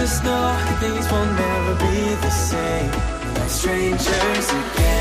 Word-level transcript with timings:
just 0.00 0.22
know 0.22 0.54
things 0.80 1.10
will 1.10 1.26
never 1.26 1.74
be 1.74 2.14
the 2.22 2.30
same. 2.30 2.90
Like 3.34 3.50
strangers 3.50 4.48
again. 4.50 4.98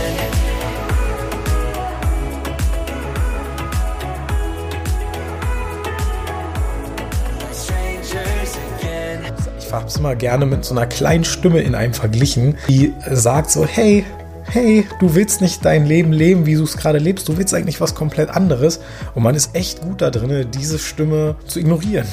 Ich 9.60 9.74
habe 9.74 9.88
es 9.88 9.98
immer 9.98 10.16
gerne 10.16 10.46
mit 10.46 10.64
so 10.64 10.74
einer 10.74 10.88
kleinen 10.88 11.26
Stimme 11.26 11.60
in 11.60 11.76
einem 11.76 11.94
verglichen, 11.94 12.56
die 12.70 12.94
sagt 13.12 13.52
so, 13.52 13.66
hey, 13.66 14.06
hey, 14.46 14.88
du 15.02 15.14
willst 15.14 15.42
nicht 15.42 15.64
dein 15.66 15.86
Leben 15.86 16.14
leben, 16.14 16.46
wie 16.46 16.56
du 16.56 16.64
es 16.64 16.78
gerade 16.78 17.00
lebst, 17.00 17.28
du 17.28 17.38
willst 17.38 17.54
eigentlich 17.54 17.82
was 17.82 17.94
komplett 17.94 18.30
anderes. 18.30 18.80
Und 19.14 19.24
man 19.24 19.36
ist 19.36 19.54
echt 19.56 19.82
gut 19.82 20.02
da 20.02 20.10
drin, 20.10 20.48
diese 20.52 20.80
Stimme 20.80 21.36
zu 21.46 21.60
ignorieren. 21.60 22.08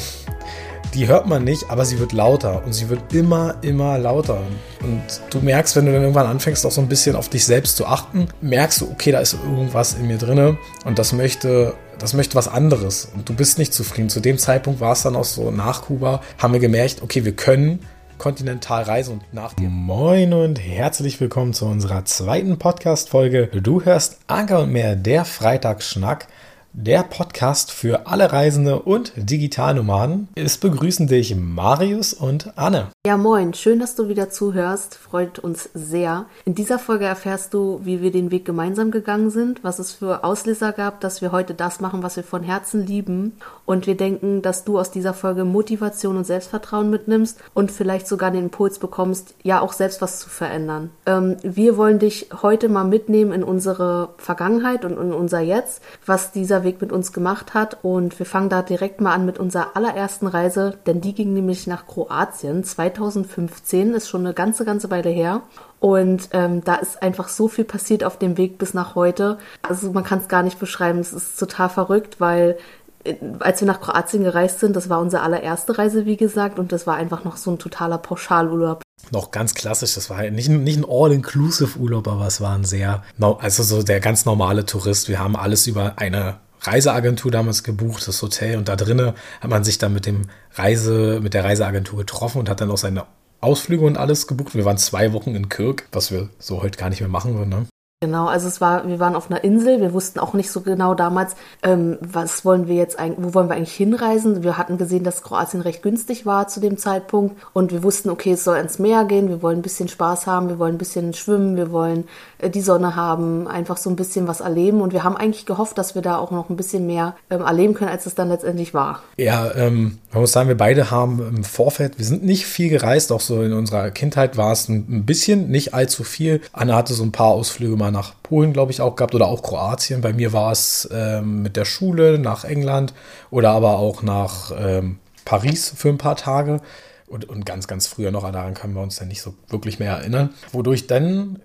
Die 0.94 1.08
hört 1.08 1.26
man 1.26 1.42
nicht, 1.42 1.70
aber 1.70 1.84
sie 1.84 1.98
wird 1.98 2.12
lauter 2.12 2.64
und 2.64 2.72
sie 2.72 2.88
wird 2.88 3.12
immer, 3.12 3.56
immer 3.62 3.98
lauter. 3.98 4.40
Und 4.80 5.02
du 5.30 5.40
merkst, 5.40 5.74
wenn 5.74 5.86
du 5.86 5.92
dann 5.92 6.02
irgendwann 6.02 6.28
anfängst, 6.28 6.64
auch 6.64 6.70
so 6.70 6.80
ein 6.80 6.88
bisschen 6.88 7.16
auf 7.16 7.28
dich 7.28 7.44
selbst 7.44 7.76
zu 7.76 7.86
achten, 7.86 8.28
merkst 8.40 8.80
du, 8.80 8.90
okay, 8.92 9.10
da 9.10 9.18
ist 9.18 9.34
irgendwas 9.34 9.94
in 9.94 10.06
mir 10.06 10.18
drinne 10.18 10.56
und 10.84 11.00
das 11.00 11.12
möchte, 11.12 11.74
das 11.98 12.14
möchte 12.14 12.36
was 12.36 12.46
anderes. 12.46 13.10
Und 13.12 13.28
du 13.28 13.34
bist 13.34 13.58
nicht 13.58 13.74
zufrieden. 13.74 14.08
Zu 14.08 14.20
dem 14.20 14.38
Zeitpunkt 14.38 14.78
war 14.78 14.92
es 14.92 15.02
dann 15.02 15.16
auch 15.16 15.24
so 15.24 15.50
nach 15.50 15.82
Kuba, 15.82 16.20
haben 16.38 16.52
wir 16.52 16.60
gemerkt, 16.60 17.02
okay, 17.02 17.24
wir 17.24 17.34
können 17.34 17.80
Kontinentalreise 18.18 19.10
und 19.10 19.22
nach 19.34 19.54
dir. 19.54 19.68
Moin 19.68 20.32
und 20.32 20.60
herzlich 20.60 21.20
willkommen 21.20 21.54
zu 21.54 21.66
unserer 21.66 22.04
zweiten 22.04 22.56
Podcast-Folge. 22.56 23.48
Du 23.48 23.84
hörst 23.84 24.18
Anker 24.28 24.60
und 24.60 24.70
mehr, 24.70 24.94
der 24.94 25.24
Freitagsschnack. 25.24 26.28
Der 26.76 27.04
Podcast 27.04 27.70
für 27.70 28.08
alle 28.08 28.32
Reisende 28.32 28.82
und 28.82 29.12
Digitalnomaden. 29.14 30.26
Es 30.34 30.58
begrüßen 30.58 31.06
dich 31.06 31.36
Marius 31.36 32.12
und 32.12 32.58
Anne. 32.58 32.88
Ja, 33.06 33.18
moin, 33.18 33.52
schön, 33.52 33.80
dass 33.80 33.96
du 33.96 34.08
wieder 34.08 34.30
zuhörst. 34.30 34.94
Freut 34.94 35.38
uns 35.38 35.68
sehr. 35.74 36.24
In 36.46 36.54
dieser 36.54 36.78
Folge 36.78 37.04
erfährst 37.04 37.52
du, 37.52 37.80
wie 37.84 38.00
wir 38.00 38.10
den 38.10 38.30
Weg 38.30 38.46
gemeinsam 38.46 38.90
gegangen 38.90 39.28
sind, 39.28 39.62
was 39.62 39.78
es 39.78 39.92
für 39.92 40.24
Auslöser 40.24 40.72
gab, 40.72 41.00
dass 41.00 41.20
wir 41.20 41.30
heute 41.30 41.52
das 41.52 41.80
machen, 41.80 42.02
was 42.02 42.16
wir 42.16 42.24
von 42.24 42.42
Herzen 42.42 42.86
lieben. 42.86 43.34
Und 43.66 43.86
wir 43.86 43.94
denken, 43.94 44.40
dass 44.40 44.64
du 44.64 44.78
aus 44.78 44.90
dieser 44.90 45.12
Folge 45.12 45.44
Motivation 45.44 46.16
und 46.16 46.24
Selbstvertrauen 46.24 46.88
mitnimmst 46.88 47.38
und 47.52 47.70
vielleicht 47.70 48.08
sogar 48.08 48.30
den 48.30 48.44
Impuls 48.44 48.78
bekommst, 48.78 49.34
ja 49.42 49.60
auch 49.60 49.74
selbst 49.74 50.00
was 50.00 50.20
zu 50.20 50.30
verändern. 50.30 50.88
Ähm, 51.04 51.36
wir 51.42 51.76
wollen 51.76 51.98
dich 51.98 52.30
heute 52.40 52.70
mal 52.70 52.84
mitnehmen 52.84 53.32
in 53.32 53.44
unsere 53.44 54.14
Vergangenheit 54.16 54.86
und 54.86 54.96
in 54.96 55.12
unser 55.12 55.40
Jetzt, 55.40 55.82
was 56.06 56.32
dieser 56.32 56.64
Weg 56.64 56.80
mit 56.80 56.90
uns 56.90 57.12
gemacht 57.12 57.52
hat. 57.52 57.84
Und 57.84 58.18
wir 58.18 58.24
fangen 58.24 58.48
da 58.48 58.62
direkt 58.62 59.02
mal 59.02 59.12
an 59.12 59.26
mit 59.26 59.38
unserer 59.38 59.76
allerersten 59.76 60.26
Reise, 60.26 60.78
denn 60.86 61.02
die 61.02 61.14
ging 61.14 61.34
nämlich 61.34 61.66
nach 61.66 61.86
Kroatien 61.86 62.64
2015, 62.94 63.94
ist 63.94 64.08
schon 64.08 64.22
eine 64.22 64.34
ganze, 64.34 64.64
ganze 64.64 64.90
Weile 64.90 65.10
her. 65.10 65.42
Und 65.80 66.28
ähm, 66.32 66.64
da 66.64 66.76
ist 66.76 67.02
einfach 67.02 67.28
so 67.28 67.48
viel 67.48 67.64
passiert 67.64 68.04
auf 68.04 68.18
dem 68.18 68.38
Weg 68.38 68.58
bis 68.58 68.74
nach 68.74 68.94
heute. 68.94 69.38
Also 69.62 69.92
man 69.92 70.04
kann 70.04 70.20
es 70.20 70.28
gar 70.28 70.42
nicht 70.42 70.58
beschreiben. 70.58 70.98
Es 70.98 71.12
ist 71.12 71.38
total 71.38 71.68
verrückt, 71.68 72.20
weil 72.20 72.56
äh, 73.04 73.16
als 73.40 73.60
wir 73.60 73.66
nach 73.66 73.80
Kroatien 73.80 74.24
gereist 74.24 74.60
sind, 74.60 74.76
das 74.76 74.88
war 74.88 75.00
unsere 75.00 75.22
allererste 75.22 75.76
Reise, 75.76 76.06
wie 76.06 76.16
gesagt, 76.16 76.58
und 76.58 76.72
das 76.72 76.86
war 76.86 76.96
einfach 76.96 77.24
noch 77.24 77.36
so 77.36 77.50
ein 77.50 77.58
totaler 77.58 77.98
Pauschalurlaub. 77.98 78.82
Noch 79.10 79.30
ganz 79.30 79.54
klassisch, 79.54 79.94
das 79.94 80.08
war 80.08 80.22
nicht, 80.30 80.48
nicht 80.48 80.78
ein 80.78 80.86
All-Inclusive-Urlaub, 80.88 82.08
aber 82.08 82.26
es 82.26 82.40
war 82.40 82.54
ein 82.54 82.64
sehr, 82.64 83.02
also 83.20 83.62
so 83.62 83.82
der 83.82 84.00
ganz 84.00 84.24
normale 84.24 84.64
Tourist. 84.64 85.08
Wir 85.08 85.18
haben 85.18 85.36
alles 85.36 85.66
über 85.66 85.94
eine 85.96 86.36
Reiseagentur 86.66 87.30
damals 87.30 87.62
gebucht, 87.62 88.06
das 88.08 88.20
Hotel, 88.22 88.56
und 88.56 88.68
da 88.68 88.76
drinnen 88.76 89.12
hat 89.40 89.50
man 89.50 89.64
sich 89.64 89.78
dann 89.78 89.92
mit 89.92 90.06
dem 90.06 90.28
Reise, 90.54 91.20
mit 91.22 91.34
der 91.34 91.44
Reiseagentur 91.44 91.98
getroffen 91.98 92.38
und 92.38 92.48
hat 92.48 92.60
dann 92.60 92.70
auch 92.70 92.78
seine 92.78 93.06
Ausflüge 93.40 93.84
und 93.84 93.98
alles 93.98 94.26
gebucht. 94.26 94.54
Wir 94.54 94.64
waren 94.64 94.78
zwei 94.78 95.12
Wochen 95.12 95.34
in 95.34 95.48
Kirk, 95.48 95.86
was 95.92 96.10
wir 96.10 96.30
so 96.38 96.62
heute 96.62 96.78
gar 96.78 96.88
nicht 96.88 97.00
mehr 97.00 97.10
machen 97.10 97.34
würden. 97.36 97.50
Ne? 97.50 97.66
Genau, 98.04 98.26
also 98.26 98.48
es 98.48 98.60
war, 98.60 98.86
wir 98.86 99.00
waren 99.00 99.16
auf 99.16 99.30
einer 99.30 99.42
Insel, 99.44 99.80
wir 99.80 99.94
wussten 99.94 100.18
auch 100.18 100.34
nicht 100.34 100.50
so 100.50 100.60
genau 100.60 100.94
damals, 100.94 101.36
ähm, 101.62 101.96
was 102.02 102.44
wollen 102.44 102.68
wir 102.68 102.74
jetzt 102.74 102.98
eigentlich, 102.98 103.24
wo 103.24 103.32
wollen 103.32 103.48
wir 103.48 103.56
eigentlich 103.56 103.72
hinreisen. 103.72 104.42
Wir 104.42 104.58
hatten 104.58 104.76
gesehen, 104.76 105.04
dass 105.04 105.22
Kroatien 105.22 105.62
recht 105.62 105.82
günstig 105.82 106.26
war 106.26 106.46
zu 106.46 106.60
dem 106.60 106.76
Zeitpunkt 106.76 107.34
und 107.54 107.72
wir 107.72 107.82
wussten, 107.82 108.10
okay, 108.10 108.32
es 108.32 108.44
soll 108.44 108.58
ins 108.58 108.78
Meer 108.78 109.06
gehen, 109.06 109.30
wir 109.30 109.40
wollen 109.40 109.60
ein 109.60 109.62
bisschen 109.62 109.88
Spaß 109.88 110.26
haben, 110.26 110.50
wir 110.50 110.58
wollen 110.58 110.74
ein 110.74 110.78
bisschen 110.78 111.14
schwimmen, 111.14 111.56
wir 111.56 111.72
wollen 111.72 112.04
äh, 112.40 112.50
die 112.50 112.60
Sonne 112.60 112.94
haben, 112.94 113.48
einfach 113.48 113.78
so 113.78 113.88
ein 113.88 113.96
bisschen 113.96 114.28
was 114.28 114.40
erleben 114.40 114.82
und 114.82 114.92
wir 114.92 115.02
haben 115.02 115.16
eigentlich 115.16 115.46
gehofft, 115.46 115.78
dass 115.78 115.94
wir 115.94 116.02
da 116.02 116.18
auch 116.18 116.30
noch 116.30 116.50
ein 116.50 116.56
bisschen 116.56 116.86
mehr 116.86 117.16
ähm, 117.30 117.40
erleben 117.40 117.72
können, 117.72 117.90
als 117.90 118.04
es 118.04 118.14
dann 118.14 118.28
letztendlich 118.28 118.74
war. 118.74 119.02
Ja, 119.16 119.50
ähm, 119.54 119.96
man 120.12 120.20
muss 120.20 120.32
sagen, 120.32 120.48
wir 120.48 120.58
beide 120.58 120.90
haben 120.90 121.20
im 121.26 121.42
Vorfeld, 121.42 121.96
wir 121.96 122.04
sind 122.04 122.22
nicht 122.22 122.44
viel 122.44 122.68
gereist, 122.68 123.12
auch 123.12 123.20
so 123.20 123.40
in 123.40 123.54
unserer 123.54 123.90
Kindheit 123.90 124.36
war 124.36 124.52
es 124.52 124.68
ein 124.68 125.06
bisschen, 125.06 125.48
nicht 125.48 125.72
allzu 125.72 126.04
viel. 126.04 126.42
Anna 126.52 126.76
hatte 126.76 126.92
so 126.92 127.02
ein 127.02 127.12
paar 127.12 127.28
Ausflüge 127.28 127.76
mal 127.78 127.93
nach 127.94 128.12
Polen, 128.22 128.52
glaube 128.52 128.72
ich, 128.72 128.82
auch 128.82 128.96
gehabt 128.96 129.14
oder 129.14 129.28
auch 129.28 129.42
Kroatien. 129.42 130.02
Bei 130.02 130.12
mir 130.12 130.34
war 130.34 130.52
es 130.52 130.86
ähm, 130.92 131.40
mit 131.42 131.56
der 131.56 131.64
Schule 131.64 132.18
nach 132.18 132.44
England 132.44 132.92
oder 133.30 133.52
aber 133.52 133.78
auch 133.78 134.02
nach 134.02 134.52
ähm, 134.58 134.98
Paris 135.24 135.72
für 135.74 135.88
ein 135.88 135.98
paar 135.98 136.16
Tage. 136.16 136.60
Und, 137.06 137.28
und 137.28 137.46
ganz, 137.46 137.66
ganz 137.66 137.86
früher 137.86 138.10
noch, 138.10 138.30
daran 138.30 138.54
können 138.54 138.74
wir 138.74 138.82
uns 138.82 138.96
dann 138.96 139.08
nicht 139.08 139.22
so 139.22 139.34
wirklich 139.48 139.78
mehr 139.78 139.92
erinnern. 139.92 140.30
Wodurch 140.52 140.86
dann 140.86 141.40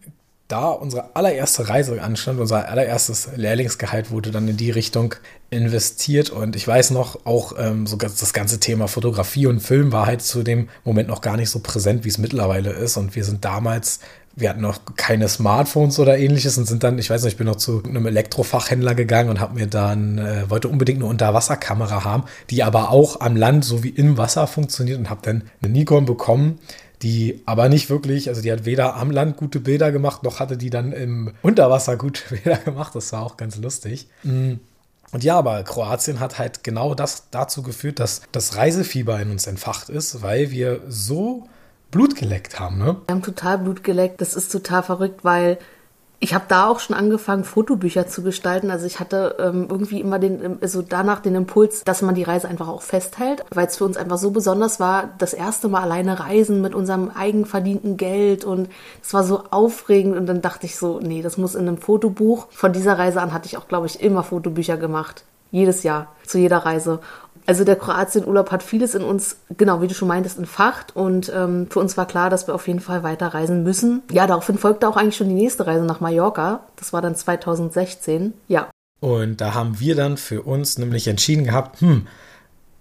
da 0.50 0.70
unsere 0.70 1.16
allererste 1.16 1.70
Reise 1.70 2.02
anstand, 2.02 2.40
unser 2.40 2.68
allererstes 2.68 3.30
Lehrlingsgehalt 3.36 4.10
wurde 4.10 4.32
dann 4.32 4.48
in 4.48 4.58
die 4.58 4.72
Richtung 4.72 5.14
investiert 5.52 6.32
und 6.32 6.56
ich 6.56 6.68
weiß 6.68 6.90
noch, 6.90 7.26
auch 7.26 7.54
ähm, 7.60 7.86
so 7.86 7.98
das 7.98 8.34
ganze 8.34 8.60
Thema 8.60 8.88
Fotografie 8.88 9.46
und 9.46 9.60
Film 9.60 9.92
war 9.92 10.08
halt 10.08 10.24
zu 10.24 10.42
dem 10.42 10.68
Moment 10.84 11.08
noch 11.08 11.22
gar 11.22 11.38
nicht 11.38 11.52
so 11.52 11.60
präsent, 11.60 12.04
wie 12.04 12.10
es 12.10 12.18
mittlerweile 12.18 12.72
ist 12.72 12.98
und 12.98 13.16
wir 13.16 13.24
sind 13.24 13.46
damals 13.46 14.00
wir 14.36 14.50
hatten 14.50 14.62
noch 14.62 14.80
keine 14.96 15.28
Smartphones 15.28 16.00
oder 16.00 16.18
ähnliches 16.18 16.58
und 16.58 16.66
sind 16.66 16.84
dann, 16.84 16.98
ich 16.98 17.10
weiß 17.10 17.24
nicht, 17.24 17.34
ich 17.34 17.38
bin 17.38 17.48
noch 17.48 17.58
zu 17.58 17.84
einem 17.84 18.06
Elektrofachhändler 18.06 18.96
gegangen 18.96 19.30
und 19.30 19.40
habe 19.40 19.56
mir 19.56 19.68
dann, 19.68 20.18
äh, 20.18 20.50
wollte 20.50 20.70
unbedingt 20.70 21.00
eine 21.00 21.10
Unterwasserkamera 21.10 22.04
haben, 22.04 22.24
die 22.50 22.64
aber 22.64 22.92
auch 22.92 23.22
am 23.22 23.36
Land 23.36 23.66
sowie 23.66 23.90
im 23.90 24.18
Wasser 24.18 24.48
funktioniert 24.48 24.98
und 24.98 25.10
habe 25.10 25.22
dann 25.24 25.44
eine 25.62 25.72
Nikon 25.72 26.06
bekommen, 26.06 26.60
die 27.02 27.42
aber 27.46 27.70
nicht 27.70 27.90
wirklich, 27.90 28.30
also 28.30 28.42
die 28.42 28.52
hat 28.52 28.66
weder 28.66 28.96
am 28.96 29.12
Land 29.12 29.38
gute 29.38 29.60
Bilder 29.60 29.92
gemacht, 29.92 30.24
noch 30.24 30.40
hatte 30.40 30.58
die 30.58 30.70
dann 30.70 30.92
im 30.92 31.34
Unterwasser 31.42 31.98
gute 31.98 32.22
Bilder 32.30 32.58
gemacht. 32.58 32.96
Das 32.96 33.12
war 33.14 33.24
auch 33.24 33.38
ganz 33.38 33.58
lustig. 33.58 34.08
Mm. 34.24 34.54
Und 35.12 35.24
ja, 35.24 35.38
aber 35.38 35.64
Kroatien 35.64 36.20
hat 36.20 36.38
halt 36.38 36.64
genau 36.64 36.94
das 36.94 37.30
dazu 37.32 37.64
geführt, 37.64 38.00
dass 38.00 38.22
das 38.32 38.56
Reisefieber 38.56 39.20
in 39.20 39.32
uns 39.32 39.48
entfacht 39.48 39.90
ist, 39.90 40.22
weil 40.22 40.52
wir 40.52 40.82
so 40.88 41.48
Blut 41.92 42.16
geleckt 42.16 42.60
haben, 42.60 42.78
ne? 42.78 42.98
Wir 43.08 43.16
haben 43.16 43.24
total 43.24 43.58
Blut 43.60 43.84
geleckt. 43.84 44.22
Das 44.22 44.36
ist 44.36 44.52
total 44.52 44.84
verrückt, 44.84 45.24
weil 45.24 45.58
ich 46.22 46.34
habe 46.34 46.46
da 46.50 46.68
auch 46.68 46.80
schon 46.80 46.96
angefangen, 46.96 47.46
Fotobücher 47.46 48.08
zu 48.08 48.24
gestalten. 48.24 48.72
Also 48.72 48.86
ich 48.86 49.00
hatte 49.00 49.38
ähm, 49.40 49.68
irgendwie 49.70 50.02
immer 50.02 50.20
den, 50.20 50.58
also 50.62 50.82
danach 50.82 51.22
den 51.22 51.36
Impuls, 51.36 51.84
dass 51.86 52.02
man 52.02 52.14
die 52.14 52.24
Reise 52.24 52.50
einfach 52.50 52.68
auch 52.68 52.82
festhält, 52.82 53.46
weil 53.52 53.68
es 53.68 53.78
für 53.78 53.86
uns 53.86 53.96
einfach 53.96 54.18
so 54.18 54.32
besonders 54.32 54.82
war, 54.82 55.12
das 55.18 55.34
erste 55.34 55.70
Mal 55.70 55.82
alleine 55.82 56.20
reisen 56.20 56.62
mit 56.62 56.76
unserem 56.76 57.10
eigenverdienten 57.10 57.96
Geld 57.96 58.44
und 58.44 58.70
es 59.02 59.14
war 59.14 59.24
so 59.24 59.46
aufregend 59.50 60.18
und 60.18 60.26
dann 60.26 60.42
dachte 60.42 60.66
ich 60.66 60.76
so, 60.76 61.00
nee, 61.00 61.22
das 61.22 61.38
muss 61.38 61.56
in 61.56 61.68
einem 61.68 61.78
Fotobuch. 61.78 62.48
Von 62.52 62.74
dieser 62.74 63.00
Reise 63.00 63.22
an 63.22 63.34
hatte 63.34 63.48
ich 63.48 63.58
auch, 63.58 63.70
glaube 63.70 63.88
ich, 63.88 64.02
immer 64.02 64.24
Fotobücher 64.24 64.76
gemacht. 64.76 65.24
Jedes 65.52 65.84
Jahr, 65.84 66.08
zu 66.26 66.38
jeder 66.38 66.60
Reise. 66.60 67.00
Also 67.50 67.64
der 67.64 67.78
Kroatienurlaub 67.78 68.52
hat 68.52 68.62
vieles 68.62 68.94
in 68.94 69.02
uns, 69.02 69.38
genau 69.58 69.82
wie 69.82 69.88
du 69.88 69.96
schon 69.96 70.08
meintest, 70.08 70.38
entfacht 70.38 70.96
und 70.96 71.32
ähm, 71.36 71.66
für 71.68 71.80
uns 71.80 71.98
war 71.98 72.06
klar, 72.06 72.30
dass 72.30 72.46
wir 72.46 72.54
auf 72.54 72.68
jeden 72.68 72.80
Fall 72.80 73.02
weiterreisen 73.02 73.64
müssen. 73.64 74.04
Ja, 74.12 74.28
daraufhin 74.28 74.60
folgte 74.60 74.88
auch 74.88 74.96
eigentlich 74.96 75.18
schon 75.18 75.30
die 75.30 75.34
nächste 75.34 75.66
Reise 75.66 75.84
nach 75.84 76.00
Mallorca. 76.00 76.60
Das 76.76 76.94
war 76.94 77.02
dann 77.02 77.16
2016. 77.16 78.36
Ja. 78.50 78.70
Und 79.00 79.42
da 79.42 79.56
haben 79.56 79.80
wir 79.80 79.96
dann 79.96 80.18
für 80.18 80.44
uns 80.44 80.78
nämlich 80.78 81.08
entschieden 81.08 81.44
gehabt, 81.44 81.82
hm, 81.82 82.06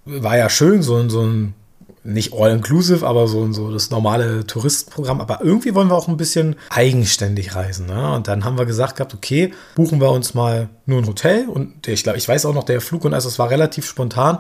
war 0.05 0.37
ja 0.37 0.51
schön, 0.51 0.83
so, 0.83 1.09
so 1.09 1.23
ein 1.23 1.55
nicht 2.05 2.33
all-inclusive, 2.33 3.07
aber 3.07 3.29
so, 3.29 3.53
so 3.53 3.71
das 3.73 3.91
normale 3.91 4.47
Touristenprogramm. 4.47 5.21
Aber 5.21 5.41
irgendwie 5.43 5.75
wollen 5.75 5.89
wir 5.89 5.95
auch 5.95 6.09
ein 6.09 6.17
bisschen 6.17 6.57
eigenständig 6.71 7.55
reisen. 7.55 7.87
Ne? 7.87 8.15
Und 8.15 8.29
dann 8.29 8.45
haben 8.45 8.59
wir 8.59 8.67
gesagt 8.67 8.97
gehabt, 8.97 9.15
okay, 9.15 9.53
buchen 9.75 10.01
wir 10.01 10.11
uns 10.11 10.35
mal 10.35 10.69
nur 10.87 11.01
ein 11.01 11.07
Hotel. 11.07 11.49
Und 11.49 11.87
ich 11.87 12.03
glaube, 12.03 12.19
ich 12.19 12.29
weiß 12.29 12.47
auch 12.47 12.55
noch, 12.55 12.65
der 12.65 12.81
Flug 12.81 13.05
und 13.05 13.15
also 13.15 13.29
es 13.29 13.39
war 13.39 13.51
relativ 13.51 13.87
spontan. 13.87 14.39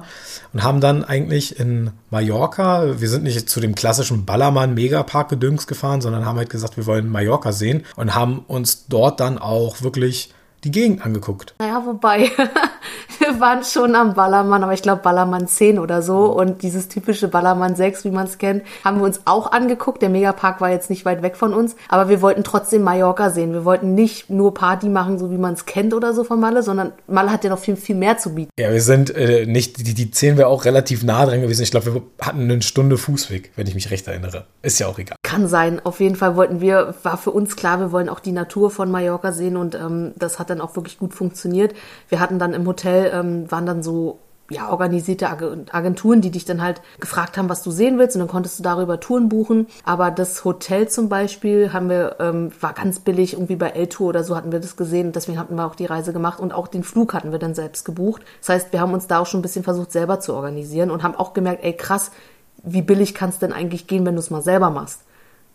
Und 0.53 0.63
haben 0.63 0.81
dann 0.81 1.05
eigentlich 1.05 1.59
in 1.61 1.91
Mallorca, 2.11 3.01
wir 3.01 3.09
sind 3.09 3.25
nicht 3.25 3.51
zu 3.51 3.61
dem 3.61 3.75
klassischen 3.75 4.25
Ballermann 4.25 4.75
Megapark 4.75 5.29
Gedüngs 5.29 5.67
gefahren, 5.67 6.01
sondern 6.01 6.25
haben 6.25 6.39
halt 6.39 6.51
gesagt, 6.51 6.77
wir 6.77 6.87
wollen 6.87 7.11
Mallorca 7.11 7.53
sehen. 7.53 7.85
Und 7.97 8.15
haben 8.15 8.41
uns 8.47 8.87
dort 8.89 9.21
dann 9.21 9.39
auch 9.39 9.83
wirklich 9.83 10.33
die 10.65 10.71
Gegend 10.71 11.05
angeguckt. 11.05 11.55
Naja, 11.59 11.83
wobei, 11.87 12.31
wir 13.19 13.41
waren 13.41 13.63
schon 13.63 13.95
am 13.95 14.15
Ballermann, 14.15 14.63
aber 14.63 14.73
ich 14.73 14.83
glaube 14.83 15.03
Ballermann 15.03 15.47
10 15.47 15.79
oder 15.79 16.03
so. 16.03 16.27
Und 16.27 16.63
dieses 16.63 16.89
typische 16.89 17.29
Ballermann 17.29 17.77
6, 17.77 18.05
wie 18.05 18.11
man 18.11 18.27
es 18.27 18.39
kennt, 18.39 18.65
haben 18.85 18.99
wir 18.99 19.05
uns 19.05 19.21
auch 19.25 19.53
angeguckt. 19.53 20.03
Der 20.03 20.09
Megapark 20.09 20.61
war 20.61 20.71
jetzt 20.71 20.91
nicht 20.91 21.05
weit 21.05 21.23
weg 21.23 21.37
von 21.37 21.55
uns, 21.55 21.77
aber 21.89 22.09
wir 22.09 22.23
wollten 22.23 22.45
trotzdem 22.45 22.83
Mallorca 22.83 23.31
sehen. 23.31 23.53
Wir 23.53 23.65
wollten 23.65 23.95
nicht 23.95 24.31
nur 24.31 24.55
Party 24.55 24.89
machen, 24.89 25.19
so 25.19 25.31
wie 25.31 25.39
man 25.39 25.55
es 25.55 25.67
kennt 25.67 25.95
oder 25.95 26.13
so 26.13 26.25
von 26.25 26.41
Malle, 26.41 26.63
sondern 26.63 26.93
Malle 27.07 27.33
hat 27.33 27.45
ja 27.45 27.51
noch 27.51 27.59
viel, 27.59 27.77
viel 27.77 27.97
mehr 27.97 28.19
zu 28.19 28.35
bieten. 28.35 28.51
Ja, 28.59 28.73
wir 28.73 28.83
sind 28.83 29.15
äh, 29.15 29.47
nicht, 29.47 29.87
die, 29.87 29.95
die 29.95 30.11
10 30.11 30.37
wäre 30.37 30.49
auch 30.49 30.65
relativ 30.65 31.05
nah 31.05 31.25
dran 31.25 31.41
gewesen. 31.41 31.63
Ich 31.63 31.71
glaube, 31.71 31.95
wir 31.95 32.03
hatten 32.21 32.43
eine 32.43 32.63
Stunde 32.63 32.99
Fußweg, 32.99 33.53
wenn 33.57 33.67
ich 33.67 33.75
mich 33.75 33.91
recht 33.91 34.07
erinnere. 34.09 34.47
Ist 34.63 34.79
ja 34.79 34.89
auch 34.89 34.99
egal. 34.99 35.17
Kann 35.23 35.47
sein. 35.49 35.81
Auf 35.85 36.01
jeden 36.01 36.17
Fall 36.17 36.37
wollten 36.37 36.61
wir, 36.61 36.95
war 37.03 37.17
für 37.17 37.31
uns 37.31 37.57
klar, 37.57 37.81
wir 37.81 37.93
wollen 37.93 38.09
auch 38.09 38.21
die 38.21 38.33
Natur 38.33 38.71
von 38.71 38.91
Mallorca 38.91 39.33
sehen 39.33 39.57
und 39.57 39.75
ähm, 39.75 40.13
das 40.17 40.39
hat 40.39 40.51
dann 40.51 40.58
auch 40.61 40.77
wirklich 40.77 40.99
gut 40.99 41.15
funktioniert. 41.15 41.75
Wir 42.09 42.21
hatten 42.21 42.39
dann 42.39 42.55
im 42.55 42.67
Hotel, 42.67 43.11
ähm, 43.15 43.51
waren 43.51 43.67
dann 43.67 43.83
so 43.83 44.19
ja, 44.51 44.71
organisierte 44.71 45.29
Agenturen, 45.29 46.23
die 46.23 46.31
dich 46.31 46.47
dann 46.47 46.63
halt 46.63 46.81
gefragt 47.01 47.37
haben, 47.37 47.51
was 47.51 47.63
du 47.63 47.71
sehen 47.71 47.99
willst 47.99 48.17
und 48.17 48.21
dann 48.21 48.29
konntest 48.29 48.59
du 48.59 48.63
darüber 48.63 48.99
Touren 48.99 49.29
buchen. 49.29 49.67
Aber 49.85 50.11
das 50.11 50.43
Hotel 50.45 50.89
zum 50.89 51.11
Beispiel 51.11 51.73
haben 51.75 51.91
wir, 51.91 52.17
ähm, 52.19 52.51
war 52.61 52.73
ganz 52.73 53.01
billig, 53.01 53.35
irgendwie 53.35 53.57
bei 53.57 53.71
L-Tour 53.71 54.09
oder 54.09 54.25
so 54.25 54.37
hatten 54.37 54.51
wir 54.51 54.61
das 54.61 54.77
gesehen 54.77 55.09
und 55.09 55.17
deswegen 55.17 55.39
hatten 55.39 55.55
wir 55.57 55.67
auch 55.67 55.75
die 55.75 55.85
Reise 55.85 56.15
gemacht 56.15 56.41
und 56.41 56.53
auch 56.53 56.69
den 56.69 56.83
Flug 56.83 57.13
hatten 57.13 57.31
wir 57.31 57.39
dann 57.39 57.55
selbst 57.55 57.85
gebucht. 57.85 58.23
Das 58.41 58.49
heißt, 58.49 58.73
wir 58.73 58.81
haben 58.81 58.95
uns 58.95 59.07
da 59.07 59.19
auch 59.19 59.27
schon 59.27 59.41
ein 59.41 59.43
bisschen 59.43 59.65
versucht, 59.65 59.93
selber 59.93 60.19
zu 60.19 60.33
organisieren 60.33 60.91
und 60.91 61.03
haben 61.03 61.15
auch 61.15 61.35
gemerkt, 61.35 61.63
ey 61.63 61.75
krass, 61.75 62.11
wie 62.63 62.83
billig 62.83 63.15
kann 63.15 63.29
es 63.29 63.39
denn 63.39 63.53
eigentlich 63.53 63.87
gehen, 63.87 64.07
wenn 64.07 64.15
du 64.15 64.21
es 64.21 64.31
mal 64.31 64.43
selber 64.43 64.71
machst, 64.71 65.03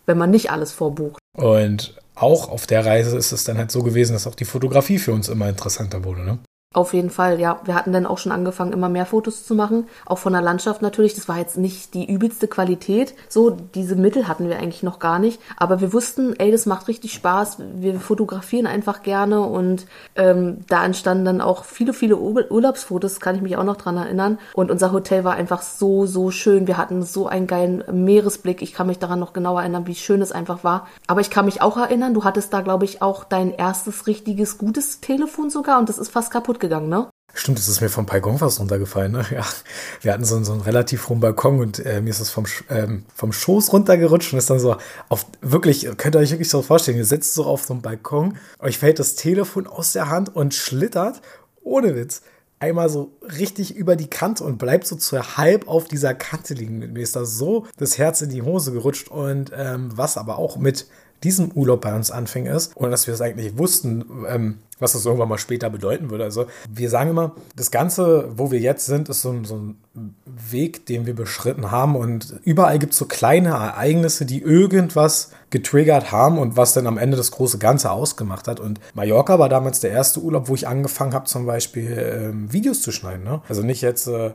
wenn 0.06 0.18
man 0.18 0.30
nicht 0.30 0.52
alles 0.52 0.70
vorbucht. 0.70 1.18
Und 1.36 1.96
auch 2.14 2.48
auf 2.48 2.66
der 2.66 2.84
Reise 2.84 3.16
ist 3.16 3.32
es 3.32 3.44
dann 3.44 3.58
halt 3.58 3.70
so 3.70 3.82
gewesen, 3.82 4.12
dass 4.12 4.26
auch 4.26 4.34
die 4.34 4.44
Fotografie 4.44 4.98
für 4.98 5.12
uns 5.12 5.28
immer 5.28 5.48
interessanter 5.48 6.04
wurde. 6.04 6.24
Ne? 6.24 6.38
Auf 6.74 6.92
jeden 6.92 7.10
Fall, 7.10 7.38
ja. 7.38 7.60
Wir 7.62 7.76
hatten 7.76 7.92
dann 7.92 8.04
auch 8.04 8.18
schon 8.18 8.32
angefangen, 8.32 8.72
immer 8.72 8.88
mehr 8.88 9.06
Fotos 9.06 9.46
zu 9.46 9.54
machen. 9.54 9.86
Auch 10.06 10.18
von 10.18 10.32
der 10.32 10.42
Landschaft 10.42 10.82
natürlich. 10.82 11.14
Das 11.14 11.28
war 11.28 11.38
jetzt 11.38 11.56
nicht 11.56 11.94
die 11.94 12.12
übelste 12.12 12.48
Qualität. 12.48 13.14
So, 13.28 13.50
diese 13.50 13.94
Mittel 13.94 14.26
hatten 14.26 14.48
wir 14.48 14.56
eigentlich 14.56 14.82
noch 14.82 14.98
gar 14.98 15.20
nicht. 15.20 15.40
Aber 15.56 15.80
wir 15.80 15.92
wussten, 15.92 16.34
ey, 16.36 16.50
das 16.50 16.66
macht 16.66 16.88
richtig 16.88 17.12
Spaß. 17.12 17.58
Wir 17.76 18.00
fotografieren 18.00 18.66
einfach 18.66 19.04
gerne. 19.04 19.42
Und 19.42 19.86
ähm, 20.16 20.64
da 20.66 20.84
entstanden 20.84 21.24
dann 21.24 21.40
auch 21.40 21.64
viele, 21.64 21.92
viele 21.92 22.16
Urlaubsfotos, 22.16 23.20
kann 23.20 23.36
ich 23.36 23.42
mich 23.42 23.56
auch 23.56 23.62
noch 23.62 23.76
dran 23.76 23.96
erinnern. 23.96 24.40
Und 24.52 24.72
unser 24.72 24.90
Hotel 24.90 25.22
war 25.22 25.34
einfach 25.34 25.62
so, 25.62 26.06
so 26.06 26.32
schön. 26.32 26.66
Wir 26.66 26.76
hatten 26.76 27.04
so 27.04 27.28
einen 27.28 27.46
geilen 27.46 27.84
Meeresblick. 27.92 28.62
Ich 28.62 28.72
kann 28.72 28.88
mich 28.88 28.98
daran 28.98 29.20
noch 29.20 29.32
genau 29.32 29.56
erinnern, 29.60 29.86
wie 29.86 29.94
schön 29.94 30.20
es 30.20 30.32
einfach 30.32 30.64
war. 30.64 30.88
Aber 31.06 31.20
ich 31.20 31.30
kann 31.30 31.44
mich 31.44 31.62
auch 31.62 31.76
erinnern, 31.76 32.14
du 32.14 32.24
hattest 32.24 32.52
da, 32.52 32.62
glaube 32.62 32.84
ich, 32.84 33.00
auch 33.00 33.22
dein 33.22 33.54
erstes 33.54 34.08
richtiges, 34.08 34.58
gutes 34.58 35.00
Telefon 35.00 35.50
sogar. 35.50 35.78
Und 35.78 35.88
das 35.88 35.98
ist 35.98 36.10
fast 36.10 36.32
kaputt 36.32 36.63
gegangen, 36.64 36.88
ne? 36.88 37.08
Stimmt, 37.36 37.58
es 37.58 37.66
ist 37.66 37.80
mir 37.80 37.88
vom 37.88 38.06
Balkon 38.06 38.38
fast 38.38 38.60
runtergefallen. 38.60 39.10
Ne? 39.10 39.24
Ja, 39.30 39.44
wir 40.02 40.12
hatten 40.12 40.24
so, 40.24 40.42
so 40.44 40.52
einen 40.52 40.60
relativ 40.60 41.08
hohen 41.08 41.18
Balkon 41.18 41.58
und 41.58 41.84
äh, 41.84 42.00
mir 42.00 42.10
ist 42.10 42.20
es 42.20 42.30
vom, 42.30 42.44
ähm, 42.70 43.04
vom 43.12 43.32
Schoß 43.32 43.72
runtergerutscht 43.72 44.32
und 44.32 44.38
ist 44.38 44.50
dann 44.50 44.60
so 44.60 44.76
auf, 45.08 45.26
wirklich, 45.40 45.88
könnt 45.96 46.14
ihr 46.14 46.20
euch 46.20 46.30
wirklich 46.30 46.48
so 46.48 46.62
vorstellen, 46.62 46.96
ihr 46.96 47.04
sitzt 47.04 47.34
so 47.34 47.44
auf 47.44 47.64
so 47.64 47.74
einem 47.74 47.82
Balkon, 47.82 48.38
euch 48.60 48.78
fällt 48.78 49.00
das 49.00 49.16
Telefon 49.16 49.66
aus 49.66 49.92
der 49.92 50.10
Hand 50.10 50.34
und 50.34 50.54
schlittert, 50.54 51.22
ohne 51.62 51.96
Witz, 51.96 52.22
einmal 52.60 52.88
so 52.88 53.16
richtig 53.36 53.74
über 53.74 53.96
die 53.96 54.08
Kante 54.08 54.44
und 54.44 54.58
bleibt 54.58 54.86
so 54.86 54.94
zur 54.94 55.36
halb 55.36 55.66
auf 55.66 55.88
dieser 55.88 56.14
Kante 56.14 56.54
liegen. 56.54 56.78
Mir 56.78 57.02
ist 57.02 57.16
da 57.16 57.24
so 57.24 57.66
das 57.76 57.98
Herz 57.98 58.22
in 58.22 58.30
die 58.30 58.42
Hose 58.42 58.72
gerutscht 58.72 59.08
und 59.08 59.50
ähm, 59.56 59.90
was 59.92 60.16
aber 60.16 60.38
auch 60.38 60.56
mit 60.56 60.86
diesem 61.24 61.50
Urlaub 61.52 61.80
bei 61.80 61.94
uns 61.94 62.10
anfing 62.10 62.46
ist, 62.46 62.72
ohne 62.76 62.90
dass 62.90 63.06
wir 63.06 63.14
es 63.14 63.20
eigentlich 63.20 63.58
wussten, 63.58 64.04
ähm, 64.28 64.58
was 64.78 64.92
das 64.92 65.06
irgendwann 65.06 65.28
mal 65.28 65.38
später 65.38 65.70
bedeuten 65.70 66.10
würde. 66.10 66.24
Also 66.24 66.46
wir 66.68 66.90
sagen 66.90 67.10
immer, 67.10 67.34
das 67.56 67.70
Ganze, 67.70 68.28
wo 68.36 68.50
wir 68.50 68.60
jetzt 68.60 68.86
sind, 68.86 69.08
ist 69.08 69.22
so 69.22 69.30
ein, 69.30 69.44
so 69.44 69.56
ein 69.56 69.76
Weg, 70.24 70.86
den 70.86 71.06
wir 71.06 71.14
beschritten 71.14 71.70
haben 71.70 71.96
und 71.96 72.40
überall 72.44 72.78
gibt 72.78 72.92
es 72.92 72.98
so 72.98 73.06
kleine 73.06 73.50
Ereignisse, 73.50 74.26
die 74.26 74.42
irgendwas 74.42 75.30
getriggert 75.50 76.12
haben 76.12 76.38
und 76.38 76.56
was 76.56 76.74
dann 76.74 76.86
am 76.86 76.98
Ende 76.98 77.16
das 77.16 77.30
große 77.30 77.58
Ganze 77.58 77.90
ausgemacht 77.90 78.48
hat. 78.48 78.60
Und 78.60 78.80
Mallorca 78.94 79.38
war 79.38 79.48
damals 79.48 79.80
der 79.80 79.90
erste 79.90 80.20
Urlaub, 80.20 80.48
wo 80.48 80.54
ich 80.54 80.68
angefangen 80.68 81.14
habe, 81.14 81.26
zum 81.26 81.46
Beispiel 81.46 82.30
ähm, 82.32 82.52
Videos 82.52 82.82
zu 82.82 82.92
schneiden. 82.92 83.24
Ne? 83.24 83.40
Also 83.48 83.62
nicht 83.62 83.80
jetzt 83.80 84.08
äh, 84.08 84.32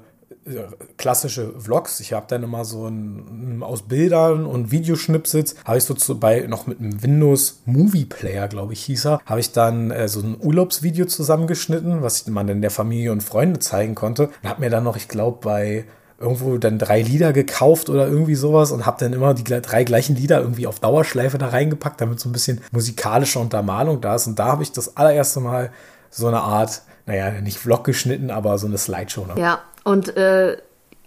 klassische 0.97 1.53
Vlogs. 1.59 1.99
Ich 1.99 2.13
habe 2.13 2.25
dann 2.27 2.43
immer 2.43 2.65
so 2.65 2.87
ein, 2.87 3.61
aus 3.61 3.83
Bildern 3.83 4.45
und 4.45 4.71
Videoschnipsels, 4.71 5.55
habe 5.65 5.77
ich 5.77 5.83
so 5.83 5.93
zu, 5.93 6.19
bei 6.19 6.41
noch 6.47 6.67
mit 6.67 6.79
einem 6.79 7.01
Windows 7.03 7.61
Movie 7.65 8.05
Player, 8.05 8.47
glaube 8.47 8.73
ich, 8.73 8.83
hieß 8.85 9.05
er, 9.05 9.21
habe 9.25 9.39
ich 9.39 9.51
dann 9.51 9.91
äh, 9.91 10.07
so 10.07 10.21
ein 10.21 10.37
Urlaubsvideo 10.39 11.05
zusammengeschnitten, 11.05 12.01
was 12.01 12.27
man 12.27 12.47
dann 12.47 12.61
der 12.61 12.71
Familie 12.71 13.11
und 13.11 13.23
Freunde 13.23 13.59
zeigen 13.59 13.95
konnte. 13.95 14.29
Und 14.43 14.49
habe 14.49 14.61
mir 14.61 14.69
dann 14.69 14.83
noch, 14.83 14.97
ich 14.97 15.07
glaube, 15.07 15.39
bei 15.41 15.85
irgendwo 16.19 16.57
dann 16.57 16.77
drei 16.77 17.01
Lieder 17.01 17.31
gekauft 17.31 17.89
oder 17.89 18.07
irgendwie 18.07 18.35
sowas 18.35 18.71
und 18.71 18.85
habe 18.85 18.97
dann 18.99 19.13
immer 19.13 19.33
die 19.33 19.43
drei 19.43 19.83
gleichen 19.83 20.15
Lieder 20.15 20.41
irgendwie 20.41 20.67
auf 20.67 20.79
Dauerschleife 20.79 21.37
da 21.37 21.47
reingepackt, 21.47 22.01
damit 22.01 22.19
so 22.19 22.27
ein 22.27 22.33
bisschen 22.33 22.61
musikalische 22.71 23.39
Untermalung 23.39 24.01
da 24.01 24.15
ist. 24.15 24.27
Und 24.27 24.37
da 24.37 24.47
habe 24.47 24.63
ich 24.63 24.71
das 24.71 24.97
allererste 24.97 25.39
Mal 25.39 25.71
so 26.09 26.27
eine 26.27 26.41
Art, 26.41 26.81
naja, 27.05 27.31
nicht 27.41 27.57
Vlog 27.57 27.85
geschnitten, 27.85 28.31
aber 28.31 28.57
so 28.57 28.67
eine 28.67 28.77
Slideshow. 28.77 29.25
Ne? 29.27 29.41
Ja, 29.41 29.59
und 29.83 30.15
äh, 30.17 30.57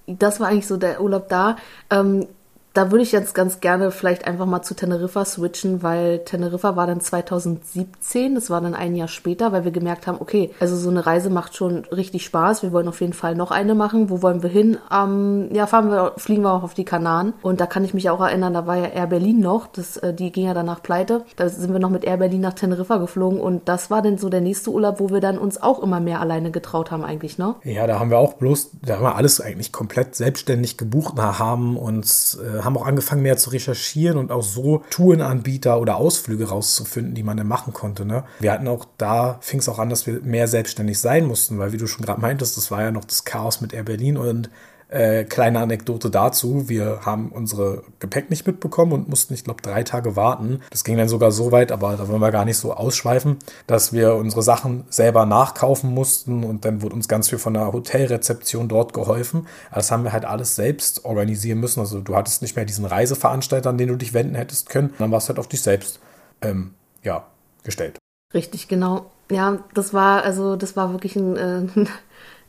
das 0.07 0.41
war 0.41 0.49
eigentlich 0.49 0.67
so 0.67 0.77
der 0.77 1.01
Urlaub 1.01 1.29
da. 1.29 1.57
Ähm, 1.91 2.27
da 2.75 2.91
würde 2.91 3.03
ich 3.03 3.13
jetzt 3.13 3.35
ganz 3.35 3.61
gerne 3.61 3.91
vielleicht 3.91 4.27
einfach 4.27 4.47
mal 4.47 4.63
zu 4.63 4.75
Teneriffa 4.75 5.25
switchen, 5.25 5.83
weil 5.83 6.21
Teneriffa 6.21 6.77
war 6.77 6.87
dann 6.87 7.01
2017, 7.01 8.35
das 8.35 8.51
war 8.51 8.61
dann 8.61 8.75
ein 8.75 8.97
Jahr 8.97 9.09
später, 9.09 9.53
weil 9.53 9.65
wir 9.65 9.73
gemerkt 9.73 10.07
haben, 10.07 10.19
okay, 10.21 10.51
also 10.61 10.77
so 10.77 10.89
eine 10.89 11.05
Reise 11.05 11.31
macht 11.31 11.55
schon 11.55 11.85
richtig 11.87 12.25
Spaß. 12.25 12.63
Wir 12.63 12.73
wollen 12.73 12.89
auf 12.89 13.01
jeden 13.01 13.13
Fall 13.13 13.35
noch 13.35 13.51
eine 13.51 13.75
machen. 13.75 14.09
Wo 14.09 14.23
wollen 14.23 14.43
wir 14.43 14.51
hin? 14.51 14.79
Ähm, 14.91 15.49
ja, 15.53 15.67
fahren 15.67 15.91
wir, 15.91 16.15
fliegen 16.17 16.43
wir 16.43 16.53
auch 16.53 16.63
auf 16.63 16.75
die 16.75 16.85
Kanaren. 16.85 17.35
Und 17.43 17.61
da 17.61 17.67
kann 17.67 17.85
ich 17.85 17.95
mich 17.95 18.09
auch 18.09 18.21
erinnern, 18.21 18.55
da 18.55 18.67
war 18.67 18.77
ja 18.77 18.87
Air 18.87 19.07
Berlin 19.07 19.41
noch, 19.41 19.67
das, 19.67 19.99
äh, 19.99 20.15
die 20.15 20.33
ging 20.33 20.47
ja 20.47 20.55
danach 20.55 20.83
pleite. 20.83 21.25
Da 21.37 21.49
sind 21.49 21.73
wir 21.73 21.81
noch 21.81 21.91
mit 21.91 22.05
Air 22.05 22.17
Berlin 22.17 22.41
nach 22.41 22.55
Teneriffa 22.55 22.97
geflogen 22.97 23.41
und 23.41 23.69
das 23.69 23.91
war 23.91 24.03
dann 24.03 24.19
so 24.19 24.29
der 24.29 24.41
nächste 24.41 24.71
Urlaub, 24.71 25.01
wo 25.01 25.11
wir 25.11 25.21
dann 25.21 25.39
uns 25.39 25.61
auch 25.61 25.83
immer 25.83 26.01
mehr 26.01 26.21
alleine 26.21 26.51
getraut 26.51 26.91
haben 26.91 27.05
eigentlich, 27.05 27.39
ne? 27.39 27.55
Ja, 27.65 27.87
da 27.87 27.99
haben 27.99 28.11
wir 28.11 28.19
auch 28.19 28.35
bloß, 28.35 28.71
da 28.83 28.97
haben 28.97 29.05
wir 29.05 29.17
alles 29.17 29.41
eigentlich 29.41 29.73
komplett 29.73 30.15
selbstständig 30.15 30.79
gebucht, 30.79 31.15
haben 31.19 31.77
uns 31.77 32.39
äh, 32.43 32.62
haben 32.65 32.77
auch 32.77 32.87
angefangen 32.87 33.23
mehr 33.23 33.37
zu 33.37 33.51
recherchieren 33.51 34.19
und 34.19 34.31
auch 34.31 34.43
so 34.43 34.83
Tourenanbieter 34.91 35.81
oder 35.81 35.97
Ausflüge 35.97 36.49
rauszufinden, 36.49 37.15
die 37.15 37.23
man 37.23 37.37
dann 37.37 37.49
machen 37.49 37.73
konnte. 37.73 38.05
Ne? 38.05 38.25
Wir 38.41 38.53
hatten 38.53 38.69
auch 38.69 38.87
da, 38.99 39.39
fing 39.41 39.61
es 39.61 39.69
auch 39.69 39.79
an, 39.79 39.91
dass 39.91 40.07
wir 40.07 40.21
mehr 40.21 40.49
selbstständig 40.49 40.99
sein 40.99 41.27
mussten, 41.27 41.59
weil 41.59 41.73
wie 41.73 41.77
du 41.77 41.87
schon 41.87 42.05
gerade 42.05 42.21
meintest, 42.21 42.57
das 42.57 42.71
war 42.71 42.83
ja 42.83 42.91
noch 42.91 43.05
das 43.05 43.25
Chaos 43.25 43.61
mit 43.61 43.73
Air 43.73 43.85
Berlin 43.85 44.17
und 44.17 44.51
äh, 44.93 45.25
kleine 45.25 45.61
Anekdote 45.61 46.11
dazu. 46.11 46.69
Wir 46.69 47.01
haben 47.05 47.31
unsere 47.33 47.83
Gepäck 47.99 48.31
nicht 48.31 48.47
mitbekommen 48.47 48.93
und 48.93 49.09
mussten, 49.09 49.33
ich 49.33 49.45
glaube, 49.45 49.63
drei 49.63 49.83
Tage 49.83 50.17
warten. 50.17 50.61
Das 50.71 50.85
ging 50.85 50.99
dann 50.99 51.09
sogar 51.09 51.33
so 51.33 51.51
weit, 51.51 51.73
aber 51.73 51.97
da 51.97 52.09
wollen 52.09 52.21
wir 52.21 52.31
gar 52.31 52.45
nicht 52.45 52.59
so 52.59 52.75
ausschweifen, 52.75 53.39
dass 53.67 53.93
wir 53.93 54.15
unsere 54.15 54.43
Sachen 54.43 54.85
selber 54.91 55.25
nachkaufen 55.25 55.93
mussten 55.93 56.45
und 56.45 56.65
dann 56.65 56.83
wurde 56.83 56.95
uns 56.95 57.09
ganz 57.09 57.31
viel 57.31 57.39
von 57.39 57.55
der 57.55 57.73
Hotelrezeption 57.73 58.69
dort 58.69 58.93
geholfen. 58.93 59.47
Das 59.75 59.91
haben 59.91 60.05
wir 60.05 60.13
halt 60.13 60.27
alles 60.27 60.57
selbst 60.57 61.05
organisieren 61.05 61.61
müssen. 61.61 61.81
Also 61.81 62.01
du 62.01 62.15
hattest 62.15 62.43
nicht 62.43 62.57
mehr 62.57 62.67
diesen 62.67 62.85
Reiseveranstalter, 62.85 63.71
an 63.71 63.79
den 63.79 63.89
du 63.89 63.97
dich 63.97 64.13
wenden 64.13 64.35
hättest 64.35 64.69
können. 64.69 64.93
Dann 64.99 65.11
warst 65.11 65.29
du 65.29 65.31
halt 65.31 65.39
auf 65.39 65.49
dich 65.49 65.63
selbst 65.63 66.01
ähm, 66.43 66.75
ja, 67.03 67.25
gestellt. 67.65 67.99
Richtig, 68.35 68.69
genau. 68.69 69.11
Ja, 69.31 69.59
das 69.73 69.95
war, 69.95 70.23
also 70.23 70.57
das 70.57 70.77
war 70.77 70.93
wirklich 70.93 71.17
ein, 71.17 71.37
äh, 71.37 71.87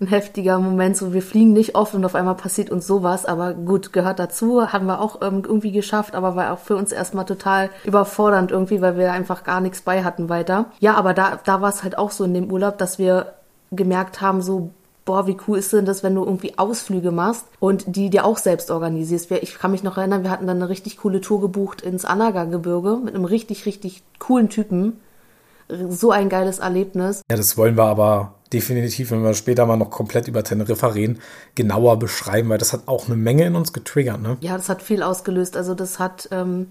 ein 0.03 0.07
heftiger 0.07 0.59
Moment. 0.59 0.97
So, 0.97 1.13
wir 1.13 1.21
fliegen 1.21 1.53
nicht 1.53 1.75
oft 1.75 1.95
und 1.95 2.05
auf 2.05 2.15
einmal 2.15 2.35
passiert 2.35 2.69
uns 2.69 2.85
sowas, 2.85 3.25
aber 3.25 3.53
gut, 3.53 3.93
gehört 3.93 4.19
dazu, 4.19 4.71
haben 4.71 4.85
wir 4.85 5.01
auch 5.01 5.21
ähm, 5.21 5.43
irgendwie 5.45 5.71
geschafft, 5.71 6.15
aber 6.15 6.35
war 6.35 6.53
auch 6.53 6.59
für 6.59 6.75
uns 6.75 6.91
erstmal 6.91 7.25
total 7.25 7.69
überfordernd 7.85 8.51
irgendwie, 8.51 8.81
weil 8.81 8.97
wir 8.97 9.11
einfach 9.11 9.43
gar 9.43 9.61
nichts 9.61 9.81
bei 9.81 10.03
hatten 10.03 10.29
weiter. 10.29 10.65
Ja, 10.79 10.95
aber 10.95 11.13
da, 11.13 11.39
da 11.43 11.61
war 11.61 11.69
es 11.69 11.83
halt 11.83 11.97
auch 11.97 12.11
so 12.11 12.23
in 12.23 12.33
dem 12.33 12.51
Urlaub, 12.51 12.77
dass 12.77 12.99
wir 12.99 13.33
gemerkt 13.71 14.21
haben, 14.21 14.41
so, 14.41 14.69
boah, 15.05 15.27
wie 15.27 15.37
cool 15.47 15.57
ist 15.57 15.73
denn 15.73 15.85
das, 15.85 16.03
wenn 16.03 16.15
du 16.15 16.23
irgendwie 16.23 16.57
Ausflüge 16.57 17.11
machst 17.11 17.45
und 17.59 17.95
die 17.95 18.09
dir 18.09 18.25
auch 18.25 18.37
selbst 18.37 18.71
organisierst. 18.71 19.31
Ich 19.31 19.57
kann 19.57 19.71
mich 19.71 19.83
noch 19.83 19.97
erinnern, 19.97 20.23
wir 20.23 20.31
hatten 20.31 20.47
dann 20.47 20.57
eine 20.57 20.69
richtig 20.69 20.97
coole 20.97 21.21
Tour 21.21 21.41
gebucht 21.41 21.81
ins 21.81 22.05
Anaga-Gebirge 22.05 22.99
mit 23.03 23.15
einem 23.15 23.25
richtig, 23.25 23.65
richtig 23.65 24.03
coolen 24.19 24.49
Typen. 24.49 24.99
So 25.89 26.11
ein 26.11 26.29
geiles 26.29 26.59
Erlebnis. 26.59 27.21
Ja, 27.29 27.37
das 27.37 27.57
wollen 27.57 27.77
wir 27.77 27.85
aber 27.85 28.35
definitiv, 28.53 29.11
wenn 29.11 29.23
wir 29.23 29.33
später 29.33 29.65
mal 29.65 29.77
noch 29.77 29.89
komplett 29.89 30.27
über 30.27 30.43
Teneriffa 30.43 30.87
reden, 30.87 31.19
genauer 31.55 31.97
beschreiben, 31.99 32.49
weil 32.49 32.57
das 32.57 32.73
hat 32.73 32.83
auch 32.85 33.07
eine 33.07 33.15
Menge 33.15 33.45
in 33.45 33.55
uns 33.55 33.73
getriggert. 33.73 34.21
Ne? 34.21 34.37
Ja, 34.41 34.55
das 34.55 34.69
hat 34.69 34.81
viel 34.81 35.03
ausgelöst. 35.03 35.57
Also 35.57 35.73
das 35.73 35.99
hat 35.99 36.29
ähm, 36.31 36.67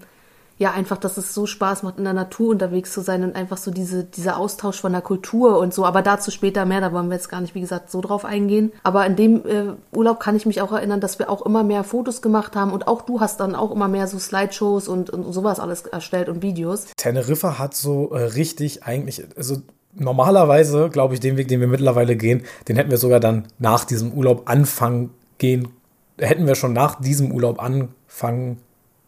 ja 0.57 0.71
einfach, 0.71 0.97
dass 0.97 1.17
es 1.17 1.33
so 1.33 1.45
Spaß 1.45 1.83
macht, 1.83 1.97
in 1.97 2.03
der 2.03 2.13
Natur 2.13 2.49
unterwegs 2.49 2.93
zu 2.93 3.01
sein 3.01 3.23
und 3.23 3.35
einfach 3.35 3.57
so 3.57 3.71
diese, 3.71 4.03
dieser 4.03 4.37
Austausch 4.37 4.79
von 4.79 4.91
der 4.91 5.01
Kultur 5.01 5.59
und 5.59 5.73
so. 5.73 5.85
Aber 5.85 6.01
dazu 6.01 6.31
später 6.31 6.65
mehr, 6.65 6.81
da 6.81 6.93
wollen 6.93 7.09
wir 7.09 7.15
jetzt 7.15 7.29
gar 7.29 7.41
nicht, 7.41 7.55
wie 7.55 7.61
gesagt, 7.61 7.91
so 7.91 8.01
drauf 8.01 8.23
eingehen. 8.23 8.71
Aber 8.83 9.05
in 9.05 9.15
dem 9.15 9.45
äh, 9.45 9.73
Urlaub 9.95 10.19
kann 10.19 10.35
ich 10.35 10.45
mich 10.45 10.61
auch 10.61 10.71
erinnern, 10.71 11.01
dass 11.01 11.19
wir 11.19 11.29
auch 11.29 11.45
immer 11.45 11.63
mehr 11.63 11.83
Fotos 11.83 12.21
gemacht 12.21 12.55
haben 12.55 12.71
und 12.71 12.87
auch 12.87 13.01
du 13.01 13.19
hast 13.19 13.39
dann 13.39 13.55
auch 13.55 13.71
immer 13.71 13.87
mehr 13.87 14.07
so 14.07 14.19
Slideshows 14.19 14.87
und, 14.87 15.09
und 15.09 15.31
sowas 15.33 15.59
alles 15.59 15.81
erstellt 15.81 16.29
und 16.29 16.41
Videos. 16.41 16.87
Teneriffa 16.97 17.59
hat 17.59 17.75
so 17.75 18.11
äh, 18.11 18.23
richtig 18.23 18.83
eigentlich, 18.83 19.25
also 19.35 19.57
normalerweise, 19.95 20.89
glaube 20.89 21.13
ich, 21.13 21.19
den 21.19 21.37
Weg, 21.37 21.47
den 21.47 21.59
wir 21.59 21.67
mittlerweile 21.67 22.15
gehen, 22.15 22.43
den 22.67 22.75
hätten 22.75 22.91
wir 22.91 22.97
sogar 22.97 23.19
dann 23.19 23.47
nach 23.59 23.85
diesem 23.85 24.11
Urlaub 24.11 24.49
anfangen 24.49 25.11
gehen, 25.37 25.69
hätten 26.17 26.47
wir 26.47 26.55
schon 26.55 26.73
nach 26.73 26.99
diesem 26.99 27.31
Urlaub 27.31 27.61
anfangen 27.61 28.59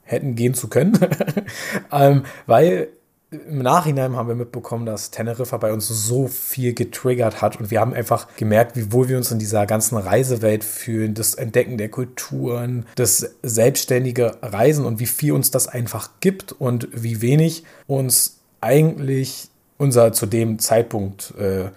hätten 0.04 0.36
gehen 0.36 0.54
zu 0.54 0.68
können, 0.68 0.98
ähm, 1.92 2.24
weil 2.46 2.90
im 3.32 3.60
Nachhinein 3.60 4.16
haben 4.16 4.28
wir 4.28 4.36
mitbekommen, 4.36 4.86
dass 4.86 5.12
Teneriffa 5.12 5.58
bei 5.58 5.74
uns 5.74 5.88
so 5.88 6.28
viel 6.28 6.74
getriggert 6.74 7.42
hat 7.42 7.60
und 7.60 7.72
wir 7.72 7.82
haben 7.82 7.94
einfach 7.94 8.28
gemerkt, 8.38 8.76
wie 8.76 8.92
wohl 8.92 9.10
wir 9.10 9.18
uns 9.18 9.32
in 9.32 9.40
dieser 9.40 9.66
ganzen 9.66 9.98
Reisewelt 9.98 10.64
fühlen, 10.64 11.16
das 11.16 11.34
Entdecken 11.34 11.78
der 11.78 11.90
Kulturen, 11.90 12.86
das 12.96 13.36
selbstständige 13.42 14.38
Reisen 14.42 14.86
und 14.86 15.00
wie 15.00 15.06
viel 15.06 15.34
uns 15.34 15.52
das 15.52 15.68
einfach 15.68 16.12
gibt 16.20 16.52
und 16.54 16.88
wie 16.94 17.22
wenig 17.22 17.64
uns 17.88 18.40
eigentlich 18.62 19.50
unser 19.78 20.14
zu 20.14 20.26
dem 20.26 20.60
Zeitpunkt 20.60 21.34
äh, 21.38 21.70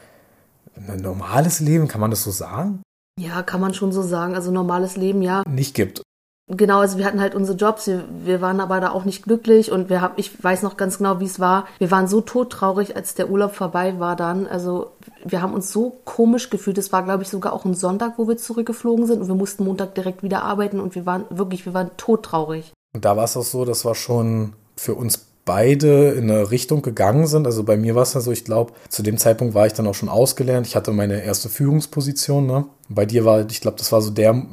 ein 0.88 1.00
normales 1.00 1.60
Leben, 1.60 1.88
kann 1.88 2.00
man 2.00 2.10
das 2.10 2.22
so 2.22 2.30
sagen? 2.30 2.82
Ja, 3.18 3.42
kann 3.42 3.60
man 3.60 3.74
schon 3.74 3.92
so 3.92 4.02
sagen. 4.02 4.34
Also 4.34 4.50
normales 4.50 4.96
Leben, 4.96 5.22
ja. 5.22 5.42
Nicht 5.48 5.74
gibt. 5.74 6.02
Genau, 6.50 6.78
also 6.78 6.96
wir 6.96 7.04
hatten 7.04 7.20
halt 7.20 7.34
unsere 7.34 7.58
Jobs, 7.58 7.86
wir, 7.88 8.04
wir 8.24 8.40
waren 8.40 8.60
aber 8.60 8.80
da 8.80 8.90
auch 8.90 9.04
nicht 9.04 9.22
glücklich 9.22 9.70
und 9.70 9.90
wir 9.90 10.00
haben, 10.00 10.14
ich 10.16 10.42
weiß 10.42 10.62
noch 10.62 10.78
ganz 10.78 10.96
genau, 10.96 11.20
wie 11.20 11.26
es 11.26 11.38
war. 11.38 11.66
Wir 11.76 11.90
waren 11.90 12.08
so 12.08 12.22
todtraurig, 12.22 12.96
als 12.96 13.14
der 13.14 13.28
Urlaub 13.28 13.54
vorbei 13.54 13.98
war 13.98 14.16
dann. 14.16 14.46
Also 14.46 14.92
wir 15.26 15.42
haben 15.42 15.52
uns 15.52 15.70
so 15.70 15.98
komisch 16.06 16.48
gefühlt. 16.48 16.78
Es 16.78 16.90
war, 16.90 17.02
glaube 17.02 17.22
ich, 17.22 17.28
sogar 17.28 17.52
auch 17.52 17.66
ein 17.66 17.74
Sonntag, 17.74 18.14
wo 18.16 18.28
wir 18.28 18.38
zurückgeflogen 18.38 19.06
sind 19.06 19.20
und 19.20 19.28
wir 19.28 19.34
mussten 19.34 19.64
Montag 19.64 19.94
direkt 19.94 20.22
wieder 20.22 20.42
arbeiten 20.42 20.80
und 20.80 20.94
wir 20.94 21.04
waren 21.04 21.26
wirklich, 21.28 21.66
wir 21.66 21.74
waren 21.74 21.90
todtraurig. 21.98 22.72
Und 22.94 23.04
da 23.04 23.14
war 23.14 23.24
es 23.24 23.36
auch 23.36 23.44
so, 23.44 23.66
das 23.66 23.84
war 23.84 23.94
schon 23.94 24.54
für 24.74 24.94
uns 24.94 25.26
beide 25.48 26.10
in 26.10 26.30
eine 26.30 26.50
Richtung 26.50 26.82
gegangen 26.82 27.26
sind. 27.26 27.46
Also 27.46 27.64
bei 27.64 27.78
mir 27.78 27.94
war 27.94 28.02
es 28.02 28.12
ja 28.12 28.20
so, 28.20 28.30
ich 28.30 28.44
glaube, 28.44 28.74
zu 28.90 29.02
dem 29.02 29.16
Zeitpunkt 29.16 29.54
war 29.54 29.66
ich 29.66 29.72
dann 29.72 29.86
auch 29.86 29.94
schon 29.94 30.10
ausgelernt. 30.10 30.66
Ich 30.66 30.76
hatte 30.76 30.92
meine 30.92 31.24
erste 31.24 31.48
Führungsposition. 31.48 32.46
Ne? 32.46 32.66
Bei 32.90 33.06
dir 33.06 33.24
war, 33.24 33.50
ich 33.50 33.62
glaube, 33.62 33.78
das 33.78 33.90
war 33.90 34.02
so 34.02 34.10
der 34.10 34.44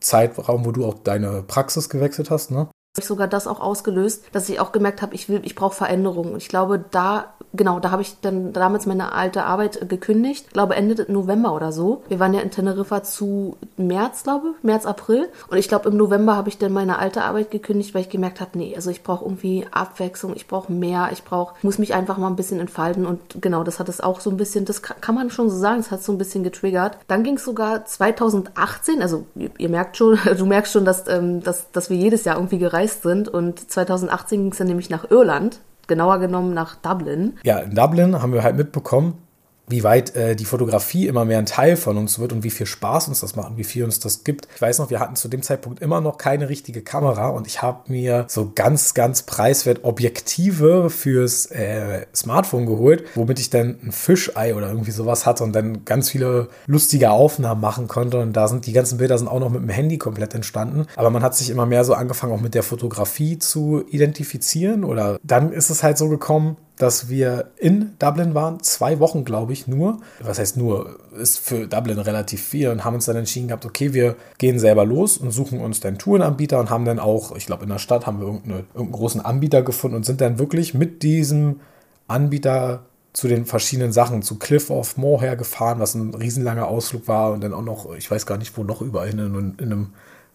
Zeitraum, 0.00 0.66
wo 0.66 0.70
du 0.70 0.84
auch 0.84 0.96
deine 1.02 1.42
Praxis 1.42 1.88
gewechselt 1.88 2.30
hast, 2.30 2.50
ne? 2.50 2.68
ich 2.98 3.06
sogar 3.06 3.26
das 3.26 3.46
auch 3.46 3.60
ausgelöst, 3.60 4.24
dass 4.32 4.48
ich 4.48 4.60
auch 4.60 4.70
gemerkt 4.70 5.02
habe, 5.02 5.14
ich 5.14 5.28
ich 5.28 5.54
brauche 5.54 5.74
Veränderungen. 5.74 6.36
Ich 6.36 6.48
glaube, 6.48 6.84
da, 6.92 7.34
genau, 7.52 7.80
da 7.80 7.90
habe 7.90 8.02
ich 8.02 8.20
dann 8.20 8.52
damals 8.52 8.86
meine 8.86 9.12
alte 9.12 9.44
Arbeit 9.44 9.88
gekündigt. 9.88 10.44
Ich 10.46 10.52
glaube 10.52 10.76
Ende 10.76 11.04
November 11.10 11.54
oder 11.54 11.72
so. 11.72 12.04
Wir 12.08 12.20
waren 12.20 12.34
ja 12.34 12.40
in 12.40 12.52
Teneriffa 12.52 13.02
zu 13.02 13.56
März, 13.76 14.22
glaube 14.22 14.54
März, 14.62 14.86
April. 14.86 15.28
Und 15.48 15.58
ich 15.58 15.68
glaube, 15.68 15.88
im 15.88 15.96
November 15.96 16.36
habe 16.36 16.48
ich 16.48 16.58
dann 16.58 16.72
meine 16.72 16.98
alte 16.98 17.22
Arbeit 17.22 17.50
gekündigt, 17.50 17.94
weil 17.94 18.02
ich 18.02 18.08
gemerkt 18.08 18.40
habe, 18.40 18.56
nee, 18.58 18.74
also 18.76 18.90
ich 18.90 19.02
brauche 19.02 19.24
irgendwie 19.24 19.66
Abwechslung, 19.70 20.34
ich 20.34 20.46
brauche 20.46 20.72
mehr, 20.72 21.10
ich 21.12 21.24
brauche, 21.24 21.54
muss 21.62 21.78
mich 21.78 21.94
einfach 21.94 22.18
mal 22.18 22.28
ein 22.28 22.36
bisschen 22.36 22.60
entfalten. 22.60 23.06
Und 23.06 23.20
genau, 23.40 23.64
das 23.64 23.80
hat 23.80 23.88
es 23.88 24.00
auch 24.00 24.20
so 24.20 24.30
ein 24.30 24.36
bisschen, 24.36 24.64
das 24.64 24.82
kann 24.82 25.14
man 25.14 25.30
schon 25.30 25.50
so 25.50 25.56
sagen, 25.56 25.78
das 25.78 25.90
hat 25.90 26.02
so 26.02 26.12
ein 26.12 26.18
bisschen 26.18 26.44
getriggert. 26.44 26.98
Dann 27.08 27.22
ging 27.22 27.36
es 27.36 27.44
sogar 27.44 27.84
2018, 27.84 29.02
also 29.02 29.26
ihr, 29.34 29.50
ihr, 29.58 29.68
merkt 29.68 29.96
schon, 29.96 30.18
du 30.38 30.46
merkst 30.46 30.72
schon, 30.72 30.84
dass, 30.84 31.08
ähm, 31.08 31.42
dass, 31.42 31.70
dass 31.72 31.90
wir 31.90 31.96
jedes 31.96 32.24
Jahr 32.24 32.36
irgendwie 32.36 32.58
gereist 32.58 33.02
sind. 33.02 33.28
Und 33.28 33.70
2018 33.70 34.40
ging 34.40 34.52
es 34.52 34.58
dann 34.58 34.66
nämlich 34.66 34.90
nach 34.90 35.10
Irland, 35.10 35.60
genauer 35.86 36.18
genommen 36.18 36.54
nach 36.54 36.76
Dublin. 36.76 37.34
Ja, 37.44 37.58
in 37.58 37.74
Dublin 37.74 38.20
haben 38.20 38.32
wir 38.32 38.42
halt 38.42 38.56
mitbekommen, 38.56 39.18
wie 39.68 39.82
weit 39.82 40.14
äh, 40.14 40.36
die 40.36 40.44
Fotografie 40.44 41.06
immer 41.06 41.24
mehr 41.24 41.38
ein 41.38 41.46
Teil 41.46 41.76
von 41.76 41.96
uns 41.96 42.18
wird 42.18 42.32
und 42.32 42.44
wie 42.44 42.50
viel 42.50 42.66
Spaß 42.66 43.08
uns 43.08 43.20
das 43.20 43.36
macht 43.36 43.50
und 43.50 43.56
wie 43.56 43.64
viel 43.64 43.84
uns 43.84 43.98
das 43.98 44.24
gibt. 44.24 44.48
Ich 44.54 44.60
weiß 44.60 44.78
noch, 44.78 44.90
wir 44.90 45.00
hatten 45.00 45.16
zu 45.16 45.28
dem 45.28 45.42
Zeitpunkt 45.42 45.80
immer 45.80 46.00
noch 46.00 46.18
keine 46.18 46.48
richtige 46.48 46.82
Kamera 46.82 47.28
und 47.28 47.46
ich 47.46 47.62
habe 47.62 47.90
mir 47.90 48.26
so 48.28 48.52
ganz, 48.54 48.94
ganz 48.94 49.22
preiswert 49.22 49.84
Objektive 49.84 50.90
fürs 50.90 51.46
äh, 51.46 52.06
Smartphone 52.14 52.66
geholt, 52.66 53.04
womit 53.14 53.38
ich 53.38 53.50
dann 53.50 53.78
ein 53.82 53.92
Fischei 53.92 54.54
oder 54.54 54.68
irgendwie 54.68 54.90
sowas 54.90 55.26
hatte 55.26 55.44
und 55.44 55.52
dann 55.52 55.84
ganz 55.84 56.10
viele 56.10 56.48
lustige 56.66 57.10
Aufnahmen 57.10 57.60
machen 57.60 57.88
konnte. 57.88 58.20
Und 58.20 58.34
da 58.34 58.48
sind 58.48 58.66
die 58.66 58.72
ganzen 58.72 58.98
Bilder 58.98 59.18
sind 59.18 59.28
auch 59.28 59.40
noch 59.40 59.50
mit 59.50 59.62
dem 59.62 59.68
Handy 59.68 59.98
komplett 59.98 60.34
entstanden. 60.34 60.86
Aber 60.96 61.10
man 61.10 61.22
hat 61.22 61.34
sich 61.34 61.50
immer 61.50 61.66
mehr 61.66 61.84
so 61.84 61.94
angefangen, 61.94 62.32
auch 62.32 62.40
mit 62.40 62.54
der 62.54 62.62
Fotografie 62.62 63.38
zu 63.38 63.84
identifizieren. 63.88 64.84
Oder 64.84 65.18
dann 65.22 65.52
ist 65.52 65.70
es 65.70 65.82
halt 65.82 65.98
so 65.98 66.08
gekommen, 66.08 66.56
dass 66.76 67.08
wir 67.08 67.52
in 67.56 67.94
Dublin 67.98 68.34
waren, 68.34 68.60
zwei 68.60 68.98
Wochen, 68.98 69.24
glaube 69.24 69.52
ich, 69.52 69.68
nur. 69.68 70.00
Was 70.20 70.38
heißt 70.38 70.56
nur? 70.56 70.98
Ist 71.16 71.38
für 71.38 71.68
Dublin 71.68 71.98
relativ 71.98 72.42
viel 72.42 72.68
und 72.68 72.84
haben 72.84 72.94
uns 72.94 73.04
dann 73.04 73.16
entschieden 73.16 73.48
gehabt, 73.48 73.64
okay, 73.64 73.94
wir 73.94 74.16
gehen 74.38 74.58
selber 74.58 74.84
los 74.84 75.16
und 75.16 75.30
suchen 75.30 75.60
uns 75.60 75.80
dann 75.80 75.98
Tourenanbieter 75.98 76.58
und 76.58 76.70
haben 76.70 76.84
dann 76.84 76.98
auch, 76.98 77.36
ich 77.36 77.46
glaube, 77.46 77.62
in 77.62 77.68
der 77.68 77.78
Stadt 77.78 78.06
haben 78.06 78.18
wir 78.18 78.26
irgendeinen 78.26 78.92
großen 78.92 79.20
Anbieter 79.20 79.62
gefunden 79.62 79.96
und 79.96 80.04
sind 80.04 80.20
dann 80.20 80.38
wirklich 80.38 80.74
mit 80.74 81.02
diesem 81.02 81.60
Anbieter 82.08 82.82
zu 83.12 83.28
den 83.28 83.46
verschiedenen 83.46 83.92
Sachen, 83.92 84.22
zu 84.22 84.40
Cliff 84.40 84.70
of 84.70 84.96
Moher 84.96 85.36
gefahren, 85.36 85.78
was 85.78 85.94
ein 85.94 86.12
riesenlanger 86.14 86.66
Ausflug 86.66 87.06
war 87.06 87.32
und 87.32 87.44
dann 87.44 87.54
auch 87.54 87.62
noch, 87.62 87.94
ich 87.94 88.10
weiß 88.10 88.26
gar 88.26 88.38
nicht, 88.38 88.56
wo 88.58 88.64
noch 88.64 88.82
überall 88.82 89.08
in, 89.08 89.18
in 89.20 89.54
einem 89.60 89.92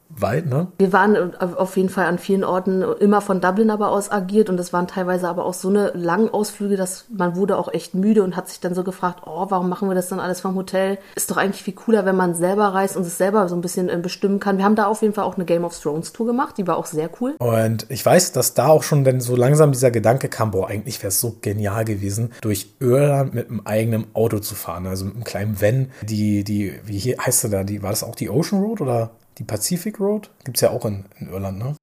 weit, 0.09 0.47
ne? 0.47 0.67
Wir 0.77 0.91
waren 0.91 1.35
auf 1.39 1.77
jeden 1.77 1.89
Fall 1.89 2.05
an 2.05 2.17
vielen 2.17 2.43
Orten 2.43 2.81
immer 2.81 3.21
von 3.21 3.41
Dublin 3.41 3.69
aber 3.69 3.91
aus 3.91 4.11
agiert 4.11 4.49
und 4.49 4.59
es 4.59 4.73
waren 4.73 4.87
teilweise 4.87 5.27
aber 5.27 5.45
auch 5.45 5.53
so 5.53 5.69
eine 5.69 5.91
langen 5.93 6.29
Ausflüge, 6.29 6.77
dass 6.77 7.05
man 7.09 7.35
wurde 7.35 7.57
auch 7.57 7.71
echt 7.71 7.93
müde 7.93 8.23
und 8.23 8.35
hat 8.35 8.49
sich 8.49 8.59
dann 8.59 8.73
so 8.73 8.83
gefragt, 8.83 9.21
oh, 9.25 9.45
warum 9.49 9.69
machen 9.69 9.87
wir 9.87 9.95
das 9.95 10.09
dann 10.09 10.19
alles 10.19 10.41
vom 10.41 10.55
Hotel? 10.55 10.97
Ist 11.15 11.29
doch 11.29 11.37
eigentlich 11.37 11.63
viel 11.63 11.75
cooler, 11.75 12.05
wenn 12.05 12.15
man 12.15 12.33
selber 12.33 12.65
reist 12.65 12.97
und 12.97 13.03
es 13.03 13.17
selber 13.17 13.47
so 13.47 13.55
ein 13.55 13.61
bisschen 13.61 13.89
äh, 13.89 13.97
bestimmen 13.97 14.39
kann. 14.39 14.57
Wir 14.57 14.65
haben 14.65 14.75
da 14.75 14.85
auf 14.85 15.01
jeden 15.01 15.13
Fall 15.13 15.25
auch 15.25 15.35
eine 15.35 15.45
Game 15.45 15.63
of 15.63 15.79
Thrones 15.79 16.11
Tour 16.11 16.27
gemacht, 16.27 16.57
die 16.57 16.67
war 16.67 16.77
auch 16.77 16.85
sehr 16.85 17.09
cool. 17.21 17.35
Und 17.39 17.85
ich 17.89 18.05
weiß, 18.05 18.31
dass 18.31 18.53
da 18.53 18.67
auch 18.67 18.83
schon 18.83 19.03
dann 19.03 19.21
so 19.21 19.35
langsam 19.35 19.71
dieser 19.71 19.91
Gedanke 19.91 20.27
kam, 20.27 20.51
boah, 20.51 20.67
eigentlich 20.67 20.99
wäre 20.99 21.09
es 21.09 21.19
so 21.19 21.37
genial 21.41 21.85
gewesen, 21.85 22.31
durch 22.41 22.73
Irland 22.79 23.33
mit 23.33 23.49
einem 23.49 23.61
eigenen 23.65 24.07
Auto 24.13 24.39
zu 24.39 24.55
fahren, 24.55 24.87
also 24.87 25.05
mit 25.05 25.15
einem 25.15 25.23
kleinen 25.23 25.61
Van, 25.61 25.91
die, 26.01 26.43
die, 26.43 26.73
wie 26.83 27.17
heißt 27.17 27.43
du 27.43 27.47
da, 27.49 27.63
die, 27.63 27.83
war 27.83 27.91
das 27.91 28.03
auch 28.03 28.15
die 28.15 28.29
Ocean 28.29 28.61
Road 28.61 28.81
oder? 28.81 29.11
Die 29.39 29.45
Pacific 29.45 30.01
Road 30.01 30.29
gibt 30.43 30.57
es 30.57 30.61
ja 30.61 30.69
auch 30.69 30.83
in, 30.83 31.05
in, 31.17 31.29
Irland, 31.29 31.59
ne? 31.59 31.75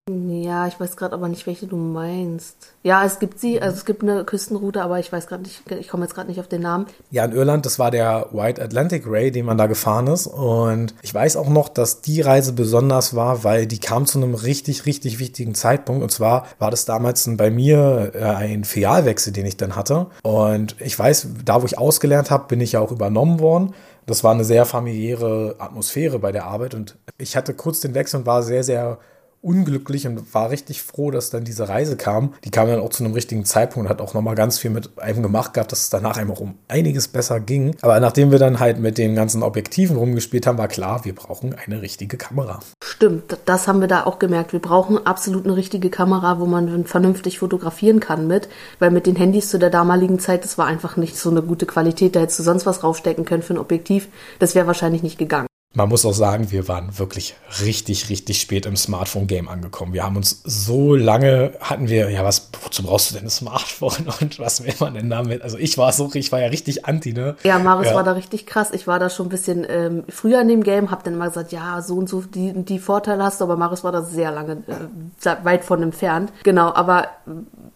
Ja, 0.44 0.66
ich 0.66 0.78
weiß 0.78 0.94
gerade 0.96 1.14
aber 1.14 1.28
nicht, 1.28 1.46
welche 1.46 1.66
du 1.66 1.76
meinst. 1.76 2.74
Ja, 2.82 3.02
es 3.04 3.18
gibt 3.18 3.40
sie, 3.40 3.60
also 3.62 3.78
es 3.78 3.86
gibt 3.86 4.02
eine 4.02 4.24
Küstenroute, 4.24 4.82
aber 4.82 4.98
ich 4.98 5.10
weiß 5.10 5.26
gerade 5.26 5.42
nicht, 5.42 5.62
ich 5.70 5.88
komme 5.88 6.04
jetzt 6.04 6.14
gerade 6.14 6.28
nicht 6.28 6.38
auf 6.38 6.48
den 6.48 6.60
Namen. 6.60 6.86
Ja, 7.10 7.24
in 7.24 7.32
Irland, 7.32 7.64
das 7.64 7.78
war 7.78 7.90
der 7.90 8.28
White 8.32 8.62
Atlantic 8.62 9.04
Ray, 9.06 9.30
den 9.30 9.46
man 9.46 9.56
da 9.56 9.68
gefahren 9.68 10.06
ist. 10.06 10.26
Und 10.26 10.94
ich 11.00 11.14
weiß 11.14 11.36
auch 11.36 11.48
noch, 11.48 11.70
dass 11.70 12.02
die 12.02 12.20
Reise 12.20 12.52
besonders 12.52 13.16
war, 13.16 13.42
weil 13.42 13.66
die 13.66 13.80
kam 13.80 14.04
zu 14.04 14.18
einem 14.18 14.34
richtig, 14.34 14.84
richtig 14.84 15.18
wichtigen 15.18 15.54
Zeitpunkt. 15.54 16.02
Und 16.02 16.10
zwar 16.10 16.46
war 16.58 16.70
das 16.70 16.84
damals 16.84 17.26
bei 17.38 17.50
mir 17.50 18.12
äh, 18.14 18.22
ein 18.22 18.64
Filialwechsel, 18.64 19.32
den 19.32 19.46
ich 19.46 19.56
dann 19.56 19.76
hatte. 19.76 20.08
Und 20.22 20.76
ich 20.78 20.98
weiß, 20.98 21.28
da 21.44 21.62
wo 21.62 21.66
ich 21.66 21.78
ausgelernt 21.78 22.30
habe, 22.30 22.48
bin 22.48 22.60
ich 22.60 22.72
ja 22.72 22.80
auch 22.80 22.92
übernommen 22.92 23.40
worden. 23.40 23.72
Das 24.06 24.22
war 24.22 24.32
eine 24.32 24.44
sehr 24.44 24.64
familiäre 24.64 25.56
Atmosphäre 25.58 26.18
bei 26.20 26.30
der 26.32 26.44
Arbeit 26.44 26.74
und 26.74 26.96
ich 27.18 27.36
hatte 27.36 27.54
kurz 27.54 27.80
den 27.80 27.94
Wechsel 27.94 28.20
und 28.20 28.26
war 28.26 28.42
sehr, 28.42 28.62
sehr 28.62 28.98
unglücklich 29.42 30.06
und 30.06 30.34
war 30.34 30.50
richtig 30.50 30.82
froh, 30.82 31.10
dass 31.10 31.30
dann 31.30 31.44
diese 31.44 31.68
Reise 31.68 31.96
kam. 31.96 32.34
Die 32.44 32.50
kam 32.50 32.68
dann 32.68 32.80
auch 32.80 32.90
zu 32.90 33.04
einem 33.04 33.14
richtigen 33.14 33.44
Zeitpunkt 33.44 33.86
und 33.86 33.90
hat 33.90 34.00
auch 34.00 34.14
nochmal 34.14 34.34
ganz 34.34 34.58
viel 34.58 34.70
mit 34.70 34.98
einem 34.98 35.22
gemacht 35.22 35.54
gehabt, 35.54 35.72
dass 35.72 35.82
es 35.82 35.90
danach 35.90 36.16
einfach 36.16 36.40
um 36.40 36.56
einiges 36.68 37.08
besser 37.08 37.40
ging. 37.40 37.76
Aber 37.82 37.98
nachdem 38.00 38.30
wir 38.30 38.38
dann 38.38 38.58
halt 38.58 38.78
mit 38.78 38.98
den 38.98 39.14
ganzen 39.14 39.42
Objektiven 39.42 39.96
rumgespielt 39.96 40.46
haben, 40.46 40.58
war 40.58 40.68
klar, 40.68 41.04
wir 41.04 41.14
brauchen 41.14 41.54
eine 41.54 41.82
richtige 41.82 42.16
Kamera. 42.16 42.60
Stimmt, 42.82 43.38
das 43.44 43.68
haben 43.68 43.80
wir 43.80 43.88
da 43.88 44.04
auch 44.04 44.18
gemerkt. 44.18 44.52
Wir 44.52 44.60
brauchen 44.60 45.06
absolut 45.06 45.44
eine 45.44 45.56
richtige 45.56 45.90
Kamera, 45.90 46.40
wo 46.40 46.46
man 46.46 46.84
vernünftig 46.84 47.38
fotografieren 47.38 48.00
kann 48.00 48.26
mit, 48.26 48.48
weil 48.78 48.90
mit 48.90 49.06
den 49.06 49.16
Handys 49.16 49.50
zu 49.50 49.58
der 49.58 49.70
damaligen 49.70 50.18
Zeit, 50.18 50.44
das 50.44 50.58
war 50.58 50.66
einfach 50.66 50.96
nicht 50.96 51.16
so 51.16 51.30
eine 51.30 51.42
gute 51.42 51.66
Qualität. 51.66 52.16
Da 52.16 52.20
hättest 52.20 52.38
du 52.38 52.42
sonst 52.42 52.66
was 52.66 52.82
raufstecken 52.82 53.24
können 53.24 53.42
für 53.42 53.54
ein 53.54 53.58
Objektiv. 53.58 54.08
Das 54.38 54.54
wäre 54.54 54.66
wahrscheinlich 54.66 55.02
nicht 55.02 55.18
gegangen. 55.18 55.46
Man 55.76 55.90
muss 55.90 56.06
auch 56.06 56.14
sagen, 56.14 56.50
wir 56.50 56.68
waren 56.68 56.98
wirklich 56.98 57.34
richtig, 57.62 58.08
richtig 58.08 58.40
spät 58.40 58.64
im 58.64 58.76
Smartphone-Game 58.76 59.46
angekommen. 59.46 59.92
Wir 59.92 60.04
haben 60.04 60.16
uns 60.16 60.40
so 60.42 60.94
lange, 60.94 61.52
hatten 61.60 61.90
wir, 61.90 62.08
ja, 62.08 62.24
was, 62.24 62.48
wozu 62.62 62.82
brauchst 62.82 63.10
du 63.10 63.16
denn 63.16 63.24
ein 63.24 63.30
Smartphone 63.30 64.06
und 64.22 64.38
was 64.38 64.64
will 64.64 64.72
man 64.80 64.94
denn 64.94 65.10
damit? 65.10 65.42
Also 65.42 65.58
ich 65.58 65.76
war 65.76 65.92
so, 65.92 66.10
ich 66.14 66.32
war 66.32 66.40
ja 66.40 66.46
richtig 66.46 66.86
anti, 66.86 67.12
ne? 67.12 67.36
Ja, 67.42 67.58
Maris 67.58 67.88
ja. 67.88 67.94
war 67.94 68.04
da 68.04 68.12
richtig 68.12 68.46
krass. 68.46 68.70
Ich 68.72 68.86
war 68.86 68.98
da 68.98 69.10
schon 69.10 69.26
ein 69.26 69.28
bisschen 69.28 69.66
ähm, 69.68 70.04
früher 70.08 70.40
in 70.40 70.48
dem 70.48 70.62
Game, 70.62 70.90
hab 70.90 71.04
dann 71.04 71.12
immer 71.12 71.28
gesagt, 71.28 71.52
ja, 71.52 71.82
so 71.82 71.96
und 71.96 72.08
so 72.08 72.22
die, 72.22 72.54
die 72.64 72.78
Vorteile 72.78 73.22
hast 73.22 73.42
du, 73.42 73.44
aber 73.44 73.56
Maris 73.56 73.84
war 73.84 73.92
da 73.92 74.00
sehr 74.00 74.32
lange 74.32 74.62
äh, 74.68 75.44
weit 75.44 75.62
von 75.62 75.82
entfernt. 75.82 76.32
Genau, 76.42 76.72
aber 76.72 77.08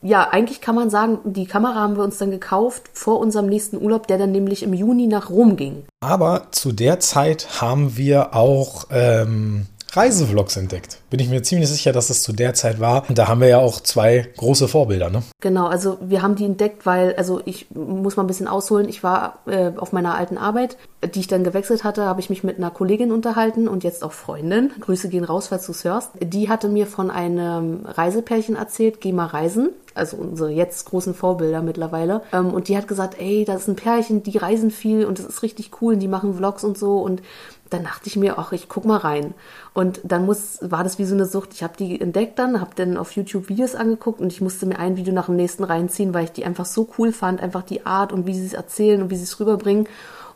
ja, 0.02 0.28
eigentlich 0.30 0.60
kann 0.60 0.74
man 0.74 0.88
sagen, 0.88 1.18
die 1.24 1.46
Kamera 1.46 1.74
haben 1.74 1.96
wir 1.96 2.04
uns 2.04 2.18
dann 2.18 2.30
gekauft 2.30 2.84
vor 2.92 3.18
unserem 3.18 3.46
nächsten 3.46 3.80
Urlaub, 3.80 4.06
der 4.06 4.18
dann 4.18 4.32
nämlich 4.32 4.62
im 4.62 4.72
Juni 4.72 5.06
nach 5.06 5.30
Rom 5.30 5.56
ging. 5.56 5.84
Aber 6.00 6.48
zu 6.52 6.72
der 6.72 7.00
Zeit 7.00 7.60
haben 7.60 7.96
wir 7.96 8.34
auch 8.34 8.86
ähm, 8.90 9.66
Reisevlogs 9.96 10.56
entdeckt. 10.56 10.98
Bin 11.10 11.20
ich 11.20 11.28
mir 11.28 11.42
ziemlich 11.42 11.68
sicher, 11.68 11.92
dass 11.92 12.10
es 12.10 12.22
zu 12.22 12.32
der 12.32 12.54
Zeit 12.54 12.80
war. 12.80 13.08
Und 13.08 13.18
da 13.18 13.28
haben 13.28 13.40
wir 13.40 13.48
ja 13.48 13.58
auch 13.58 13.80
zwei 13.80 14.28
große 14.36 14.68
Vorbilder, 14.68 15.10
ne? 15.10 15.22
Genau, 15.40 15.66
also 15.66 15.98
wir 16.00 16.22
haben 16.22 16.36
die 16.36 16.44
entdeckt, 16.44 16.86
weil, 16.86 17.14
also 17.16 17.40
ich 17.44 17.66
muss 17.70 18.16
mal 18.16 18.24
ein 18.24 18.28
bisschen 18.28 18.48
ausholen. 18.48 18.88
Ich 18.88 19.02
war 19.02 19.40
äh, 19.46 19.72
auf 19.76 19.92
meiner 19.92 20.14
alten 20.14 20.38
Arbeit, 20.38 20.76
die 21.14 21.20
ich 21.20 21.28
dann 21.28 21.44
gewechselt 21.44 21.84
hatte, 21.84 22.04
habe 22.04 22.20
ich 22.20 22.30
mich 22.30 22.44
mit 22.44 22.58
einer 22.58 22.70
Kollegin 22.70 23.12
unterhalten 23.12 23.68
und 23.68 23.84
jetzt 23.84 24.04
auch 24.04 24.12
Freundin. 24.12 24.70
Grüße 24.80 25.08
gehen 25.08 25.24
raus, 25.24 25.48
falls 25.48 25.66
du 25.66 25.72
es 25.72 25.84
hörst. 25.84 26.10
Die 26.20 26.48
hatte 26.48 26.68
mir 26.68 26.86
von 26.86 27.10
einem 27.10 27.86
Reisepärchen 27.86 28.56
erzählt, 28.56 29.00
geh 29.00 29.12
mal 29.12 29.26
reisen 29.26 29.70
also 29.94 30.16
unsere 30.16 30.50
jetzt 30.50 30.86
großen 30.86 31.14
Vorbilder 31.14 31.62
mittlerweile. 31.62 32.22
Ähm, 32.32 32.52
und 32.52 32.68
die 32.68 32.76
hat 32.76 32.88
gesagt, 32.88 33.16
ey, 33.20 33.44
das 33.44 33.62
ist 33.62 33.68
ein 33.68 33.76
Pärchen, 33.76 34.22
die 34.22 34.36
reisen 34.38 34.70
viel 34.70 35.04
und 35.04 35.18
das 35.18 35.26
ist 35.26 35.42
richtig 35.42 35.70
cool 35.80 35.94
und 35.94 36.00
die 36.00 36.08
machen 36.08 36.34
Vlogs 36.34 36.64
und 36.64 36.78
so. 36.78 36.98
Und 36.98 37.22
dann 37.70 37.84
dachte 37.84 38.08
ich 38.08 38.16
mir, 38.16 38.38
ach, 38.38 38.52
ich 38.52 38.68
guck 38.68 38.84
mal 38.84 38.98
rein. 38.98 39.34
Und 39.72 40.00
dann 40.04 40.26
muss, 40.26 40.58
war 40.60 40.84
das 40.84 40.98
wie 40.98 41.04
so 41.04 41.14
eine 41.14 41.26
Sucht. 41.26 41.54
Ich 41.54 41.62
habe 41.62 41.74
die 41.78 42.00
entdeckt 42.00 42.38
dann, 42.38 42.60
habe 42.60 42.72
dann 42.74 42.96
auf 42.96 43.12
YouTube 43.12 43.48
Videos 43.48 43.74
angeguckt 43.74 44.20
und 44.20 44.32
ich 44.32 44.40
musste 44.40 44.66
mir 44.66 44.78
ein 44.78 44.96
Video 44.96 45.14
nach 45.14 45.26
dem 45.26 45.36
nächsten 45.36 45.64
reinziehen, 45.64 46.12
weil 46.12 46.24
ich 46.24 46.32
die 46.32 46.44
einfach 46.44 46.66
so 46.66 46.88
cool 46.98 47.12
fand, 47.12 47.40
einfach 47.40 47.62
die 47.62 47.86
Art 47.86 48.12
und 48.12 48.26
wie 48.26 48.34
sie 48.34 48.46
es 48.46 48.52
erzählen 48.52 49.00
und 49.02 49.10
wie 49.10 49.16
sie 49.16 49.24
es 49.24 49.38
rüberbringen. 49.40 49.88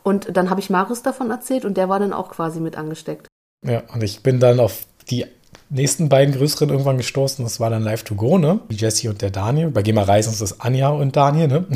Und 0.03 0.35
dann 0.35 0.49
habe 0.49 0.59
ich 0.59 0.69
Marius 0.69 1.01
davon 1.01 1.29
erzählt 1.29 1.65
und 1.65 1.77
der 1.77 1.89
war 1.89 1.99
dann 1.99 2.13
auch 2.13 2.29
quasi 2.29 2.59
mit 2.59 2.77
angesteckt. 2.77 3.27
Ja, 3.65 3.83
und 3.93 4.03
ich 4.03 4.23
bin 4.23 4.39
dann 4.39 4.59
auf 4.59 4.85
die 5.09 5.25
nächsten 5.69 6.09
beiden 6.09 6.35
größeren 6.35 6.69
irgendwann 6.69 6.97
gestoßen. 6.97 7.43
Das 7.43 7.59
war 7.59 7.69
dann 7.69 7.83
Live 7.83 8.03
to 8.03 8.15
Go, 8.15 8.37
ne? 8.37 8.59
Die 8.69 8.75
Jessie 8.75 9.07
und 9.07 9.21
der 9.21 9.31
Daniel. 9.31 9.69
Bei 9.69 9.81
GEMA 9.81 10.03
Reisen 10.03 10.31
ist 10.31 10.41
das 10.41 10.59
Anja 10.59 10.89
und 10.89 11.15
Daniel, 11.15 11.47
ne? 11.47 11.65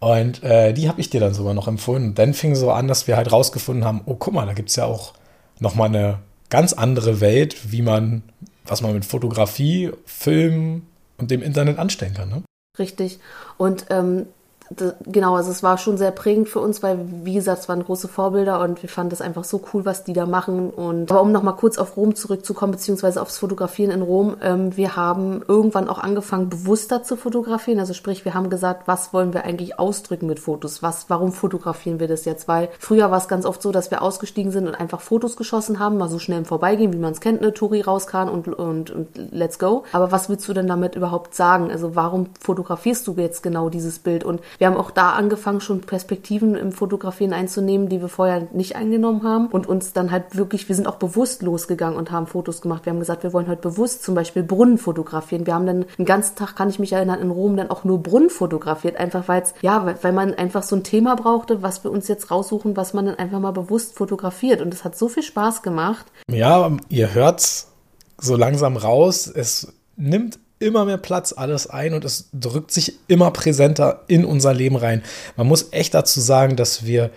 Und 0.00 0.42
äh, 0.42 0.72
die 0.72 0.88
habe 0.88 0.98
ich 0.98 1.10
dir 1.10 1.20
dann 1.20 1.34
sogar 1.34 1.52
noch 1.52 1.68
empfohlen. 1.68 2.04
Und 2.04 2.18
dann 2.18 2.32
fing 2.32 2.54
so 2.54 2.70
an, 2.70 2.88
dass 2.88 3.06
wir 3.06 3.18
halt 3.18 3.30
rausgefunden 3.30 3.84
haben, 3.84 4.00
oh, 4.06 4.14
guck 4.14 4.32
mal, 4.32 4.46
da 4.46 4.54
gibt 4.54 4.70
es 4.70 4.76
ja 4.76 4.86
auch 4.86 5.12
nochmal 5.58 5.88
eine 5.88 6.20
ganz 6.48 6.72
andere 6.72 7.20
Welt, 7.20 7.70
wie 7.70 7.82
man, 7.82 8.22
was 8.64 8.80
man 8.80 8.94
mit 8.94 9.04
Fotografie, 9.04 9.90
Film 10.06 10.86
und 11.18 11.30
dem 11.30 11.42
Internet 11.42 11.78
anstellen 11.78 12.14
kann. 12.14 12.30
Ne? 12.30 12.42
Richtig. 12.78 13.18
Und 13.58 13.86
ähm, 13.90 14.26
genau, 15.06 15.34
also 15.34 15.50
es 15.50 15.62
war 15.62 15.78
schon 15.78 15.98
sehr 15.98 16.12
prägend 16.12 16.48
für 16.48 16.60
uns, 16.60 16.82
weil, 16.82 16.98
wie 17.24 17.34
gesagt, 17.34 17.62
es 17.62 17.68
waren 17.68 17.84
große 17.84 18.06
Vorbilder 18.06 18.60
und 18.60 18.82
wir 18.82 18.88
fanden 18.88 19.10
das 19.10 19.20
einfach 19.20 19.42
so 19.44 19.60
cool, 19.72 19.84
was 19.84 20.04
die 20.04 20.12
da 20.12 20.26
machen. 20.26 20.70
Und 20.70 21.10
aber 21.10 21.22
um 21.22 21.32
nochmal 21.32 21.56
kurz 21.56 21.76
auf 21.76 21.96
Rom 21.96 22.14
zurückzukommen, 22.14 22.72
beziehungsweise 22.72 23.20
aufs 23.20 23.38
Fotografieren 23.38 23.90
in 23.90 24.02
Rom, 24.02 24.36
ähm, 24.42 24.76
wir 24.76 24.94
haben 24.94 25.42
irgendwann 25.46 25.88
auch 25.88 25.98
angefangen, 25.98 26.48
bewusster 26.48 27.02
zu 27.02 27.16
fotografieren. 27.16 27.80
Also 27.80 27.94
sprich, 27.94 28.24
wir 28.24 28.34
haben 28.34 28.48
gesagt, 28.48 28.86
was 28.86 29.12
wollen 29.12 29.34
wir 29.34 29.44
eigentlich 29.44 29.78
ausdrücken 29.78 30.26
mit 30.26 30.38
Fotos? 30.38 30.82
Was, 30.82 31.10
warum 31.10 31.32
fotografieren 31.32 31.98
wir 31.98 32.06
das 32.06 32.24
jetzt? 32.24 32.46
Weil 32.46 32.68
früher 32.78 33.10
war 33.10 33.18
es 33.18 33.26
ganz 33.26 33.46
oft 33.46 33.60
so, 33.62 33.72
dass 33.72 33.90
wir 33.90 34.02
ausgestiegen 34.02 34.52
sind 34.52 34.68
und 34.68 34.74
einfach 34.76 35.00
Fotos 35.00 35.36
geschossen 35.36 35.80
haben, 35.80 35.98
mal 35.98 36.08
so 36.08 36.20
schnell 36.20 36.38
im 36.38 36.44
Vorbeigehen, 36.44 36.92
wie 36.92 36.98
man 36.98 37.12
es 37.12 37.20
kennt, 37.20 37.42
eine 37.42 37.52
Touri 37.52 37.80
rauskam 37.80 38.28
und, 38.28 38.46
und, 38.46 38.90
und 38.90 39.08
let's 39.32 39.58
go. 39.58 39.82
Aber 39.92 40.12
was 40.12 40.28
willst 40.28 40.48
du 40.48 40.52
denn 40.52 40.68
damit 40.68 40.94
überhaupt 40.94 41.34
sagen? 41.34 41.70
Also 41.72 41.96
warum 41.96 42.28
fotografierst 42.38 43.06
du 43.08 43.14
jetzt 43.16 43.42
genau 43.42 43.68
dieses 43.68 43.98
Bild? 43.98 44.22
Und 44.22 44.40
wir 44.60 44.66
haben 44.66 44.76
auch 44.76 44.90
da 44.90 45.12
angefangen, 45.12 45.62
schon 45.62 45.80
Perspektiven 45.80 46.54
im 46.54 46.70
Fotografieren 46.70 47.32
einzunehmen, 47.32 47.88
die 47.88 48.02
wir 48.02 48.10
vorher 48.10 48.46
nicht 48.52 48.76
eingenommen 48.76 49.22
haben 49.22 49.46
und 49.46 49.66
uns 49.66 49.94
dann 49.94 50.10
halt 50.10 50.36
wirklich, 50.36 50.68
wir 50.68 50.76
sind 50.76 50.86
auch 50.86 50.96
bewusst 50.96 51.40
losgegangen 51.40 51.98
und 51.98 52.10
haben 52.10 52.26
Fotos 52.26 52.60
gemacht. 52.60 52.84
Wir 52.84 52.92
haben 52.92 52.98
gesagt, 52.98 53.22
wir 53.22 53.32
wollen 53.32 53.48
heute 53.48 53.62
bewusst 53.62 54.02
zum 54.02 54.14
Beispiel 54.14 54.42
Brunnen 54.42 54.76
fotografieren. 54.76 55.46
Wir 55.46 55.54
haben 55.54 55.64
dann 55.64 55.86
einen 55.96 56.04
ganzen 56.04 56.36
Tag, 56.36 56.56
kann 56.56 56.68
ich 56.68 56.78
mich 56.78 56.92
erinnern, 56.92 57.20
in 57.20 57.30
Rom 57.30 57.56
dann 57.56 57.70
auch 57.70 57.84
nur 57.84 58.02
Brunnen 58.02 58.28
fotografiert, 58.28 58.98
einfach 58.98 59.28
weil 59.28 59.40
es, 59.40 59.54
ja, 59.62 59.94
weil 60.02 60.12
man 60.12 60.34
einfach 60.34 60.62
so 60.62 60.76
ein 60.76 60.84
Thema 60.84 61.16
brauchte, 61.16 61.62
was 61.62 61.82
wir 61.82 61.90
uns 61.90 62.06
jetzt 62.08 62.30
raussuchen, 62.30 62.76
was 62.76 62.92
man 62.92 63.06
dann 63.06 63.14
einfach 63.14 63.40
mal 63.40 63.52
bewusst 63.52 63.96
fotografiert. 63.96 64.60
Und 64.60 64.74
es 64.74 64.84
hat 64.84 64.94
so 64.94 65.08
viel 65.08 65.22
Spaß 65.22 65.62
gemacht. 65.62 66.04
Ja, 66.30 66.70
ihr 66.90 67.14
hört's 67.14 67.72
so 68.18 68.36
langsam 68.36 68.76
raus. 68.76 69.26
Es 69.26 69.72
nimmt 69.96 70.38
immer 70.60 70.84
mehr 70.84 70.98
Platz 70.98 71.32
alles 71.32 71.66
ein 71.66 71.94
und 71.94 72.04
es 72.04 72.28
drückt 72.32 72.70
sich 72.70 72.98
immer 73.08 73.30
präsenter 73.32 74.04
in 74.06 74.24
unser 74.24 74.54
Leben 74.54 74.76
rein. 74.76 75.02
Man 75.36 75.48
muss 75.48 75.72
echt 75.72 75.94
dazu 75.94 76.20
sagen, 76.20 76.54
dass 76.54 76.84
wir 76.84 77.10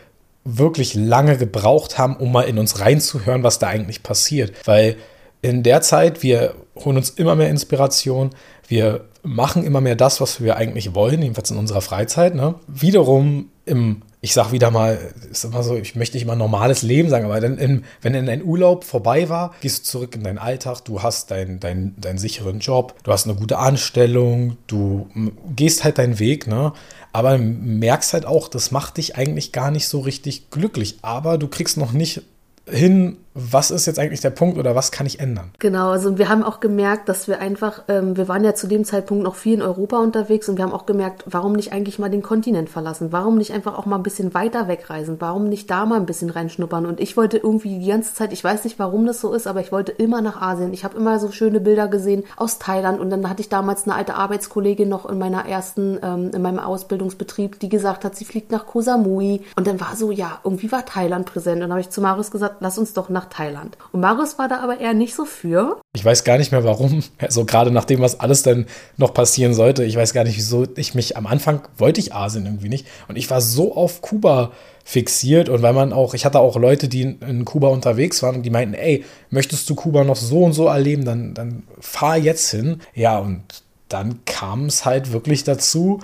wirklich 0.46 0.96
lange 0.96 1.38
gebraucht 1.38 1.98
haben, 1.98 2.16
um 2.16 2.32
mal 2.32 2.44
in 2.44 2.58
uns 2.58 2.80
reinzuhören, 2.80 3.44
was 3.44 3.60
da 3.60 3.68
eigentlich 3.68 4.02
passiert. 4.02 4.54
Weil 4.66 4.96
in 5.42 5.62
der 5.62 5.82
Zeit, 5.82 6.24
wir 6.24 6.56
holen 6.84 6.98
uns 6.98 7.12
immer 7.12 7.36
mehr 7.36 7.50
Inspiration, 7.50 8.32
wir 8.68 9.06
machen 9.24 9.64
immer 9.64 9.82
mehr 9.82 9.96
das, 9.96 10.22
was 10.22 10.42
wir 10.42 10.56
eigentlich 10.56 10.96
wollen, 10.96 11.22
jedenfalls 11.22 11.52
in 11.52 11.58
unserer 11.58 11.82
Freizeit. 11.82 12.36
Ne? 12.36 12.56
Wiederum 12.68 13.50
im 13.66 14.02
ich 14.24 14.32
sag 14.32 14.54
wieder 14.54 14.72
mal, 14.72 14.98
ist 15.30 15.44
immer 15.44 15.64
so, 15.64 15.76
ich 15.76 15.98
möchte 15.98 16.16
nicht 16.16 16.24
immer 16.24 16.38
normales 16.38 16.82
Leben 16.82 17.10
sagen, 17.10 17.26
aber 17.26 17.42
dann 17.42 17.58
in, 17.58 17.84
wenn 18.02 18.16
in 18.16 18.26
dein 18.26 18.42
Urlaub 18.42 18.86
vorbei 18.86 19.28
war, 19.28 19.54
gehst 19.60 19.80
du 19.80 19.84
zurück 19.84 20.16
in 20.16 20.24
deinen 20.24 20.38
Alltag, 20.38 20.80
du 20.86 21.04
hast 21.04 21.30
deinen 21.30 21.60
dein, 21.60 21.94
dein 21.98 22.18
sicheren 22.18 22.60
Job, 22.60 22.96
du 23.04 23.12
hast 23.12 23.28
eine 23.28 23.36
gute 23.36 23.58
Anstellung, 23.58 24.56
du 24.68 25.10
gehst 25.54 25.84
halt 25.84 25.98
deinen 25.98 26.20
Weg, 26.20 26.48
ne? 26.48 26.72
Aber 27.12 27.38
merkst 27.38 28.14
halt 28.14 28.26
auch, 28.26 28.48
das 28.48 28.72
macht 28.72 28.96
dich 28.96 29.18
eigentlich 29.18 29.52
gar 29.52 29.72
nicht 29.72 29.90
so 29.90 30.00
richtig 30.00 30.50
glücklich. 30.52 31.00
Aber 31.02 31.38
du 31.38 31.50
kriegst 31.50 31.76
noch 31.76 31.92
nicht 31.92 32.22
hin, 32.66 33.18
was 33.36 33.72
ist 33.72 33.86
jetzt 33.88 34.00
eigentlich 34.00 34.22
der 34.22 34.30
Punkt 34.30 34.58
oder 34.58 34.76
was 34.76 34.92
kann 34.92 35.06
ich 35.06 35.20
ändern? 35.20 35.52
Genau, 35.60 35.90
also 35.90 36.18
wir 36.18 36.30
haben 36.30 36.44
auch 36.44 36.60
gemerkt, 36.60 37.10
dass 37.10 37.28
wir 37.28 37.40
einfach, 37.40 37.84
ähm, 37.88 38.16
wir 38.16 38.28
waren 38.28 38.44
ja 38.44 38.54
zu 38.54 38.68
dem 38.68 38.86
Zeitpunkt 38.86 39.24
noch 39.24 39.36
viel 39.36 39.56
in 39.56 39.62
Europa 39.62 39.98
unterwegs 39.98 40.48
und 40.50 40.58
wir 40.58 40.64
haben 40.64 40.72
auch 40.72 40.86
gemerkt, 40.86 41.24
warum 41.26 41.54
nicht 41.54 41.74
eigentlich 41.74 41.98
mal 41.98 42.10
den 42.10 42.22
Kontinent 42.22 42.70
verlassen? 42.70 43.12
Warum 43.12 43.38
nicht 43.38 43.52
einfach 43.52 43.78
auch 43.78 43.86
mal 43.86 43.96
ein 43.96 44.04
bisschen 44.04 44.34
weiter 44.34 44.68
wegreisen? 44.68 45.18
Warum 45.20 45.50
nicht 45.50 45.70
da 45.70 45.86
mal 45.86 46.00
ein 46.00 46.06
bisschen 46.06 46.30
reinschnuppern? 46.30 46.86
Und 46.86 47.00
ich 47.00 47.18
wollte 47.18 47.38
irgendwie 47.38 47.80
die 47.80 47.88
ganze 47.88 48.14
Zeit, 48.14 48.34
ich 48.34 48.44
weiß 48.44 48.64
nicht, 48.66 48.78
warum 48.80 49.06
das 49.06 49.20
so 49.20 49.34
ist, 49.34 49.48
aber 49.48 49.62
ich 49.62 49.72
wollte 49.72 49.92
immer 49.92 50.22
nach 50.22 50.42
Asien. 50.42 50.74
Ich 50.74 50.84
habe 50.84 50.98
immer 50.98 51.20
so 51.20 51.32
schöne 51.32 51.60
Bilder 51.60 51.88
gesehen 51.88 52.24
aus 52.38 52.60
Thailand 52.60 53.00
und 53.00 53.10
dann 53.10 53.30
hatte 53.30 53.42
ich 53.42 53.50
damals 53.50 53.86
eine 53.86 53.96
alte 53.96 54.16
Arbeitskollegin 54.16 54.90
noch 54.90 55.10
in 55.10 55.18
meiner 55.18 55.48
ersten, 55.48 56.00
ähm, 56.04 56.32
in 56.34 56.42
meinem 56.42 56.60
Ausbildungsbetrieb, 56.60 57.60
die 57.60 57.70
gesagt 57.70 58.06
hat, 58.06 58.16
sie 58.16 58.26
fliegt 58.26 58.52
nach 58.52 58.68
Koh 58.68 58.82
Samui 58.82 59.42
und 59.56 59.66
dann 59.66 59.80
war 59.80 59.96
so, 59.96 60.12
ja, 60.12 60.40
irgendwie 60.44 60.72
war 60.72 60.86
Thailand 60.86 61.26
präsent 61.26 61.56
und 61.56 61.62
dann 61.62 61.72
habe 61.72 61.82
ich 61.82 61.90
zu 61.90 62.02
Marius 62.02 62.32
gesagt, 62.32 62.58
lass 62.60 62.78
uns 62.78 62.94
doch 62.94 63.10
nach 63.10 63.23
nach 63.24 63.30
Thailand. 63.30 63.78
Und 63.92 64.02
Marius 64.02 64.38
war 64.38 64.48
da 64.48 64.60
aber 64.60 64.80
eher 64.80 64.94
nicht 64.94 65.16
so 65.16 65.26
für. 65.26 65.82
Ich 65.96 66.04
weiß 66.04 66.24
gar 66.24 66.38
nicht 66.38 66.52
mehr 66.52 66.64
warum. 66.64 67.04
Also 67.20 67.46
gerade 67.46 67.72
nach 67.72 67.86
dem, 67.86 68.02
was 68.02 68.20
alles 68.20 68.44
dann 68.44 68.66
noch 68.98 69.14
passieren 69.14 69.54
sollte. 69.54 69.84
Ich 69.84 69.96
weiß 69.96 70.14
gar 70.14 70.24
nicht, 70.24 70.36
wieso 70.36 70.66
ich 70.76 70.94
mich 70.96 71.16
am 71.18 71.26
Anfang 71.26 71.62
wollte 71.78 72.00
ich 72.00 72.14
Asien 72.14 72.46
irgendwie 72.46 72.70
nicht. 72.70 72.88
Und 73.08 73.16
ich 73.16 73.30
war 73.30 73.42
so 73.42 73.76
auf 73.76 74.02
Kuba 74.02 74.52
fixiert 74.84 75.48
und 75.48 75.62
weil 75.62 75.74
man 75.74 75.94
auch, 75.94 76.14
ich 76.14 76.26
hatte 76.26 76.40
auch 76.40 76.58
Leute, 76.58 76.90
die 76.90 77.04
in, 77.04 77.22
in, 77.22 77.46
Kuba 77.46 77.70
unterwegs 77.70 78.22
waren 78.22 78.36
und 78.36 78.44
die 78.44 78.50
meinten, 78.50 78.74
ey, 78.74 79.06
möchtest 79.30 79.70
du 79.70 79.76
Kuba 79.76 80.04
noch 80.04 80.18
so 80.18 80.44
und 80.44 80.52
so 80.52 80.66
erleben, 80.66 81.06
dann, 81.06 81.34
dann 81.34 81.64
fahr 81.80 82.18
jetzt 82.18 82.52
hin. 82.52 82.82
Ja, 82.94 83.20
und 83.20 83.44
dann 83.88 84.26
kam 84.26 84.66
es 84.66 84.84
halt 84.84 85.14
wirklich 85.14 85.46
dazu, 85.46 86.02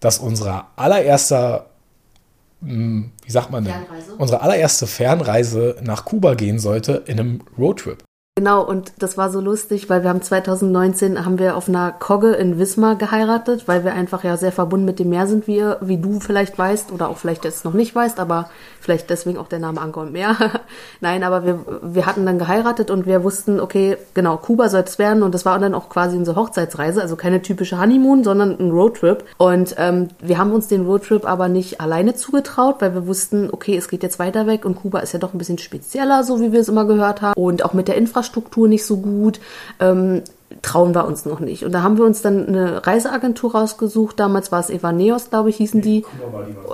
dass 0.00 0.18
unser 0.18 0.68
allererster 0.76 1.66
wie 2.60 3.10
sagt 3.30 3.50
man 3.50 3.64
denn, 3.64 3.74
Fernreise? 3.74 4.14
unsere 4.16 4.40
allererste 4.40 4.86
Fernreise 4.86 5.76
nach 5.82 6.04
Kuba 6.04 6.34
gehen 6.34 6.58
sollte 6.58 7.04
in 7.06 7.20
einem 7.20 7.42
Roadtrip. 7.58 8.02
Genau, 8.38 8.62
und 8.62 8.92
das 8.98 9.16
war 9.16 9.30
so 9.30 9.40
lustig, 9.40 9.88
weil 9.88 10.02
wir 10.02 10.10
haben 10.10 10.20
2019 10.20 11.24
haben 11.24 11.38
wir 11.38 11.56
auf 11.56 11.70
einer 11.70 11.90
Kogge 11.90 12.34
in 12.34 12.58
Wismar 12.58 12.96
geheiratet, 12.96 13.66
weil 13.66 13.82
wir 13.82 13.94
einfach 13.94 14.24
ja 14.24 14.36
sehr 14.36 14.52
verbunden 14.52 14.84
mit 14.84 14.98
dem 14.98 15.08
Meer 15.08 15.26
sind, 15.26 15.46
wie, 15.46 15.64
wie 15.80 15.96
du 15.96 16.20
vielleicht 16.20 16.58
weißt 16.58 16.92
oder 16.92 17.08
auch 17.08 17.16
vielleicht 17.16 17.46
jetzt 17.46 17.64
noch 17.64 17.72
nicht 17.72 17.94
weißt, 17.94 18.20
aber 18.20 18.50
vielleicht 18.78 19.08
deswegen 19.08 19.38
auch 19.38 19.48
der 19.48 19.58
Name 19.58 19.80
Anker 19.80 20.02
und 20.02 20.12
Meer. 20.12 20.36
Nein, 21.00 21.24
aber 21.24 21.46
wir, 21.46 21.60
wir 21.80 22.04
hatten 22.04 22.26
dann 22.26 22.38
geheiratet 22.38 22.90
und 22.90 23.06
wir 23.06 23.24
wussten, 23.24 23.58
okay, 23.58 23.96
genau, 24.12 24.36
Kuba 24.36 24.68
soll 24.68 24.82
es 24.82 24.98
werden 24.98 25.22
und 25.22 25.34
das 25.34 25.46
war 25.46 25.58
dann 25.58 25.74
auch 25.74 25.88
quasi 25.88 26.18
unsere 26.18 26.38
Hochzeitsreise, 26.38 27.00
also 27.00 27.16
keine 27.16 27.40
typische 27.40 27.80
Honeymoon, 27.80 28.22
sondern 28.22 28.58
ein 28.60 28.70
Roadtrip. 28.70 29.24
Und 29.38 29.76
ähm, 29.78 30.08
wir 30.20 30.36
haben 30.36 30.52
uns 30.52 30.68
den 30.68 30.84
Roadtrip 30.84 31.24
aber 31.26 31.48
nicht 31.48 31.80
alleine 31.80 32.14
zugetraut, 32.14 32.76
weil 32.80 32.92
wir 32.92 33.06
wussten, 33.06 33.48
okay, 33.50 33.78
es 33.78 33.88
geht 33.88 34.02
jetzt 34.02 34.18
weiter 34.18 34.46
weg 34.46 34.66
und 34.66 34.74
Kuba 34.74 34.98
ist 34.98 35.14
ja 35.14 35.18
doch 35.18 35.32
ein 35.32 35.38
bisschen 35.38 35.56
spezieller, 35.56 36.22
so 36.22 36.38
wie 36.38 36.52
wir 36.52 36.60
es 36.60 36.68
immer 36.68 36.84
gehört 36.84 37.22
haben 37.22 37.40
und 37.40 37.64
auch 37.64 37.72
mit 37.72 37.88
der 37.88 37.96
Infrastruktur 37.96 38.25
Infrastruktur 38.26 38.68
nicht 38.68 38.84
so 38.84 38.98
gut. 38.98 39.40
Ähm, 39.80 40.22
trauen 40.62 40.94
wir 40.94 41.06
uns 41.06 41.26
noch 41.26 41.40
nicht. 41.40 41.64
Und 41.64 41.72
da 41.72 41.82
haben 41.82 41.98
wir 41.98 42.04
uns 42.04 42.22
dann 42.22 42.46
eine 42.46 42.86
Reiseagentur 42.86 43.52
rausgesucht. 43.52 44.18
Damals 44.18 44.52
war 44.52 44.60
es 44.60 44.70
Evaneos, 44.70 45.30
glaube 45.30 45.50
ich, 45.50 45.56
hießen 45.56 45.82
die. 45.82 46.04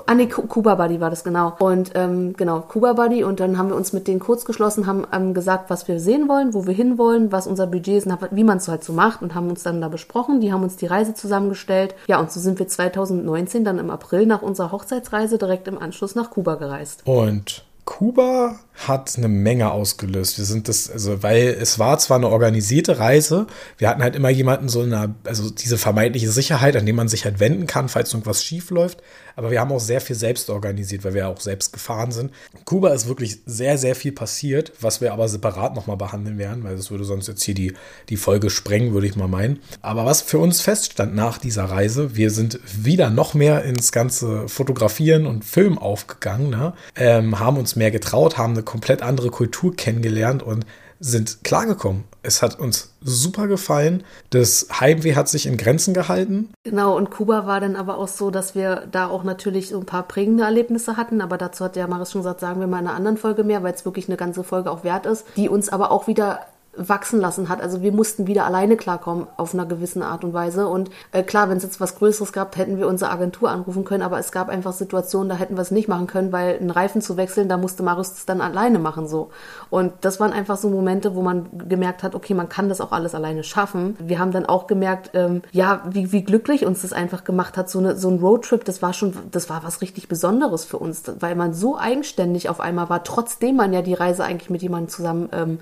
Ah, 0.07 0.15
nee, 0.15 0.27
Kuba 0.27 0.75
Buddy 0.75 1.01
war 1.01 1.11
das, 1.11 1.25
genau. 1.25 1.55
Und 1.59 1.91
ähm, 1.95 2.35
genau, 2.37 2.61
Kuba 2.61 2.93
Buddy. 2.93 3.25
Und 3.25 3.41
dann 3.41 3.57
haben 3.57 3.71
wir 3.71 3.77
uns 3.77 3.93
mit 3.93 4.09
denen 4.09 4.21
kurz 4.21 4.45
geschlossen, 4.45 4.87
haben 4.87 5.07
ähm, 5.13 5.35
gesagt, 5.35 5.71
was 5.71 5.89
wir 5.89 6.01
sehen 6.01 6.29
wollen, 6.29 6.55
wo 6.55 6.67
wir 6.67 6.75
hinwollen, 6.75 7.33
was 7.33 7.47
unser 7.47 7.67
Budget 7.67 8.07
ist, 8.07 8.09
wie 8.31 8.45
man 8.45 8.59
es 8.59 8.69
halt 8.69 8.85
so 8.85 8.93
macht 8.93 9.23
und 9.23 9.35
haben 9.35 9.49
uns 9.49 9.63
dann 9.63 9.81
da 9.81 9.89
besprochen. 9.89 10.41
Die 10.41 10.53
haben 10.53 10.63
uns 10.63 10.77
die 10.77 10.87
Reise 10.87 11.15
zusammengestellt. 11.15 11.95
Ja, 12.07 12.21
und 12.21 12.31
so 12.31 12.41
sind 12.41 12.59
wir 12.59 12.69
2019 12.69 13.65
dann 13.65 13.79
im 13.79 13.91
April 13.91 14.27
nach 14.27 14.43
unserer 14.43 14.73
Hochzeitsreise 14.73 15.39
direkt 15.39 15.67
im 15.67 15.79
Anschluss 15.79 16.15
nach 16.15 16.31
Kuba 16.31 16.57
gereist. 16.57 17.03
Und 17.07 17.65
Kuba 17.85 18.61
hat 18.75 19.17
eine 19.17 19.29
Menge 19.29 19.71
ausgelöst. 19.71 20.39
Wir 20.39 20.45
sind 20.45 20.69
das, 20.69 20.91
also, 20.91 21.23
weil 21.23 21.57
es 21.61 21.79
war 21.79 21.99
zwar 21.99 22.17
eine 22.17 22.29
organisierte 22.29 22.99
Reise, 22.99 23.47
wir 23.79 23.89
hatten 23.89 24.03
halt 24.03 24.17
immer 24.17 24.31
jemanden 24.31 24.69
so 24.69 24.83
in 24.83 24.93
einer, 24.93 25.15
also 25.25 25.51
diese 25.51 25.79
vermeintliche 25.79 26.31
Sicherheit, 26.31 26.77
an 26.77 26.87
dem 26.87 26.97
man 26.97 27.09
sich 27.09 27.25
halt 27.25 27.39
wenden 27.39 27.67
kann, 27.67 27.89
falls 27.89 28.13
irgendwas 28.13 28.43
schief 28.43 28.71
läuft. 28.71 29.03
Aber 29.35 29.51
wir 29.51 29.61
haben 29.61 29.73
auch 29.73 29.81
sehr 29.81 30.01
viel 30.01 30.17
selbst 30.17 30.51
organisiert, 30.51 31.05
weil 31.05 31.15
wir 31.15 31.29
auch 31.29 31.41
selbst 31.41 31.73
gefahren 31.73 32.13
sind. 32.13 32.33
In 32.55 32.65
Kuba 32.65 32.91
ist 32.91 33.09
wirklich 33.09 33.39
sehr, 33.47 33.79
sehr 33.79 33.95
viel 33.95 34.13
passiert, 34.13 34.73
was 34.81 35.01
wir 35.01 35.13
aber 35.13 35.29
separat 35.29 35.75
nochmal 35.75 35.97
behandeln 35.97 36.39
werden, 36.39 36.65
weil 36.65 36.77
das 36.77 36.91
würde 36.91 37.05
sonst 37.05 37.29
jetzt 37.29 37.43
hier 37.43 37.55
die, 37.55 37.73
die 38.09 38.17
Folge 38.17 38.51
sprengen, 38.51 38.93
würde 38.93 39.07
ich 39.07 39.17
mal 39.17 39.29
meinen. 39.29 39.61
Aber 39.81 40.05
was 40.05 40.21
für 40.21 40.39
uns 40.39 40.61
feststand 40.61 41.15
nach 41.15 41.39
dieser 41.39 41.65
Reise, 41.65 42.15
wir 42.15 42.31
sind 42.31 42.61
wieder 42.65 43.11
noch 43.11 43.35
mehr 43.35 43.65
ins 43.65 43.93
ganze 43.93 44.49
Fotografieren 44.49 45.27
und 45.27 45.45
Film 45.45 45.79
aufgegangen, 45.79 46.51
ne? 46.51 46.75
ähm, 46.97 47.39
haben 47.39 47.57
uns 47.57 47.72
mehr 47.77 47.91
getraut, 47.91 48.39
haben 48.39 48.53
eine 48.53 48.63
komplett 48.63 49.03
andere 49.03 49.31
Kultur 49.31 49.75
kennengelernt 49.75 50.43
und 50.43 50.65
sind 51.03 51.43
klargekommen. 51.43 52.05
Es 52.23 52.43
hat 52.43 52.61
uns 52.61 52.95
super 53.01 53.49
gefallen. 53.49 54.05
Das 54.31 54.69
Heimweh 54.79 55.17
hat 55.17 55.29
sich 55.29 55.47
in 55.47 55.57
Grenzen 55.57 55.95
gehalten. 55.95 56.51
Genau, 56.63 56.97
und 56.97 57.11
Kuba 57.11 57.45
war 57.45 57.59
dann 57.59 57.75
aber 57.75 57.99
auch 57.99 58.07
so, 58.07 58.31
dass 58.31 58.55
wir 58.55 58.87
da 58.91 59.09
auch 59.09 59.25
natürlich 59.25 59.71
so 59.71 59.81
ein 59.81 59.87
paar 59.87 60.05
prägende 60.05 60.45
Erlebnisse 60.45 60.97
hatten, 60.97 61.21
aber 61.21 61.39
dazu 61.39 61.65
hat 61.65 61.75
ja 61.75 61.89
Maris 61.89 62.13
schon 62.13 62.23
gesagt, 62.23 62.39
sagen 62.39 62.61
wir 62.61 62.69
mal 62.69 62.79
in 62.79 62.87
einer 62.87 62.97
anderen 62.97 63.17
Folge 63.17 63.43
mehr, 63.43 63.65
weil 63.65 63.75
es 63.75 63.85
wirklich 63.85 64.07
eine 64.09 64.17
ganze 64.17 64.45
Folge 64.45 64.71
auch 64.71 64.85
wert 64.85 65.07
ist, 65.07 65.27
die 65.37 65.49
uns 65.49 65.69
aber 65.69 65.91
auch 65.91 66.07
wieder 66.07 66.47
wachsen 66.75 67.21
lassen 67.21 67.51
hat. 67.51 67.61
Also 67.61 67.83
wir 67.83 67.93
mussten 67.93 68.27
wieder 68.27 68.47
alleine 68.47 68.77
klarkommen 68.77 69.27
auf 69.37 69.53
einer 69.53 69.67
gewissen 69.67 70.03
Art 70.03 70.25
und 70.25 70.33
Weise. 70.33 70.67
Und 70.69 70.91
äh, 71.13 71.23
klar, 71.23 71.51
wenn 71.51 71.59
es 71.59 71.63
jetzt 71.63 71.81
was 71.81 71.97
Größeres 71.97 72.33
gab, 72.33 72.57
hätten 72.57 72.79
wir 72.79 72.89
unsere 72.89 73.11
Agentur 73.11 73.51
anrufen 73.51 73.85
können, 73.85 74.03
aber 74.03 74.19
es 74.19 74.33
gab 74.33 74.49
einfach 74.49 74.73
Situationen, 74.73 75.29
da 75.29 75.35
hätten 75.35 75.57
wir 75.57 75.61
es 75.61 75.71
nicht 75.71 75.89
machen 75.89 76.07
können, 76.07 76.33
weil 76.33 76.57
einen 76.57 76.71
Reifen 76.71 77.03
zu 77.03 77.19
wechseln, 77.19 77.51
da 77.51 77.59
musste 77.59 77.83
Marius 77.83 78.13
es 78.13 78.27
dann 78.27 78.41
alleine 78.41 78.79
machen 78.79 79.07
so. 79.07 79.31
Und 79.69 79.93
das 80.01 80.19
waren 80.19 80.33
einfach 80.33 80.57
so 80.57 80.71
Momente, 80.71 81.15
wo 81.15 81.21
man 81.21 81.47
gemerkt 81.69 82.03
hat, 82.03 82.15
okay, 82.15 82.33
man 82.33 82.49
kann 82.49 82.71
das 82.71 82.81
auch 82.81 82.93
alles 82.93 83.15
alleine 83.15 83.45
schaffen. 83.45 83.97
Wir 84.01 84.19
haben 84.19 84.33
dann 84.33 84.47
auch 84.47 84.67
gemerkt, 84.67 85.11
ähm, 85.13 85.43
ja, 85.53 85.83
wie, 85.91 86.11
wie 86.11 86.25
glücklich 86.25 86.65
uns 86.65 86.81
das 86.81 86.95
einfach 86.95 87.25
gemacht 87.25 87.59
hat. 87.59 87.69
So, 87.69 87.81
eine, 87.81 87.97
so 87.97 88.09
ein 88.09 88.19
Roadtrip, 88.19 88.65
das 88.65 88.81
war 88.81 88.95
schon, 88.95 89.13
das 89.31 89.51
war 89.51 89.63
was 89.63 89.83
richtig 89.83 90.09
Besonderes 90.09 90.65
für 90.65 90.79
uns, 90.79 91.03
weil 91.21 91.35
man 91.35 91.53
so 91.53 91.77
eigenständig 91.77 92.49
auf 92.49 92.61
einmal 92.61 92.89
war, 92.89 93.05
trotzdem 93.05 93.57
man 93.57 93.75
ja 93.75 93.83
die 93.83 93.95
Reise 93.95 94.25
eigentlich 94.25 94.49
mit 94.49 94.63
jemandem 94.63 94.89
zusammen 94.89 95.29
ähm, 95.33 95.59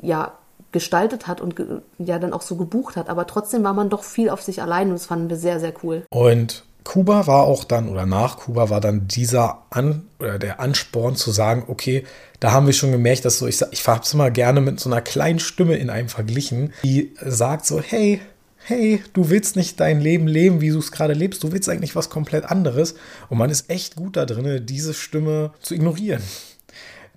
ja 0.00 0.32
gestaltet 0.72 1.26
hat 1.26 1.40
und 1.40 1.54
ja 1.98 2.18
dann 2.18 2.32
auch 2.32 2.42
so 2.42 2.56
gebucht 2.56 2.96
hat. 2.96 3.08
Aber 3.08 3.26
trotzdem 3.26 3.62
war 3.62 3.74
man 3.74 3.90
doch 3.90 4.02
viel 4.02 4.30
auf 4.30 4.42
sich 4.42 4.62
allein 4.62 4.88
und 4.88 4.94
das 4.94 5.06
fanden 5.06 5.30
wir 5.30 5.36
sehr, 5.36 5.60
sehr 5.60 5.74
cool. 5.82 6.04
Und 6.10 6.64
Kuba 6.84 7.26
war 7.26 7.44
auch 7.44 7.64
dann, 7.64 7.88
oder 7.88 8.06
nach 8.06 8.38
Kuba 8.38 8.70
war 8.70 8.80
dann 8.80 9.06
dieser 9.06 9.62
An, 9.70 10.02
oder 10.18 10.38
der 10.38 10.60
Ansporn 10.60 11.14
zu 11.14 11.30
sagen, 11.30 11.64
okay, 11.68 12.04
da 12.40 12.52
haben 12.52 12.66
wir 12.66 12.72
schon 12.72 12.90
gemerkt, 12.90 13.24
dass 13.24 13.38
so, 13.38 13.46
ich, 13.46 13.62
ich 13.70 13.86
habe 13.86 14.02
es 14.02 14.12
immer 14.12 14.30
gerne 14.30 14.60
mit 14.60 14.80
so 14.80 14.90
einer 14.90 15.00
kleinen 15.00 15.38
Stimme 15.38 15.76
in 15.76 15.90
einem 15.90 16.08
verglichen, 16.08 16.72
die 16.82 17.14
sagt 17.24 17.66
so, 17.66 17.80
hey, 17.80 18.20
hey, 18.64 19.02
du 19.12 19.28
willst 19.28 19.56
nicht 19.56 19.78
dein 19.80 20.00
Leben 20.00 20.26
leben, 20.26 20.60
wie 20.60 20.70
du 20.70 20.78
es 20.78 20.92
gerade 20.92 21.14
lebst, 21.14 21.42
du 21.42 21.52
willst 21.52 21.68
eigentlich 21.68 21.96
was 21.96 22.10
komplett 22.10 22.44
anderes. 22.44 22.94
Und 23.28 23.38
man 23.38 23.50
ist 23.50 23.70
echt 23.70 23.96
gut 23.96 24.16
da 24.16 24.24
drin, 24.24 24.64
diese 24.66 24.94
Stimme 24.94 25.52
zu 25.60 25.74
ignorieren 25.74 26.22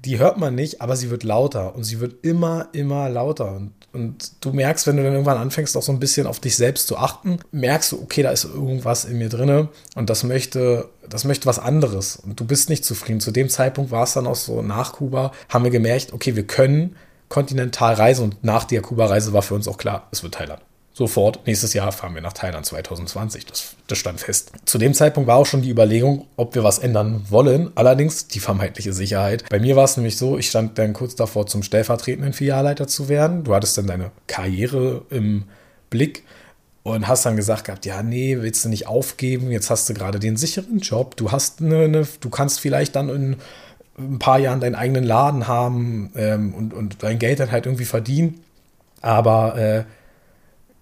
die 0.05 0.19
hört 0.19 0.37
man 0.37 0.55
nicht, 0.55 0.81
aber 0.81 0.95
sie 0.95 1.09
wird 1.09 1.23
lauter 1.23 1.75
und 1.75 1.83
sie 1.83 1.99
wird 1.99 2.23
immer, 2.23 2.69
immer 2.73 3.09
lauter. 3.09 3.55
Und, 3.55 3.73
und 3.91 4.31
du 4.41 4.51
merkst, 4.51 4.85
wenn 4.87 4.97
du 4.97 5.03
dann 5.03 5.13
irgendwann 5.13 5.37
anfängst, 5.37 5.75
auch 5.75 5.81
so 5.81 5.91
ein 5.91 5.99
bisschen 5.99 6.27
auf 6.27 6.39
dich 6.39 6.55
selbst 6.55 6.87
zu 6.87 6.97
achten, 6.97 7.39
merkst 7.51 7.91
du, 7.91 8.01
okay, 8.01 8.23
da 8.23 8.29
ist 8.29 8.45
irgendwas 8.45 9.05
in 9.05 9.17
mir 9.17 9.29
drin 9.29 9.67
und 9.95 10.09
das 10.09 10.23
möchte, 10.23 10.89
das 11.09 11.23
möchte 11.23 11.47
was 11.47 11.59
anderes. 11.59 12.17
Und 12.17 12.39
du 12.39 12.45
bist 12.45 12.69
nicht 12.69 12.85
zufrieden. 12.85 13.19
Zu 13.19 13.31
dem 13.31 13.49
Zeitpunkt 13.49 13.91
war 13.91 14.03
es 14.03 14.13
dann 14.13 14.27
auch 14.27 14.35
so, 14.35 14.61
nach 14.61 14.93
Kuba 14.93 15.31
haben 15.49 15.63
wir 15.63 15.71
gemerkt, 15.71 16.13
okay, 16.13 16.35
wir 16.35 16.45
können 16.45 16.95
kontinental 17.27 17.95
reisen 17.95 18.25
und 18.25 18.43
nach 18.43 18.65
der 18.65 18.81
Kuba-Reise 18.81 19.33
war 19.33 19.41
für 19.41 19.55
uns 19.55 19.67
auch 19.67 19.77
klar, 19.77 20.07
es 20.11 20.21
wird 20.21 20.35
Thailand 20.35 20.61
sofort, 20.95 21.45
nächstes 21.45 21.73
Jahr 21.73 21.91
fahren 21.91 22.15
wir 22.15 22.21
nach 22.21 22.31
Thailand 22.31 22.65
2020. 22.65 23.45
Das, 23.45 23.75
das 23.87 23.97
stand 23.97 24.21
fest. 24.21 24.53
Zu 24.63 24.77
dem 24.77 24.93
Zeitpunkt 24.93 25.27
war 25.27 25.35
auch 25.35 25.45
schon 25.45 25.61
die 25.61 25.69
Überlegung, 25.69 26.25
ob 26.37 26.55
wir 26.55 26.63
was 26.63 26.79
ändern 26.79 27.25
wollen. 27.29 27.71
Allerdings 27.75 28.27
die 28.27 28.39
vermeintliche 28.39 28.93
Sicherheit. 28.93 29.43
Bei 29.49 29.59
mir 29.59 29.75
war 29.75 29.83
es 29.83 29.97
nämlich 29.97 30.17
so, 30.17 30.37
ich 30.37 30.47
stand 30.47 30.77
dann 30.79 30.93
kurz 30.93 31.15
davor, 31.15 31.47
zum 31.47 31.63
stellvertretenden 31.63 32.31
Filialleiter 32.31 32.87
zu 32.87 33.09
werden. 33.09 33.43
Du 33.43 33.53
hattest 33.53 33.77
dann 33.77 33.87
deine 33.87 34.11
Karriere 34.27 35.01
im 35.09 35.43
Blick 35.89 36.23
und 36.83 37.09
hast 37.09 37.25
dann 37.25 37.35
gesagt 37.35 37.65
gehabt, 37.65 37.85
ja, 37.85 38.01
nee, 38.01 38.37
willst 38.39 38.63
du 38.63 38.69
nicht 38.69 38.87
aufgeben? 38.87 39.51
Jetzt 39.51 39.69
hast 39.69 39.89
du 39.89 39.93
gerade 39.93 40.19
den 40.19 40.37
sicheren 40.37 40.79
Job. 40.79 41.17
Du 41.17 41.29
hast 41.29 41.61
eine, 41.61 41.83
eine 41.83 42.07
du 42.21 42.29
kannst 42.29 42.61
vielleicht 42.61 42.95
dann 42.95 43.09
in 43.09 43.35
ein 43.97 44.19
paar 44.19 44.39
Jahren 44.39 44.61
deinen 44.61 44.75
eigenen 44.75 45.03
Laden 45.03 45.47
haben 45.47 46.13
ähm, 46.15 46.53
und, 46.53 46.73
und 46.73 47.03
dein 47.03 47.19
Geld 47.19 47.41
dann 47.41 47.51
halt 47.51 47.65
irgendwie 47.65 47.85
verdienen. 47.85 48.39
Aber 49.01 49.57
äh, 49.57 49.83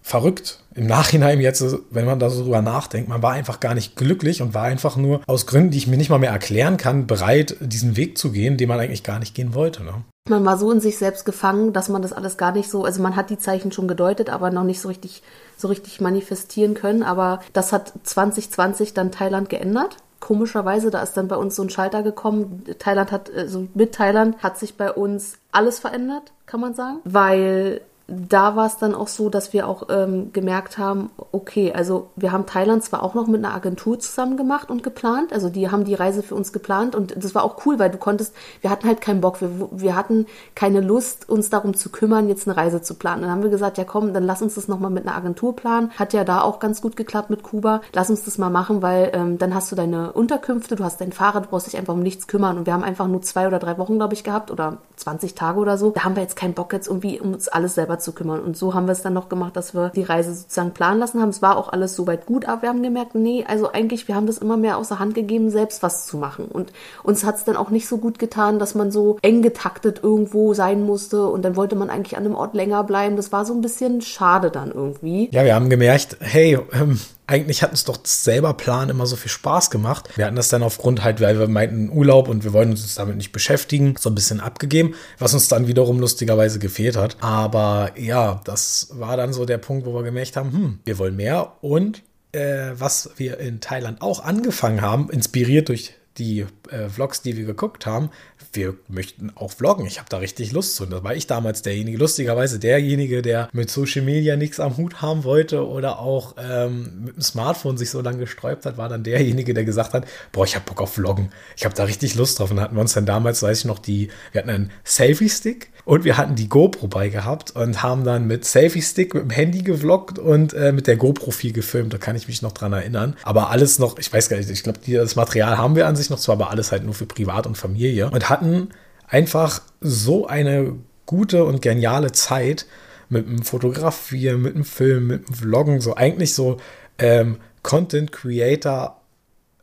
verrückt. 0.04 0.60
Im 0.76 0.86
Nachhinein 0.86 1.40
jetzt, 1.40 1.64
wenn 1.90 2.06
man 2.06 2.20
da 2.20 2.30
so 2.30 2.44
drüber 2.44 2.62
nachdenkt, 2.62 3.10
man 3.10 3.24
war 3.24 3.32
einfach 3.32 3.60
gar 3.60 3.74
nicht 3.74 3.96
glücklich 3.96 4.42
und 4.42 4.54
war 4.54 4.64
einfach 4.64 4.98
nur 4.98 5.22
aus 5.28 5.48
Gründen, 5.48 5.72
die 5.72 5.78
ich 5.78 5.88
mir 5.88 5.98
nicht 5.98 6.10
mal 6.10 6.20
mehr 6.20 6.32
erklären 6.32 6.78
kann, 6.78 7.08
bereit, 7.08 7.56
diesen 7.60 7.96
Weg 7.96 8.18
zu 8.18 8.32
gehen, 8.32 8.58
den 8.58 8.68
man 8.68 8.80
eigentlich 8.80 9.04
gar 9.04 9.20
nicht 9.20 9.34
gehen 9.34 9.54
wollte. 9.54 9.84
Ne? 9.84 9.94
Man 10.30 10.46
war 10.46 10.58
so 10.58 10.72
in 10.72 10.82
sich 10.82 10.98
selbst 10.98 11.26
gefangen, 11.26 11.74
dass 11.74 11.90
man 11.90 12.02
das 12.02 12.14
alles 12.14 12.38
gar 12.38 12.52
nicht 12.52 12.70
so, 12.70 12.84
also 12.84 13.02
man 13.02 13.16
hat 13.16 13.30
die 13.30 13.38
Zeichen 13.38 13.72
schon 13.72 13.88
gedeutet, 13.88 14.30
aber 14.30 14.52
noch 14.52 14.64
nicht 14.64 14.82
so 14.82 14.90
richtig, 14.90 15.24
so 15.58 15.68
richtig 15.68 16.02
manifestieren 16.02 16.74
können. 16.74 17.04
Aber 17.04 17.42
das 17.54 17.72
hat 17.72 17.94
2020 18.04 18.94
dann 18.94 19.12
Thailand 19.12 19.50
geändert 19.50 19.98
komischerweise, 20.24 20.90
da 20.90 21.04
ist 21.04 21.18
dann 21.18 21.28
bei 21.28 21.36
uns 21.36 21.58
so 21.58 21.64
ein 21.64 21.70
Schalter 21.70 22.02
gekommen. 22.02 22.64
Thailand 22.80 23.12
hat, 23.12 23.30
also 23.30 23.68
mit 23.74 23.94
Thailand 23.94 24.42
hat 24.42 24.58
sich 24.58 24.78
bei 24.78 24.90
uns 24.90 25.34
alles 25.52 25.80
verändert, 25.80 26.32
kann 26.46 26.62
man 26.62 26.74
sagen, 26.76 27.00
weil 27.04 27.82
da 28.08 28.56
war 28.56 28.66
es 28.66 28.78
dann 28.78 28.94
auch 28.94 29.08
so, 29.08 29.30
dass 29.30 29.54
wir 29.54 29.68
auch 29.68 29.84
ähm, 29.90 30.34
gemerkt 30.34 30.78
haben, 30.78 31.10
okay, 31.32 31.72
also 31.74 32.10
wir 32.16 32.32
haben 32.32 32.46
Thailand 32.46 32.84
zwar 32.84 33.02
auch 33.02 33.14
noch 33.14 33.28
mit 33.28 33.44
einer 33.44 33.56
Agentur 33.56 33.98
zusammen 34.00 34.36
gemacht 34.36 34.70
und 34.70 34.84
geplant, 34.84 35.32
also 35.32 35.50
die 35.50 35.72
haben 35.72 35.86
die 35.86 35.94
Reise 35.94 36.22
für 36.22 36.36
uns 36.36 36.52
geplant 36.52 36.96
und 36.96 37.16
das 37.24 37.34
war 37.34 37.44
auch 37.44 37.66
cool, 37.66 37.80
weil 37.80 37.90
du 37.90 37.98
konntest, 37.98 38.36
wir 38.62 38.70
hatten 38.70 38.88
halt 38.88 39.00
keinen 39.00 39.22
Bock, 39.22 39.40
wir, 39.42 39.50
wir 39.72 39.96
hatten 39.96 40.26
keine 40.54 40.82
Lust, 40.82 41.30
uns 41.30 41.50
darum 41.50 41.76
zu 41.76 41.90
kümmern, 41.90 42.28
jetzt 42.28 42.48
eine 42.48 42.58
Reise 42.58 42.82
zu 42.82 42.96
planen. 42.96 43.22
Dann 43.22 43.32
haben 43.32 43.44
wir 43.44 43.50
gesagt, 43.50 43.78
ja 43.78 43.86
komm, 43.86 44.14
dann 44.14 44.24
lass 44.24 44.42
uns 44.42 44.56
das 44.56 44.68
nochmal 44.68 44.92
mit 44.92 45.08
einer 45.08 45.16
Agentur 45.16 45.56
planen. 45.56 45.92
Hat 45.92 46.14
ja 46.14 46.24
da 46.24 46.42
auch 46.42 46.60
ganz 46.60 46.82
gut 46.82 46.96
geklappt 46.96 47.30
mit 47.30 47.44
Kuba. 47.44 47.82
Lass 47.94 48.10
uns 48.10 48.24
das 48.24 48.38
mal 48.38 48.50
machen, 48.50 48.82
weil 48.82 49.12
ähm, 49.14 49.38
dann 49.38 49.56
hast 49.56 49.72
du 49.72 49.76
deine 49.76 50.12
Unterkünfte, 50.14 50.76
du 50.76 50.84
hast 50.84 51.00
dein 51.00 51.12
Fahrrad, 51.12 51.46
du 51.46 51.50
brauchst 51.50 51.68
dich 51.68 51.78
einfach 51.78 51.94
um 51.94 52.02
nichts 52.02 52.28
kümmern 52.28 52.58
und 52.58 52.66
wir 52.66 52.74
haben 52.74 52.84
einfach 52.84 53.08
nur 53.08 53.22
zwei 53.22 53.48
oder 53.48 53.60
drei 53.60 53.78
Wochen, 53.78 53.98
glaube 53.98 54.14
ich, 54.14 54.24
gehabt 54.24 54.52
oder 54.52 54.78
20 54.98 55.36
Tage 55.36 55.60
oder 55.60 55.78
so. 55.78 55.92
Da 55.92 56.04
haben 56.04 56.16
wir 56.16 56.24
jetzt 56.24 56.36
keinen 56.36 56.54
Bock 56.54 56.74
jetzt 56.74 56.88
irgendwie, 56.88 57.20
um 57.20 57.34
uns 57.34 57.48
alles 57.48 57.76
selber 57.76 57.93
zu 58.00 58.14
kümmern. 58.14 58.42
Und 58.42 58.58
so 58.58 58.74
haben 58.74 58.88
wir 58.88 58.92
es 58.92 59.02
dann 59.02 59.14
noch 59.14 59.30
gemacht, 59.30 59.56
dass 59.56 59.74
wir 59.74 59.90
die 59.90 60.04
Reise 60.04 60.34
sozusagen 60.34 60.72
planen 60.72 61.00
lassen 61.00 61.22
haben. 61.22 61.30
Es 61.30 61.42
war 61.42 61.58
auch 61.58 61.72
alles 61.72 61.96
soweit 61.96 62.26
gut, 62.26 62.46
aber 62.46 62.64
wir 62.64 62.70
haben 62.70 62.84
gemerkt, 62.84 63.16
nee, 63.16 63.46
also 63.48 63.72
eigentlich, 63.72 64.08
wir 64.08 64.16
haben 64.16 64.28
das 64.28 64.38
immer 64.38 64.58
mehr 64.58 64.78
außer 64.78 65.00
Hand 65.00 65.16
gegeben, 65.16 65.50
selbst 65.50 65.84
was 65.84 66.06
zu 66.08 66.18
machen. 66.18 66.46
Und 66.46 66.72
uns 67.04 67.24
hat 67.24 67.36
es 67.36 67.44
dann 67.44 67.56
auch 67.56 67.70
nicht 67.70 67.88
so 67.88 67.98
gut 67.98 68.20
getan, 68.20 68.60
dass 68.60 68.76
man 68.76 68.92
so 68.92 69.18
eng 69.22 69.42
getaktet 69.42 70.02
irgendwo 70.04 70.54
sein 70.54 70.84
musste 70.84 71.28
und 71.28 71.44
dann 71.44 71.56
wollte 71.56 71.76
man 71.76 71.90
eigentlich 71.90 72.18
an 72.18 72.26
einem 72.26 72.36
Ort 72.36 72.54
länger 72.54 72.84
bleiben. 72.84 73.16
Das 73.16 73.32
war 73.32 73.46
so 73.46 73.54
ein 73.54 73.62
bisschen 73.62 74.02
schade 74.02 74.52
dann 74.52 74.72
irgendwie. 74.72 75.30
Ja, 75.32 75.44
wir 75.44 75.56
haben 75.56 75.70
gemerkt, 75.70 76.18
hey, 76.20 76.58
ähm, 76.74 77.00
eigentlich 77.26 77.64
hat 77.64 77.72
uns 77.72 77.86
doch 77.86 78.00
selber 78.04 78.54
Plan 78.54 78.90
immer 78.90 79.06
so 79.06 79.16
viel 79.16 79.32
Spaß 79.32 79.70
gemacht. 79.70 80.10
Wir 80.16 80.26
hatten 80.26 80.36
das 80.36 80.50
dann 80.50 80.62
aufgrund 80.62 81.04
halt, 81.04 81.22
weil 81.22 81.40
wir 81.40 81.48
meinten 81.48 81.90
Urlaub 81.90 82.28
und 82.28 82.44
wir 82.44 82.54
wollen 82.54 82.72
uns 82.72 82.96
damit 82.96 83.16
nicht 83.16 83.32
beschäftigen, 83.32 83.96
so 83.98 84.10
ein 84.10 84.16
bisschen 84.16 84.42
abgegeben, 84.42 84.96
was 85.20 85.34
uns 85.34 85.48
dann 85.48 85.68
wiederum 85.68 86.00
lustigerweise 86.00 86.60
gefehlt 86.60 86.98
hat. 86.98 87.18
Aber 87.22 87.83
ja, 87.96 88.42
das 88.44 88.90
war 88.94 89.18
dann 89.18 89.34
so 89.34 89.46
der 89.46 89.58
Punkt, 89.58 89.86
wo 89.86 89.94
wir 89.94 90.04
gemerkt 90.04 90.36
haben, 90.38 90.52
hm, 90.52 90.80
wir 90.86 90.98
wollen 90.98 91.16
mehr. 91.16 91.54
Und 91.62 92.04
äh, 92.32 92.72
was 92.74 93.12
wir 93.18 93.40
in 93.40 93.62
Thailand 93.62 94.02
auch 94.02 94.24
angefangen 94.24 94.82
haben, 94.82 95.10
inspiriert 95.10 95.70
durch 95.70 95.94
die 96.18 96.46
äh, 96.70 96.90
Vlogs, 96.90 97.22
die 97.22 97.38
wir 97.38 97.46
geguckt 97.46 97.86
haben, 97.86 98.10
wir 98.52 98.76
möchten 98.88 99.32
auch 99.36 99.52
vloggen. 99.52 99.86
Ich 99.86 99.98
habe 99.98 100.10
da 100.10 100.18
richtig 100.18 100.52
Lust 100.52 100.76
zu. 100.76 100.84
Und 100.84 100.92
da 100.92 101.04
war 101.04 101.16
ich 101.16 101.28
damals 101.28 101.62
derjenige, 101.62 101.98
lustigerweise 101.98 102.60
derjenige, 102.60 103.22
der 103.22 103.50
mit 103.52 103.70
Social 103.70 104.04
Media 104.04 104.36
nichts 104.36 104.60
am 104.60 104.78
Hut 104.78 105.02
haben 105.02 105.24
wollte 105.24 105.68
oder 105.68 106.00
auch 106.00 106.36
ähm, 106.38 107.06
mit 107.06 107.16
dem 107.16 107.22
Smartphone 107.22 107.78
sich 107.78 107.90
so 107.90 108.02
lange 108.02 108.20
gesträubt 108.20 108.66
hat, 108.66 108.78
war 108.78 108.90
dann 108.90 109.04
derjenige, 109.04 109.54
der 109.54 109.66
gesagt 109.66 109.94
hat, 109.94 110.06
boah, 110.32 110.46
ich 110.46 110.56
habe 110.56 110.66
Bock 110.66 110.82
auf 110.82 110.94
Vloggen. 110.94 111.32
Ich 111.58 111.66
habe 111.66 111.76
da 111.76 111.86
richtig 111.86 112.16
Lust 112.16 112.40
drauf. 112.40 112.52
Und 112.52 112.60
hatten 112.60 112.76
wir 112.76 112.82
uns 112.82 112.94
dann 112.94 113.06
damals, 113.06 113.42
weiß 113.42 113.60
ich 113.60 113.66
noch, 113.66 113.80
die, 113.80 114.10
wir 114.32 114.40
hatten 114.40 114.50
einen 114.50 114.72
Selfie-Stick 114.84 115.72
und 115.86 116.04
wir 116.06 116.18
hatten 116.18 116.36
die 116.36 116.48
GoPro 116.48 116.88
bei 116.88 117.10
gehabt 117.10 117.52
und 117.56 117.84
haben 117.84 118.04
dann 118.04 118.26
mit 118.28 118.46
Selfie-Stick 118.46 119.14
mit 119.14 119.24
dem 119.24 119.30
Handy 119.32 119.64
gevloggt 119.64 120.20
und 120.20 120.54
äh, 120.54 120.72
mit 120.72 120.88
der 120.88 120.96
GoPro 120.96 121.32
viel 121.32 121.54
gefilmt. 121.54 121.94
Da 121.94 121.98
kann 121.98 122.16
ich 122.16 122.28
mich 122.28 122.42
noch 122.42 122.54
dran 122.54 122.74
erinnern. 122.74 123.16
Aber 123.24 123.50
alles 123.50 123.80
noch, 123.80 123.98
ich 123.98 124.12
weiß 124.12 124.30
gar 124.30 124.38
nicht, 124.38 124.50
ich 124.50 124.64
glaube, 124.64 124.80
das 124.86 125.16
Material 125.16 125.58
haben 125.58 125.76
wir 125.76 125.88
an 125.88 125.96
sich 125.96 126.03
noch 126.10 126.20
zwar, 126.20 126.36
aber 126.36 126.50
alles 126.50 126.72
halt 126.72 126.84
nur 126.84 126.94
für 126.94 127.06
Privat 127.06 127.48
und 127.48 127.58
Familie. 127.58 128.10
Und 128.10 128.30
hatten 128.30 128.70
einfach 129.08 129.62
so 129.82 130.28
eine 130.28 130.76
gute 131.06 131.46
und 131.46 131.62
geniale 131.62 132.12
Zeit 132.12 132.66
mit 133.10 133.28
dem 133.28 133.44
Fotografieren, 133.44 134.42
mit 134.42 134.56
dem 134.56 134.64
Film, 134.64 135.08
mit 135.08 135.28
dem 135.28 135.36
Vloggen, 135.36 135.82
so 135.82 135.96
eigentlich 135.96 136.34
so 136.34 136.58
ähm, 136.98 137.38
Content 137.62 138.12
Creator 138.12 139.02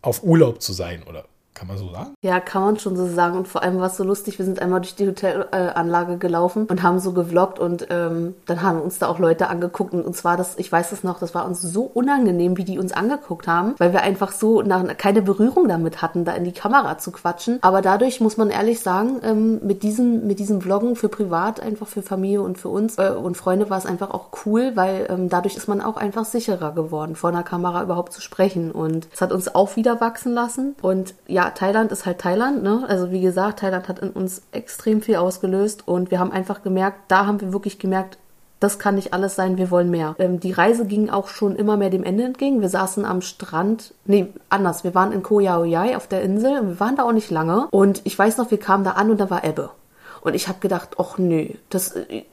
auf 0.03 0.23
Urlaub 0.23 0.63
zu 0.63 0.73
sein 0.73 1.03
oder 1.03 1.25
Kann 1.61 1.69
man 1.69 1.77
so 1.77 1.91
sagen? 1.91 2.15
Ja, 2.23 2.41
kann 2.41 2.63
man 2.63 2.79
schon 2.79 2.97
so 2.97 3.07
sagen. 3.07 3.37
Und 3.37 3.47
vor 3.47 3.63
allem 3.63 3.81
war 3.81 3.89
es 3.89 3.99
so 3.99 4.03
lustig, 4.03 4.39
wir 4.39 4.47
sind 4.47 4.63
einmal 4.63 4.81
durch 4.81 4.95
die 4.95 5.07
Hotelanlage 5.07 6.17
gelaufen 6.17 6.65
und 6.65 6.83
haben 6.83 6.99
so 7.01 7.13
gevloggt 7.13 7.59
und 7.59 7.87
ähm, 7.91 8.35
dann 8.47 8.63
haben 8.63 8.81
uns 8.81 8.99
da 8.99 9.09
auch 9.09 9.19
Leute 9.19 9.51
angeguckt 9.51 9.93
und 9.93 10.03
uns 10.07 10.25
war 10.25 10.39
das, 10.39 10.57
ich 10.57 10.73
weiß 10.73 10.91
es 10.93 11.05
noch, 11.05 11.19
das 11.19 11.35
war 11.35 11.45
uns 11.45 11.61
so 11.61 11.83
unangenehm, 11.83 12.57
wie 12.57 12.65
die 12.65 12.79
uns 12.79 12.93
angeguckt 12.93 13.47
haben, 13.47 13.75
weil 13.77 13.93
wir 13.93 14.01
einfach 14.01 14.33
so 14.33 14.63
nach, 14.63 14.97
keine 14.97 15.21
Berührung 15.21 15.69
damit 15.69 16.01
hatten, 16.01 16.25
da 16.25 16.33
in 16.33 16.45
die 16.45 16.53
Kamera 16.53 16.97
zu 16.97 17.13
quatschen. 17.13 17.59
Aber 17.61 17.83
dadurch 17.83 18.23
muss 18.23 18.39
man 18.39 18.49
ehrlich 18.49 18.81
sagen, 18.81 19.21
ähm, 19.23 19.61
mit 19.63 19.83
diesem, 19.83 20.27
mit 20.27 20.39
diesem 20.39 20.63
Vloggen 20.63 20.97
für 20.97 21.11
privat, 21.11 21.61
einfach 21.61 21.89
für 21.89 22.01
Familie 22.01 22.41
und 22.41 22.57
für 22.57 22.71
uns 22.71 22.97
äh, 22.97 23.11
und 23.11 23.37
Freunde 23.37 23.69
war 23.69 23.77
es 23.77 23.85
einfach 23.85 24.13
auch 24.13 24.29
cool, 24.47 24.77
weil 24.77 25.09
ähm, 25.11 25.29
dadurch 25.29 25.57
ist 25.57 25.69
man 25.69 25.83
auch 25.83 25.99
einfach 25.99 26.25
sicherer 26.25 26.73
geworden, 26.73 27.17
vor 27.17 27.29
einer 27.29 27.43
Kamera 27.43 27.83
überhaupt 27.83 28.15
zu 28.15 28.23
sprechen. 28.23 28.71
Und 28.71 29.09
es 29.13 29.21
hat 29.21 29.31
uns 29.31 29.55
auch 29.55 29.77
wieder 29.77 30.01
wachsen 30.01 30.33
lassen. 30.33 30.75
Und 30.81 31.13
ja, 31.27 31.50
Thailand 31.51 31.93
ist 31.93 32.07
halt 32.07 32.19
Thailand, 32.19 32.63
ne? 32.63 32.85
Also 32.89 33.11
wie 33.11 33.21
gesagt, 33.21 33.61
Thailand 33.61 33.89
hat 33.89 33.99
in 33.99 34.11
uns 34.11 34.43
extrem 34.53 35.03
viel 35.03 35.17
ausgelöst 35.17 35.87
und 35.87 36.11
wir 36.11 36.19
haben 36.19 36.33
einfach 36.33 36.63
gemerkt, 36.63 36.99
da 37.09 37.27
haben 37.27 37.41
wir 37.41 37.53
wirklich 37.53 37.79
gemerkt, 37.79 38.19
das 38.61 38.79
kann 38.79 38.95
nicht 38.95 39.15
alles 39.15 39.37
sein, 39.37 39.57
wir 39.57 39.71
wollen 39.71 39.91
mehr. 39.91 40.15
Ähm, 40.19 40.39
die 40.39 40.53
Reise 40.53 40.87
ging 40.87 41.09
auch 41.09 41.29
schon 41.29 41.57
immer 41.57 41.79
mehr 41.79 41.89
dem 41.89 42.05
Ende 42.05 42.25
entgegen. 42.25 42.61
Wir 42.61 42.69
saßen 42.69 43.07
am 43.07 43.23
Strand, 43.23 43.95
nee, 44.05 44.27
anders, 44.51 44.85
wir 44.85 44.95
waren 44.95 45.13
in 45.13 45.23
Koh 45.23 45.41
Yai 45.41 45.97
auf 45.97 46.07
der 46.07 46.23
Insel 46.23 46.61
und 46.61 46.69
wir 46.69 46.81
waren 46.81 46.97
da 46.97 47.05
auch 47.05 47.13
nicht 47.13 47.31
lange. 47.31 47.69
Und 47.71 48.03
ich 48.05 48.19
weiß 48.19 48.37
noch, 48.37 48.51
wir 48.51 48.59
kamen 48.59 48.85
da 48.85 48.93
an 48.93 49.11
und 49.11 49.19
da 49.19 49.31
war 49.31 49.45
Ebbe. 49.45 49.71
Und 50.21 50.35
ich 50.35 50.49
habe 50.49 50.61
gedacht, 50.61 50.97
ach 50.99 51.17
nee, 51.17 51.57
das, 51.71 51.97
äh, 51.97 52.25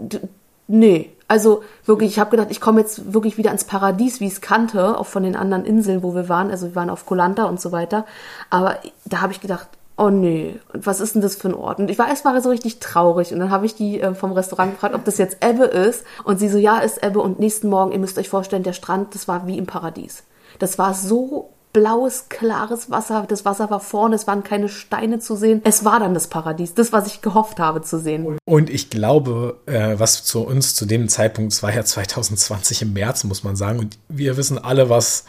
nee. 0.67 1.11
Also 1.29 1.63
wirklich, 1.85 2.11
ich 2.11 2.19
habe 2.19 2.31
gedacht, 2.31 2.51
ich 2.51 2.61
komme 2.61 2.79
jetzt 2.79 3.13
wirklich 3.13 3.37
wieder 3.37 3.51
ins 3.51 3.65
Paradies, 3.65 4.21
wie 4.21 4.27
ich 4.27 4.33
es 4.33 4.41
kannte, 4.41 4.97
auch 4.97 5.07
von 5.07 5.23
den 5.23 5.35
anderen 5.35 5.65
Inseln, 5.65 6.01
wo 6.01 6.15
wir 6.15 6.29
waren. 6.29 6.51
Also 6.51 6.67
wir 6.67 6.75
waren 6.75 6.89
auf 6.89 7.05
Kolanta 7.05 7.43
und 7.45 7.59
so 7.59 7.73
weiter. 7.73 8.05
Aber 8.49 8.77
da 9.03 9.19
habe 9.19 9.33
ich 9.33 9.41
gedacht, 9.41 9.67
oh 9.97 10.09
nee, 10.09 10.57
was 10.73 11.01
ist 11.01 11.15
denn 11.15 11.21
das 11.21 11.35
für 11.35 11.49
ein 11.49 11.53
Ort? 11.53 11.79
Und 11.79 11.89
ich 11.89 11.99
war 11.99 12.07
erstmal 12.07 12.41
so 12.41 12.49
richtig 12.49 12.79
traurig. 12.79 13.33
Und 13.33 13.39
dann 13.39 13.51
habe 13.51 13.65
ich 13.65 13.75
die 13.75 13.99
äh, 13.99 14.13
vom 14.13 14.31
Restaurant 14.31 14.73
gefragt, 14.73 14.95
ob 14.95 15.03
das 15.03 15.17
jetzt 15.17 15.43
Ebbe 15.43 15.65
ist. 15.65 16.05
Und 16.23 16.39
sie 16.39 16.47
so, 16.47 16.57
ja, 16.57 16.79
ist 16.79 17.03
Ebbe. 17.03 17.19
Und 17.19 17.39
nächsten 17.39 17.67
Morgen, 17.67 17.91
ihr 17.91 17.99
müsst 17.99 18.17
euch 18.17 18.29
vorstellen, 18.29 18.63
der 18.63 18.73
Strand, 18.73 19.13
das 19.13 19.27
war 19.27 19.47
wie 19.47 19.57
im 19.57 19.65
Paradies. 19.65 20.23
Das 20.59 20.79
war 20.79 20.93
so 20.93 21.49
blaues, 21.73 22.25
klares 22.29 22.89
Wasser. 22.89 23.25
Das 23.27 23.45
Wasser 23.45 23.69
war 23.69 23.79
vorne, 23.79 24.15
es 24.15 24.27
waren 24.27 24.43
keine 24.43 24.69
Steine 24.69 25.19
zu 25.19 25.35
sehen. 25.35 25.61
Es 25.63 25.85
war 25.85 25.99
dann 25.99 26.13
das 26.13 26.27
Paradies, 26.27 26.73
das, 26.73 26.91
was 26.91 27.07
ich 27.07 27.21
gehofft 27.21 27.59
habe 27.59 27.81
zu 27.81 27.99
sehen. 27.99 28.37
Und 28.45 28.69
ich 28.69 28.89
glaube, 28.89 29.57
äh, 29.65 29.95
was 29.97 30.23
zu 30.23 30.41
uns 30.41 30.75
zu 30.75 30.85
dem 30.85 31.09
Zeitpunkt, 31.09 31.53
es 31.53 31.63
war 31.63 31.73
ja 31.73 31.83
2020 31.83 32.81
im 32.81 32.93
März, 32.93 33.23
muss 33.23 33.43
man 33.43 33.55
sagen, 33.55 33.79
und 33.79 33.97
wir 34.09 34.37
wissen 34.37 34.57
alle, 34.57 34.89
was 34.89 35.25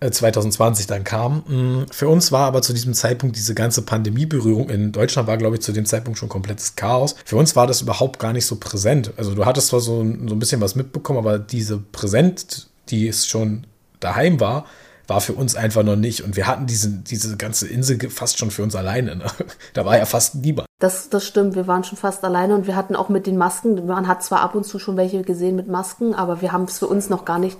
2020 0.00 0.84
äh, 0.84 0.88
dann 0.88 1.04
kam. 1.04 1.38
Mm, 1.46 1.86
für 1.90 2.08
uns 2.08 2.30
war 2.30 2.46
aber 2.46 2.60
zu 2.60 2.72
diesem 2.72 2.92
Zeitpunkt 2.92 3.36
diese 3.36 3.54
ganze 3.54 3.82
Pandemieberührung 3.82 4.68
in 4.68 4.92
Deutschland 4.92 5.26
war, 5.26 5.38
glaube 5.38 5.56
ich, 5.56 5.62
zu 5.62 5.72
dem 5.72 5.86
Zeitpunkt 5.86 6.18
schon 6.18 6.28
komplettes 6.28 6.76
Chaos. 6.76 7.16
Für 7.24 7.36
uns 7.36 7.56
war 7.56 7.66
das 7.66 7.80
überhaupt 7.80 8.18
gar 8.18 8.32
nicht 8.32 8.46
so 8.46 8.56
präsent. 8.56 9.12
Also 9.16 9.34
du 9.34 9.46
hattest 9.46 9.68
zwar 9.68 9.80
so, 9.80 9.96
so 9.96 10.34
ein 10.34 10.38
bisschen 10.38 10.60
was 10.60 10.74
mitbekommen, 10.74 11.18
aber 11.18 11.38
diese 11.38 11.78
Präsent, 11.78 12.68
die 12.90 13.08
es 13.08 13.26
schon 13.26 13.66
daheim 14.00 14.38
war, 14.38 14.66
war 15.06 15.20
für 15.20 15.32
uns 15.32 15.56
einfach 15.56 15.82
noch 15.82 15.96
nicht. 15.96 16.22
Und 16.22 16.36
wir 16.36 16.46
hatten 16.46 16.66
diese, 16.66 16.90
diese 16.90 17.36
ganze 17.36 17.68
Insel 17.68 18.10
fast 18.10 18.38
schon 18.38 18.50
für 18.50 18.62
uns 18.62 18.74
alleine. 18.74 19.16
Ne? 19.16 19.26
Da 19.74 19.84
war 19.84 19.98
ja 19.98 20.06
fast 20.06 20.36
niemand. 20.36 20.66
Das, 20.78 21.08
das 21.08 21.26
stimmt, 21.26 21.54
wir 21.54 21.66
waren 21.66 21.84
schon 21.84 21.98
fast 21.98 22.24
alleine 22.24 22.54
und 22.54 22.66
wir 22.66 22.76
hatten 22.76 22.96
auch 22.96 23.08
mit 23.08 23.26
den 23.26 23.36
Masken, 23.36 23.86
man 23.86 24.08
hat 24.08 24.22
zwar 24.22 24.40
ab 24.40 24.54
und 24.54 24.64
zu 24.64 24.78
schon 24.78 24.96
welche 24.96 25.22
gesehen 25.22 25.56
mit 25.56 25.68
Masken, 25.68 26.14
aber 26.14 26.42
wir 26.42 26.52
haben 26.52 26.64
es 26.64 26.78
für 26.78 26.86
uns 26.86 27.08
noch 27.08 27.24
gar 27.24 27.38
nicht 27.38 27.56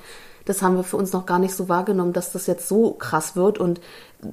das 0.47 0.63
haben 0.63 0.77
wir 0.77 0.85
für 0.85 0.97
uns 0.97 1.13
noch 1.13 1.27
gar 1.27 1.41
nicht 1.41 1.55
so 1.55 1.69
wahrgenommen, 1.69 2.13
dass 2.13 2.33
das 2.33 2.47
jetzt 2.47 2.69
so 2.69 2.93
krass 2.93 3.37
wird. 3.37 3.59
Und 3.59 3.81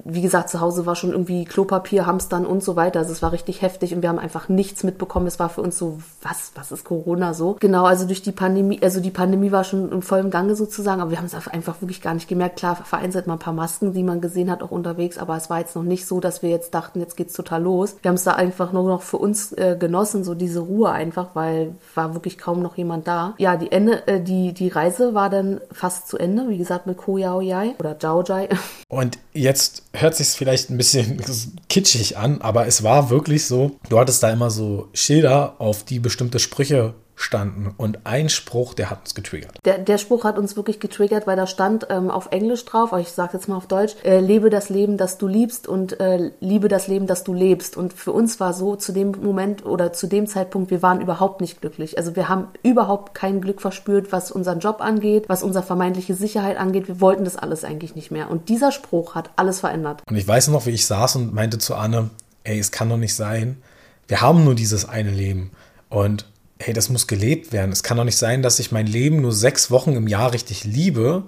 wie 0.04 0.22
gesagt, 0.22 0.48
zu 0.48 0.60
Hause 0.60 0.86
war 0.86 0.96
schon 0.96 1.12
irgendwie 1.12 1.44
Klopapier, 1.44 2.06
Hamstern 2.06 2.46
und 2.46 2.62
so 2.62 2.76
weiter. 2.76 3.00
Also 3.00 3.12
es 3.12 3.22
war 3.22 3.32
richtig 3.32 3.62
heftig 3.62 3.94
und 3.94 4.02
wir 4.02 4.08
haben 4.08 4.18
einfach 4.18 4.48
nichts 4.48 4.82
mitbekommen. 4.82 5.26
Es 5.26 5.38
war 5.38 5.48
für 5.48 5.60
uns 5.60 5.78
so, 5.78 5.98
was, 6.22 6.52
was 6.54 6.72
ist 6.72 6.84
Corona 6.84 7.34
so? 7.34 7.56
Genau, 7.60 7.84
also 7.84 8.06
durch 8.06 8.22
die 8.22 8.32
Pandemie, 8.32 8.80
also 8.82 9.00
die 9.00 9.10
Pandemie 9.10 9.52
war 9.52 9.64
schon 9.64 9.92
im 9.92 10.02
vollen 10.02 10.30
Gange 10.30 10.56
sozusagen, 10.56 11.00
aber 11.00 11.10
wir 11.10 11.18
haben 11.18 11.26
es 11.26 11.34
einfach 11.34 11.80
wirklich 11.80 12.00
gar 12.00 12.14
nicht 12.14 12.28
gemerkt. 12.28 12.56
Klar, 12.56 12.76
vereinzelt 12.76 13.26
mal 13.26 13.34
ein 13.34 13.38
paar 13.38 13.52
Masken, 13.52 13.92
die 13.92 14.02
man 14.02 14.20
gesehen 14.20 14.50
hat, 14.50 14.62
auch 14.62 14.70
unterwegs, 14.70 15.18
aber 15.18 15.36
es 15.36 15.50
war 15.50 15.58
jetzt 15.58 15.76
noch 15.76 15.82
nicht 15.82 16.06
so, 16.06 16.20
dass 16.20 16.42
wir 16.42 16.50
jetzt 16.50 16.74
dachten, 16.74 17.00
jetzt 17.00 17.16
geht's 17.16 17.34
total 17.34 17.62
los. 17.62 17.96
Wir 18.02 18.08
haben 18.08 18.16
es 18.16 18.24
da 18.24 18.32
einfach 18.32 18.72
nur 18.72 18.84
noch 18.84 19.02
für 19.02 19.18
uns 19.18 19.52
äh, 19.52 19.76
genossen, 19.78 20.24
so 20.24 20.34
diese 20.34 20.60
Ruhe 20.60 20.90
einfach, 20.90 21.28
weil 21.34 21.74
war 21.94 22.14
wirklich 22.14 22.38
kaum 22.38 22.62
noch 22.62 22.76
jemand 22.76 23.06
da. 23.06 23.34
Ja, 23.38 23.56
die 23.56 23.70
Ende, 23.70 24.06
äh, 24.06 24.20
die, 24.20 24.52
die 24.52 24.68
Reise 24.68 25.14
war 25.14 25.30
dann 25.30 25.60
fast 25.72 26.08
zu 26.08 26.18
Ende, 26.18 26.48
wie 26.48 26.58
gesagt, 26.58 26.86
mit 26.86 26.96
Ko 26.96 27.18
Yao 27.18 27.40
Yai 27.40 27.74
oder 27.78 27.98
Zhao 27.98 28.22
Jai. 28.22 28.48
Und 28.88 29.18
jetzt 29.32 29.73
hört 29.92 30.14
sich 30.14 30.28
vielleicht 30.28 30.70
ein 30.70 30.76
bisschen 30.76 31.20
kitschig 31.68 32.16
an, 32.16 32.40
aber 32.40 32.66
es 32.66 32.82
war 32.82 33.10
wirklich 33.10 33.46
so, 33.46 33.78
du 33.88 33.98
hattest 33.98 34.22
da 34.22 34.30
immer 34.30 34.50
so 34.50 34.88
Schilder, 34.92 35.56
auf 35.58 35.84
die 35.84 35.98
bestimmte 35.98 36.38
Sprüche 36.38 36.94
standen. 37.16 37.72
Und 37.76 38.00
ein 38.04 38.28
Spruch, 38.28 38.74
der 38.74 38.90
hat 38.90 39.00
uns 39.02 39.14
getriggert. 39.14 39.58
Der, 39.64 39.78
der 39.78 39.98
Spruch 39.98 40.24
hat 40.24 40.38
uns 40.38 40.56
wirklich 40.56 40.80
getriggert, 40.80 41.26
weil 41.26 41.36
da 41.36 41.46
stand 41.46 41.86
ähm, 41.90 42.10
auf 42.10 42.28
Englisch 42.32 42.64
drauf, 42.64 42.92
aber 42.92 43.00
ich 43.00 43.12
sage 43.12 43.34
jetzt 43.34 43.48
mal 43.48 43.56
auf 43.56 43.66
Deutsch, 43.66 43.94
äh, 44.04 44.18
lebe 44.18 44.50
das 44.50 44.68
Leben, 44.68 44.96
das 44.96 45.18
du 45.18 45.26
liebst 45.26 45.68
und 45.68 46.00
äh, 46.00 46.30
liebe 46.40 46.68
das 46.68 46.88
Leben, 46.88 47.06
das 47.06 47.24
du 47.24 47.32
lebst. 47.32 47.76
Und 47.76 47.92
für 47.92 48.12
uns 48.12 48.40
war 48.40 48.52
so 48.52 48.76
zu 48.76 48.92
dem 48.92 49.12
Moment 49.22 49.64
oder 49.64 49.92
zu 49.92 50.06
dem 50.06 50.26
Zeitpunkt, 50.26 50.70
wir 50.70 50.82
waren 50.82 51.00
überhaupt 51.00 51.40
nicht 51.40 51.60
glücklich. 51.60 51.98
Also 51.98 52.16
wir 52.16 52.28
haben 52.28 52.48
überhaupt 52.62 53.14
kein 53.14 53.40
Glück 53.40 53.60
verspürt, 53.60 54.10
was 54.10 54.30
unseren 54.30 54.58
Job 54.58 54.80
angeht, 54.80 55.24
was 55.28 55.42
unsere 55.42 55.64
vermeintliche 55.64 56.14
Sicherheit 56.14 56.56
angeht. 56.56 56.88
Wir 56.88 57.00
wollten 57.00 57.24
das 57.24 57.36
alles 57.36 57.64
eigentlich 57.64 57.94
nicht 57.94 58.10
mehr. 58.10 58.30
Und 58.30 58.48
dieser 58.48 58.72
Spruch 58.72 59.14
hat 59.14 59.30
alles 59.36 59.60
verändert. 59.60 60.02
Und 60.08 60.16
ich 60.16 60.26
weiß 60.26 60.48
noch, 60.48 60.66
wie 60.66 60.70
ich 60.70 60.86
saß 60.86 61.16
und 61.16 61.34
meinte 61.34 61.58
zu 61.58 61.74
Anne, 61.76 62.10
ey, 62.42 62.58
es 62.58 62.72
kann 62.72 62.88
doch 62.88 62.96
nicht 62.96 63.14
sein. 63.14 63.62
Wir 64.08 64.20
haben 64.20 64.44
nur 64.44 64.54
dieses 64.54 64.88
eine 64.88 65.10
Leben. 65.10 65.50
Und 65.88 66.26
hey, 66.64 66.72
das 66.72 66.88
muss 66.88 67.06
gelebt 67.06 67.52
werden. 67.52 67.72
Es 67.72 67.82
kann 67.82 67.98
doch 67.98 68.04
nicht 68.04 68.16
sein, 68.16 68.42
dass 68.42 68.58
ich 68.58 68.72
mein 68.72 68.86
Leben 68.86 69.20
nur 69.20 69.32
sechs 69.32 69.70
Wochen 69.70 69.92
im 69.96 70.08
Jahr 70.08 70.32
richtig 70.32 70.64
liebe 70.64 71.24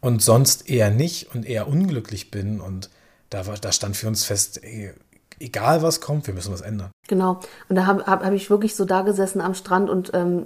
und 0.00 0.22
sonst 0.22 0.68
eher 0.68 0.90
nicht 0.90 1.34
und 1.34 1.46
eher 1.46 1.68
unglücklich 1.68 2.30
bin. 2.30 2.60
Und 2.60 2.90
da, 3.30 3.42
da 3.42 3.72
stand 3.72 3.96
für 3.96 4.08
uns 4.08 4.24
fest, 4.24 4.62
ey, 4.62 4.92
egal 5.40 5.82
was 5.82 6.02
kommt, 6.02 6.26
wir 6.26 6.34
müssen 6.34 6.52
was 6.52 6.60
ändern. 6.60 6.90
Genau. 7.08 7.40
Und 7.68 7.76
da 7.76 7.86
habe 7.86 8.04
hab, 8.04 8.22
hab 8.22 8.32
ich 8.34 8.50
wirklich 8.50 8.76
so 8.76 8.84
da 8.84 9.02
gesessen 9.02 9.40
am 9.40 9.54
Strand 9.54 9.88
und 9.88 10.10
ähm, 10.12 10.44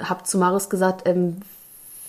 habe 0.00 0.24
zu 0.24 0.38
Marius 0.38 0.70
gesagt, 0.70 1.06
ähm, 1.06 1.36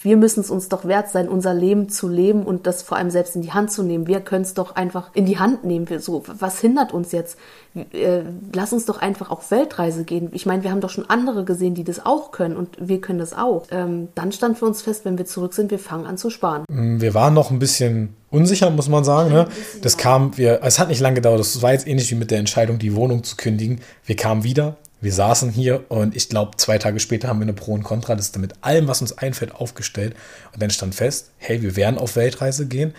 wir 0.06 0.18
müssen 0.18 0.42
es 0.42 0.52
uns 0.52 0.70
doch 0.70 0.86
wert 0.86 1.10
sein, 1.10 1.28
unser 1.28 1.56
Leben 1.56 1.90
zu 1.90 2.08
leben 2.08 2.44
und 2.44 2.68
das 2.68 2.84
vor 2.84 2.98
allem 2.98 3.10
selbst 3.10 3.36
in 3.36 3.42
die 3.42 3.54
Hand 3.54 3.72
zu 3.72 3.82
nehmen. 3.82 4.06
Wir 4.06 4.22
können 4.22 4.44
es 4.44 4.54
doch 4.54 4.76
einfach 4.76 5.10
in 5.16 5.26
die 5.26 5.40
Hand 5.40 5.64
nehmen. 5.64 5.88
so, 6.00 6.24
was 6.28 6.60
hindert 6.60 6.94
uns 6.94 7.12
jetzt? 7.12 7.38
Äh, 7.74 8.22
lass 8.54 8.72
uns 8.72 8.86
doch 8.86 9.02
einfach 9.02 9.32
auf 9.32 9.50
Weltreise 9.50 10.04
gehen. 10.04 10.30
Ich 10.32 10.46
meine, 10.46 10.62
wir 10.62 10.70
haben 10.70 10.80
doch 10.80 10.92
schon 10.92 11.10
andere 11.10 11.44
gesehen, 11.44 11.74
die 11.74 11.84
das 11.84 12.06
auch 12.06 12.32
können 12.32 12.56
und 12.56 12.78
wir 12.80 13.02
können 13.02 13.18
das 13.18 13.34
auch. 13.34 13.66
Ähm, 13.72 14.10
dann 14.14 14.32
stand 14.32 14.60
für 14.60 14.66
uns 14.66 14.84
fest, 14.84 15.06
wenn 15.06 15.18
wir 15.18 15.26
zurück 15.26 15.56
sind, 15.56 15.72
wir 15.72 15.80
fangen 15.80 16.06
an 16.06 16.20
zu 16.20 16.30
sparen. 16.30 16.66
Mm, 16.70 17.02
wir 17.02 17.16
waren 17.16 17.34
noch 17.34 17.50
ein 17.50 17.58
bisschen 17.58 18.16
unsicher, 18.30 18.70
muss 18.70 18.88
man 18.88 19.04
sagen. 19.04 19.32
Ne? 19.32 19.48
Das 19.82 19.98
kam, 19.98 20.38
wir, 20.38 20.60
es 20.62 20.78
hat 20.78 20.90
nicht 20.90 21.00
lange 21.00 21.16
gedauert. 21.16 21.40
Das 21.40 21.64
war 21.64 21.74
jetzt 21.74 21.88
ähnlich 21.88 22.12
wie 22.12 22.16
mit 22.16 22.30
der 22.30 22.38
Entscheidung, 22.38 22.78
die 22.78 22.96
Wohnung 22.96 23.24
zu 23.24 23.38
kündigen. 23.38 23.82
Wir 24.06 24.16
kamen 24.16 24.44
wieder, 24.44 24.78
wir 25.02 25.14
saßen 25.14 25.52
hier 25.52 25.90
und 25.90 26.16
ich 26.16 26.30
glaube, 26.30 26.58
zwei 26.58 26.78
Tage 26.78 27.00
später 27.00 27.28
haben 27.28 27.40
wir 27.40 27.44
eine 27.44 27.54
Pro- 27.54 27.74
und 27.74 27.84
Kontraliste 27.84 28.40
mit 28.40 28.54
allem, 28.62 28.88
was 28.88 29.02
uns 29.02 29.18
einfällt, 29.18 29.54
aufgestellt. 29.54 30.16
Und 30.54 30.62
dann 30.62 30.70
stand 30.70 30.96
fest, 30.96 31.32
hey, 31.38 31.62
wir 31.62 31.76
werden 31.76 31.98
auf 31.98 32.16
Weltreise 32.16 32.68
gehen. 32.68 32.94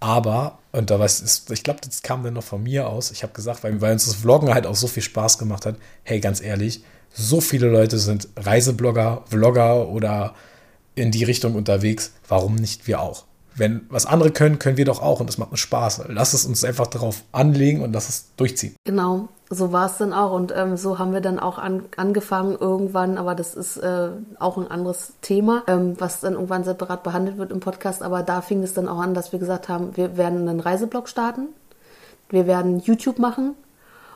Aber, 0.00 0.58
und 0.72 0.90
da 0.90 0.98
weiß 0.98 1.44
ich 1.50 1.62
glaube, 1.62 1.80
das 1.84 2.02
kam 2.02 2.24
dann 2.24 2.34
noch 2.34 2.42
von 2.42 2.62
mir 2.62 2.88
aus. 2.88 3.12
Ich 3.12 3.22
habe 3.22 3.32
gesagt, 3.32 3.62
weil, 3.62 3.80
weil 3.80 3.92
uns 3.92 4.06
das 4.06 4.16
Vloggen 4.16 4.52
halt 4.52 4.66
auch 4.66 4.74
so 4.74 4.88
viel 4.88 5.02
Spaß 5.02 5.38
gemacht 5.38 5.64
hat. 5.64 5.76
Hey, 6.02 6.18
ganz 6.18 6.40
ehrlich, 6.40 6.82
so 7.12 7.40
viele 7.40 7.68
Leute 7.68 7.98
sind 7.98 8.28
Reiseblogger, 8.36 9.22
Vlogger 9.26 9.88
oder 9.88 10.34
in 10.94 11.12
die 11.12 11.24
Richtung 11.24 11.54
unterwegs. 11.54 12.12
Warum 12.26 12.56
nicht 12.56 12.88
wir 12.88 13.00
auch? 13.00 13.24
Wenn 13.54 13.86
was 13.90 14.06
andere 14.06 14.30
können, 14.30 14.58
können 14.58 14.76
wir 14.76 14.84
doch 14.84 15.02
auch 15.02 15.20
und 15.20 15.28
das 15.28 15.38
macht 15.38 15.50
uns 15.50 15.60
Spaß. 15.60 16.04
Lass 16.08 16.32
es 16.32 16.46
uns 16.46 16.64
einfach 16.64 16.86
darauf 16.86 17.22
anlegen 17.32 17.82
und 17.82 17.92
lass 17.92 18.08
es 18.08 18.34
durchziehen. 18.36 18.74
Genau 18.84 19.28
so 19.54 19.70
war 19.70 19.86
es 19.86 19.98
dann 19.98 20.14
auch 20.14 20.32
und 20.32 20.52
ähm, 20.56 20.78
so 20.78 20.98
haben 20.98 21.12
wir 21.12 21.20
dann 21.20 21.38
auch 21.38 21.58
an, 21.58 21.84
angefangen 21.96 22.56
irgendwann, 22.58 23.18
aber 23.18 23.34
das 23.34 23.54
ist 23.54 23.76
äh, 23.76 24.08
auch 24.38 24.56
ein 24.56 24.70
anderes 24.70 25.12
Thema, 25.20 25.62
ähm, 25.66 25.94
was 25.98 26.20
dann 26.20 26.34
irgendwann 26.34 26.64
separat 26.64 27.02
behandelt 27.02 27.36
wird 27.36 27.52
im 27.52 27.60
Podcast. 27.60 28.02
Aber 28.02 28.22
da 28.22 28.40
fing 28.40 28.62
es 28.62 28.72
dann 28.72 28.88
auch 28.88 28.98
an, 28.98 29.12
dass 29.12 29.32
wir 29.32 29.38
gesagt 29.38 29.68
haben, 29.68 29.94
wir 29.96 30.16
werden 30.16 30.48
einen 30.48 30.60
Reiseblog 30.60 31.06
starten, 31.06 31.48
wir 32.30 32.46
werden 32.46 32.80
YouTube 32.80 33.18
machen 33.18 33.54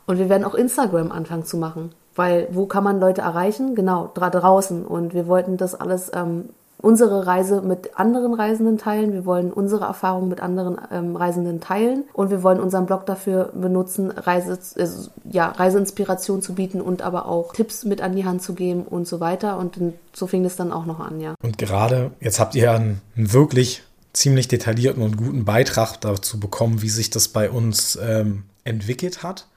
und 0.07 0.18
wir 0.18 0.31
werden 0.31 0.44
auch 0.44 0.55
Instagram 0.55 1.12
anfangen 1.12 1.44
zu 1.44 1.59
machen. 1.59 1.92
Weil 2.14 2.49
wo 2.53 2.64
kann 2.64 2.83
man 2.83 2.99
Leute 2.99 3.20
erreichen? 3.20 3.75
Genau, 3.75 4.11
da 4.14 4.31
draußen. 4.31 4.87
Und 4.87 5.12
wir 5.12 5.27
wollten 5.27 5.59
das 5.59 5.75
alles 5.75 6.11
ähm, 6.14 6.49
unsere 6.87 7.27
Reise 7.27 7.62
mit 7.62 7.99
anderen 7.99 8.33
Reisenden 8.33 8.79
teilen. 8.79 9.12
Wir 9.12 9.25
wollen 9.25 9.53
unsere 9.53 9.87
Erfahrungen 9.87 10.29
mit 10.29 10.40
anderen 10.40 10.79
ähm, 10.92 11.16
Reisenden 11.16 11.61
teilen 11.61 12.05
und 12.12 12.31
wir 12.31 12.44
wollen 12.44 12.61
unseren 12.61 12.87
Blog 12.87 13.07
dafür 13.07 13.51
benutzen, 13.55 14.12
Reise, 14.12 14.57
äh, 14.77 14.87
ja, 15.29 15.49
Reiseinspiration 15.49 16.42
zu 16.42 16.55
bieten 16.55 16.81
und 16.81 17.03
aber 17.03 17.27
auch 17.27 17.53
Tipps 17.55 17.85
mit 17.85 18.01
an 18.01 18.14
die 18.14 18.25
Hand 18.25 18.40
zu 18.40 18.55
geben 18.55 18.85
und 18.85 19.09
so 19.09 19.18
weiter. 19.18 19.59
Und 19.59 19.77
so 20.12 20.29
fing 20.29 20.44
es 20.44 20.55
dann 20.55 20.72
auch 20.72 20.87
noch 20.87 21.01
an, 21.01 21.20
ja. 21.20 21.35
Und 21.42 21.59
gerade 21.59 22.12
jetzt 22.20 22.38
habt 22.38 22.55
ihr 22.55 22.70
einen, 22.70 23.03
einen 23.16 23.33
wirklich 23.33 23.83
ziemlich 24.12 24.46
detaillierten 24.46 25.03
und 25.03 25.16
guten 25.16 25.44
Beitrag 25.44 26.01
dazu 26.01 26.38
bekommen, 26.38 26.83
wie 26.83 26.88
sich 26.88 27.11
das 27.11 27.27
bei 27.27 27.51
uns 27.51 27.99
ähm, 28.01 28.44
entwickelt 28.62 29.25
hat. 29.25 29.49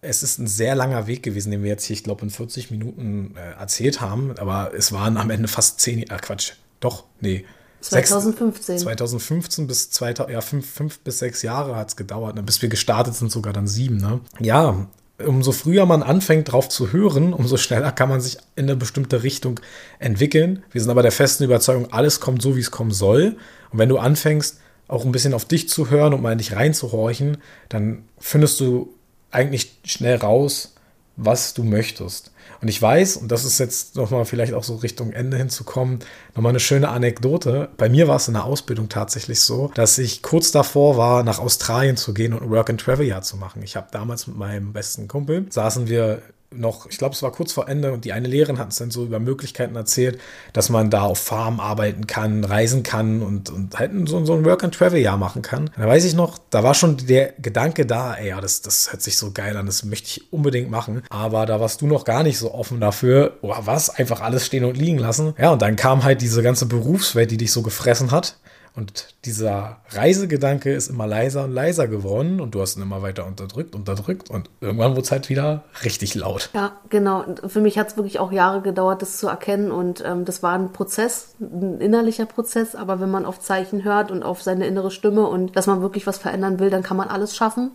Es 0.00 0.22
ist 0.22 0.38
ein 0.38 0.46
sehr 0.46 0.74
langer 0.74 1.06
Weg 1.06 1.22
gewesen, 1.22 1.50
den 1.50 1.62
wir 1.62 1.68
jetzt 1.68 1.84
hier, 1.84 1.92
ich 1.92 2.04
glaube, 2.04 2.22
in 2.22 2.30
40 2.30 2.70
Minuten 2.70 3.34
äh, 3.36 3.60
erzählt 3.60 4.00
haben. 4.00 4.34
Aber 4.38 4.72
es 4.74 4.92
waren 4.92 5.18
am 5.18 5.28
Ende 5.28 5.46
fast 5.46 5.78
zehn, 5.80 6.04
äh, 6.04 6.18
Quatsch, 6.22 6.54
doch, 6.80 7.04
nee. 7.20 7.44
2015. 7.80 8.78
2015 8.78 9.66
bis 9.66 9.90
2000, 9.90 10.34
ja, 10.34 10.40
fünf, 10.40 10.70
fünf 10.70 10.98
bis 11.00 11.18
sechs 11.18 11.42
Jahre 11.42 11.76
hat 11.76 11.88
es 11.88 11.96
gedauert, 11.96 12.36
ne? 12.36 12.42
bis 12.42 12.60
wir 12.60 12.68
gestartet 12.68 13.14
sind, 13.14 13.32
sogar 13.32 13.52
dann 13.52 13.66
sieben. 13.66 13.96
Ne? 13.96 14.20
Ja, 14.38 14.86
umso 15.26 15.52
früher 15.52 15.86
man 15.86 16.02
anfängt, 16.02 16.52
drauf 16.52 16.68
zu 16.68 16.92
hören, 16.92 17.32
umso 17.32 17.56
schneller 17.56 17.92
kann 17.92 18.08
man 18.08 18.20
sich 18.20 18.38
in 18.56 18.64
eine 18.64 18.76
bestimmte 18.76 19.22
Richtung 19.22 19.60
entwickeln. 19.98 20.62
Wir 20.70 20.80
sind 20.80 20.90
aber 20.90 21.02
der 21.02 21.12
festen 21.12 21.44
Überzeugung, 21.44 21.92
alles 21.92 22.20
kommt 22.20 22.42
so, 22.42 22.56
wie 22.56 22.60
es 22.60 22.70
kommen 22.70 22.90
soll. 22.90 23.36
Und 23.70 23.78
wenn 23.78 23.88
du 23.88 23.98
anfängst, 23.98 24.58
auch 24.88 25.04
ein 25.04 25.12
bisschen 25.12 25.34
auf 25.34 25.44
dich 25.44 25.68
zu 25.68 25.88
hören 25.88 26.14
und 26.14 26.22
mal 26.22 26.32
in 26.32 26.38
dich 26.38 26.56
reinzuhorchen, 26.56 27.38
dann 27.68 28.04
findest 28.18 28.60
du 28.60 28.92
eigentlich 29.30 29.78
schnell 29.84 30.16
raus, 30.16 30.74
was 31.16 31.54
du 31.54 31.62
möchtest. 31.62 32.32
Und 32.62 32.68
ich 32.68 32.80
weiß, 32.80 33.16
und 33.16 33.32
das 33.32 33.44
ist 33.44 33.58
jetzt 33.58 33.96
nochmal 33.96 34.24
vielleicht 34.24 34.52
auch 34.52 34.64
so 34.64 34.76
Richtung 34.76 35.12
Ende 35.12 35.36
hinzukommen, 35.36 36.00
nochmal 36.34 36.50
eine 36.50 36.60
schöne 36.60 36.88
Anekdote. 36.88 37.70
Bei 37.76 37.88
mir 37.88 38.06
war 38.06 38.16
es 38.16 38.28
in 38.28 38.34
der 38.34 38.44
Ausbildung 38.44 38.88
tatsächlich 38.88 39.40
so, 39.40 39.70
dass 39.74 39.96
ich 39.98 40.22
kurz 40.22 40.50
davor 40.52 40.96
war, 40.96 41.22
nach 41.22 41.38
Australien 41.38 41.96
zu 41.96 42.12
gehen 42.12 42.34
und 42.34 42.42
ein 42.42 42.50
Work-and-Travel-Jahr 42.50 43.22
zu 43.22 43.36
machen. 43.36 43.62
Ich 43.62 43.76
habe 43.76 43.88
damals 43.90 44.26
mit 44.26 44.36
meinem 44.36 44.72
besten 44.72 45.08
Kumpel, 45.08 45.46
saßen 45.48 45.88
wir 45.88 46.22
noch, 46.52 46.86
ich 46.90 46.98
glaube, 46.98 47.14
es 47.14 47.22
war 47.22 47.30
kurz 47.30 47.52
vor 47.52 47.68
Ende 47.68 47.92
und 47.92 48.04
die 48.04 48.12
eine 48.12 48.26
Lehrerin 48.26 48.58
hat 48.58 48.66
uns 48.66 48.76
dann 48.76 48.90
so 48.90 49.04
über 49.04 49.20
Möglichkeiten 49.20 49.76
erzählt, 49.76 50.20
dass 50.52 50.68
man 50.68 50.90
da 50.90 51.02
auf 51.02 51.18
Farm 51.18 51.60
arbeiten 51.60 52.08
kann, 52.08 52.42
reisen 52.42 52.82
kann 52.82 53.22
und, 53.22 53.50
und 53.50 53.78
halt 53.78 53.92
so, 54.08 54.24
so 54.24 54.34
ein 54.34 54.44
Work-and-Travel-Jahr 54.44 55.16
machen 55.16 55.42
kann. 55.42 55.70
Da 55.76 55.86
weiß 55.86 56.04
ich 56.04 56.14
noch, 56.14 56.38
da 56.50 56.64
war 56.64 56.74
schon 56.74 56.96
der 56.96 57.34
Gedanke 57.38 57.86
da, 57.86 58.14
ey, 58.14 58.30
ja, 58.30 58.40
das, 58.40 58.62
das 58.62 58.92
hört 58.92 59.02
sich 59.02 59.16
so 59.16 59.30
geil 59.30 59.56
an, 59.56 59.66
das 59.66 59.84
möchte 59.84 60.08
ich 60.08 60.32
unbedingt 60.32 60.70
machen. 60.70 61.02
Aber 61.08 61.46
da 61.46 61.60
warst 61.60 61.82
du 61.82 61.86
noch 61.86 62.04
gar 62.04 62.24
nicht 62.24 62.38
so 62.38 62.52
offen 62.52 62.80
dafür. 62.80 63.38
Oh, 63.42 63.54
was? 63.60 63.90
Einfach 63.90 64.20
alles 64.20 64.46
stehen 64.46 64.64
und 64.64 64.76
liegen 64.76 64.98
lassen. 64.98 65.34
Ja, 65.38 65.50
und 65.50 65.62
dann 65.62 65.76
kam 65.76 66.02
halt 66.02 66.20
diese 66.20 66.42
ganze 66.42 66.66
Berufswelt, 66.66 67.30
die 67.30 67.36
dich 67.36 67.52
so 67.52 67.62
gefressen 67.62 68.10
hat. 68.10 68.36
Und 68.80 69.14
dieser 69.26 69.76
Reisegedanke 69.90 70.72
ist 70.72 70.88
immer 70.88 71.06
leiser 71.06 71.44
und 71.44 71.52
leiser 71.52 71.86
geworden 71.86 72.40
und 72.40 72.54
du 72.54 72.62
hast 72.62 72.78
ihn 72.78 72.82
immer 72.82 73.02
weiter 73.02 73.26
unterdrückt, 73.26 73.74
unterdrückt 73.74 74.30
und 74.30 74.48
irgendwann 74.62 74.92
wurde 74.92 75.02
es 75.02 75.10
halt 75.12 75.28
wieder 75.28 75.64
richtig 75.84 76.14
laut. 76.14 76.48
Ja, 76.54 76.72
genau. 76.88 77.22
Und 77.22 77.42
für 77.52 77.60
mich 77.60 77.78
hat 77.78 77.88
es 77.88 77.96
wirklich 77.98 78.18
auch 78.20 78.32
Jahre 78.32 78.62
gedauert, 78.62 79.02
das 79.02 79.18
zu 79.18 79.28
erkennen 79.28 79.70
und 79.70 80.02
ähm, 80.02 80.24
das 80.24 80.42
war 80.42 80.54
ein 80.54 80.72
Prozess, 80.72 81.34
ein 81.40 81.78
innerlicher 81.78 82.24
Prozess, 82.24 82.74
aber 82.74 83.00
wenn 83.00 83.10
man 83.10 83.26
auf 83.26 83.38
Zeichen 83.38 83.84
hört 83.84 84.10
und 84.10 84.22
auf 84.22 84.42
seine 84.42 84.66
innere 84.66 84.90
Stimme 84.90 85.26
und 85.26 85.56
dass 85.56 85.66
man 85.66 85.82
wirklich 85.82 86.06
was 86.06 86.16
verändern 86.16 86.58
will, 86.58 86.70
dann 86.70 86.82
kann 86.82 86.96
man 86.96 87.08
alles 87.08 87.36
schaffen. 87.36 87.72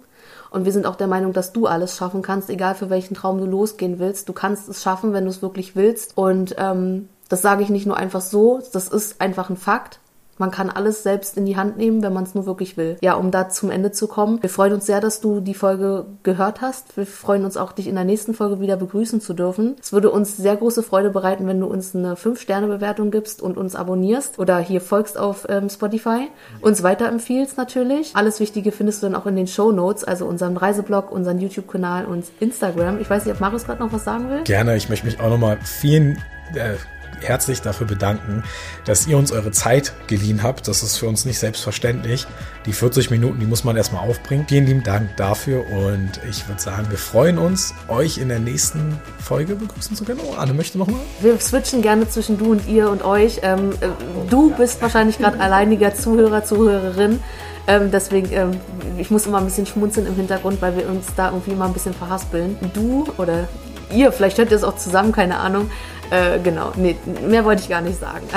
Und 0.50 0.66
wir 0.66 0.72
sind 0.72 0.88
auch 0.88 0.96
der 0.96 1.06
Meinung, 1.06 1.34
dass 1.34 1.54
du 1.54 1.68
alles 1.68 1.98
schaffen 1.98 2.24
kannst, 2.24 2.50
egal 2.50 2.74
für 2.74 2.90
welchen 2.90 3.14
Traum 3.14 3.38
du 3.38 3.46
losgehen 3.46 4.00
willst. 4.00 4.28
Du 4.28 4.34
kannst 4.34 4.70
es 4.70 4.82
schaffen, 4.82 5.14
wenn 5.14 5.26
du 5.26 5.30
es 5.30 5.44
wirklich 5.44 5.76
willst. 5.76 6.18
Und 6.18 6.56
ähm, 6.58 7.10
das 7.30 7.44
sage 7.44 7.62
ich 7.62 7.70
nicht 7.70 7.86
nur 7.86 7.98
einfach 7.98 8.22
so, 8.22 8.62
das 8.74 8.88
ist 8.88 9.22
einfach 9.22 9.52
ein 9.52 9.58
Fakt. 9.58 10.00
Man 10.38 10.52
kann 10.52 10.70
alles 10.70 11.04
selbst 11.04 11.38
in 11.38 11.46
die 11.46 11.56
Hand 11.56 11.78
nehmen, 11.78 12.04
wenn 12.04 12.14
man 12.14 12.26
es 12.26 12.36
nur 12.36 12.46
wirklich 12.46 12.76
will. 12.76 12.98
Ja, 13.02 13.14
um 13.14 13.32
da 13.32 13.50
zum 13.50 13.72
Ende 13.72 13.92
zu 13.92 14.08
kommen. 14.08 14.42
Wir 14.42 14.50
freuen 14.50 14.74
uns 14.74 14.86
sehr, 14.86 15.00
dass 15.00 15.22
du 15.22 15.40
die 15.40 15.54
Folge 15.54 16.06
gehört 16.24 16.62
hast. 16.62 16.98
Wir 16.98 17.06
freuen 17.06 17.46
uns 17.46 17.56
auch, 17.56 17.72
dich 17.72 17.88
in 17.88 17.96
der 17.96 18.04
nächsten 18.04 18.34
Folge 18.34 18.60
wieder 18.60 18.76
begrüßen 18.76 19.22
zu 19.22 19.34
dürfen. 19.34 19.76
Es 19.82 19.94
würde 19.94 20.12
uns 20.12 20.36
sehr 20.36 20.58
große 20.58 20.84
Freude 20.84 21.10
bereiten, 21.10 21.48
wenn 21.48 21.60
du 21.60 21.68
uns 21.68 21.96
eine 21.96 22.16
5-Sterne-Bewertung 22.16 23.12
gibst 23.12 23.42
und 23.42 23.58
uns 23.58 23.76
abonnierst 23.76 24.38
oder 24.40 24.60
hier 24.60 24.82
folgst 24.82 25.18
auf 25.18 25.46
ähm, 25.50 25.70
Spotify. 25.70 26.28
Uns 26.62 26.84
weiterempfiehlst 26.84 27.58
natürlich. 27.58 28.16
Alles 28.16 28.40
Wichtige 28.40 28.72
findest 28.72 29.02
du 29.02 29.08
dann 29.08 29.16
auch 29.16 29.26
in 29.26 29.36
den 29.36 29.48
Show 29.48 29.72
Notes, 29.72 30.04
also 30.04 30.26
unseren 30.26 30.58
Reiseblog, 30.58 31.12
unseren 31.12 31.40
YouTube-Kanal 31.40 32.06
und 32.06 32.26
Instagram. 32.40 33.00
Ich 33.00 33.10
weiß 33.10 33.26
nicht, 33.26 33.34
ob 33.34 33.40
Marius 33.40 33.66
gerade 33.66 33.82
noch 33.82 33.94
was 33.94 34.04
sagen 34.04 34.30
will. 34.30 34.44
Gerne, 34.44 34.76
ich 34.76 34.90
möchte 34.90 35.06
mich 35.06 35.20
auch 35.20 35.30
nochmal 35.30 35.58
vielen 35.64 36.18
äh, 36.56 36.76
herzlich 37.22 37.62
dafür 37.62 37.88
bedanken, 37.88 38.44
dass 38.86 39.08
ihr 39.08 39.18
uns 39.18 39.32
eure 39.32 39.52
Zeit 39.52 39.94
geliehen 40.08 40.44
habt. 40.44 40.68
Das 40.68 40.84
ist 40.84 40.98
für 40.98 41.08
uns 41.08 41.26
nicht 41.26 41.40
selbstverständlich. 41.40 42.28
Die 42.66 42.74
40 42.74 43.12
Minuten, 43.12 43.40
die 43.40 43.46
muss 43.46 43.64
man 43.64 43.76
erstmal 43.78 44.08
aufbringen. 44.08 44.46
Vielen 44.48 44.66
lieben 44.66 44.84
Dank 44.84 45.16
dafür 45.18 45.66
und 45.70 46.20
ich 46.30 46.48
würde 46.48 46.62
sagen, 46.62 46.88
wir 46.90 46.98
freuen 46.98 47.38
uns, 47.38 47.74
euch 47.88 48.18
in 48.18 48.30
der 48.30 48.40
nächsten 48.40 49.00
Folge 49.20 49.56
begrüßen 49.56 49.96
zu 49.96 50.04
können. 50.04 50.20
Oh, 50.24 50.36
Anne 50.36 50.54
möchte 50.54 50.78
nochmal. 50.78 51.00
Wir 51.22 51.40
switchen 51.40 51.82
gerne 51.82 52.10
zwischen 52.10 52.38
du 52.38 52.52
und 52.52 52.68
ihr 52.68 52.90
und 52.90 53.04
euch. 53.04 53.40
Ähm, 53.44 53.72
äh, 53.82 53.88
du 54.30 54.52
bist 54.56 54.82
wahrscheinlich 54.82 55.18
gerade 55.18 55.40
alleiniger 55.40 55.94
Zuhörer, 55.94 56.44
Zuhörerin. 56.44 57.20
Ähm, 57.68 57.90
deswegen, 57.92 58.32
ähm, 58.32 58.52
ich 58.98 59.10
muss 59.10 59.26
immer 59.26 59.40
ein 59.40 59.46
bisschen 59.46 59.66
schmunzeln 59.66 60.06
im 60.06 60.16
Hintergrund, 60.16 60.62
weil 60.62 60.78
wir 60.78 60.88
uns 60.88 61.08
da 61.16 61.30
irgendwie 61.30 61.52
immer 61.52 61.66
ein 61.66 61.74
bisschen 61.74 61.94
verhaspeln. 61.94 62.58
Du 62.74 63.06
oder 63.18 63.48
ihr, 63.92 64.12
vielleicht 64.12 64.38
hört 64.38 64.52
ihr 64.52 64.58
es 64.58 64.64
auch 64.64 64.76
zusammen, 64.76 65.12
keine 65.12 65.38
Ahnung. 65.38 65.70
Äh, 66.12 66.40
genau, 66.40 66.72
nee, 66.76 66.96
mehr 67.28 67.44
wollte 67.44 67.64
ich 67.64 67.70
gar 67.70 67.82
nicht 67.82 68.00
sagen. 68.00 68.28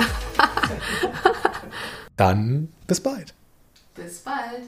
Dann 2.17 2.73
bis 2.87 3.01
bald. 3.01 3.35
Bis 3.95 4.21
bald. 4.21 4.67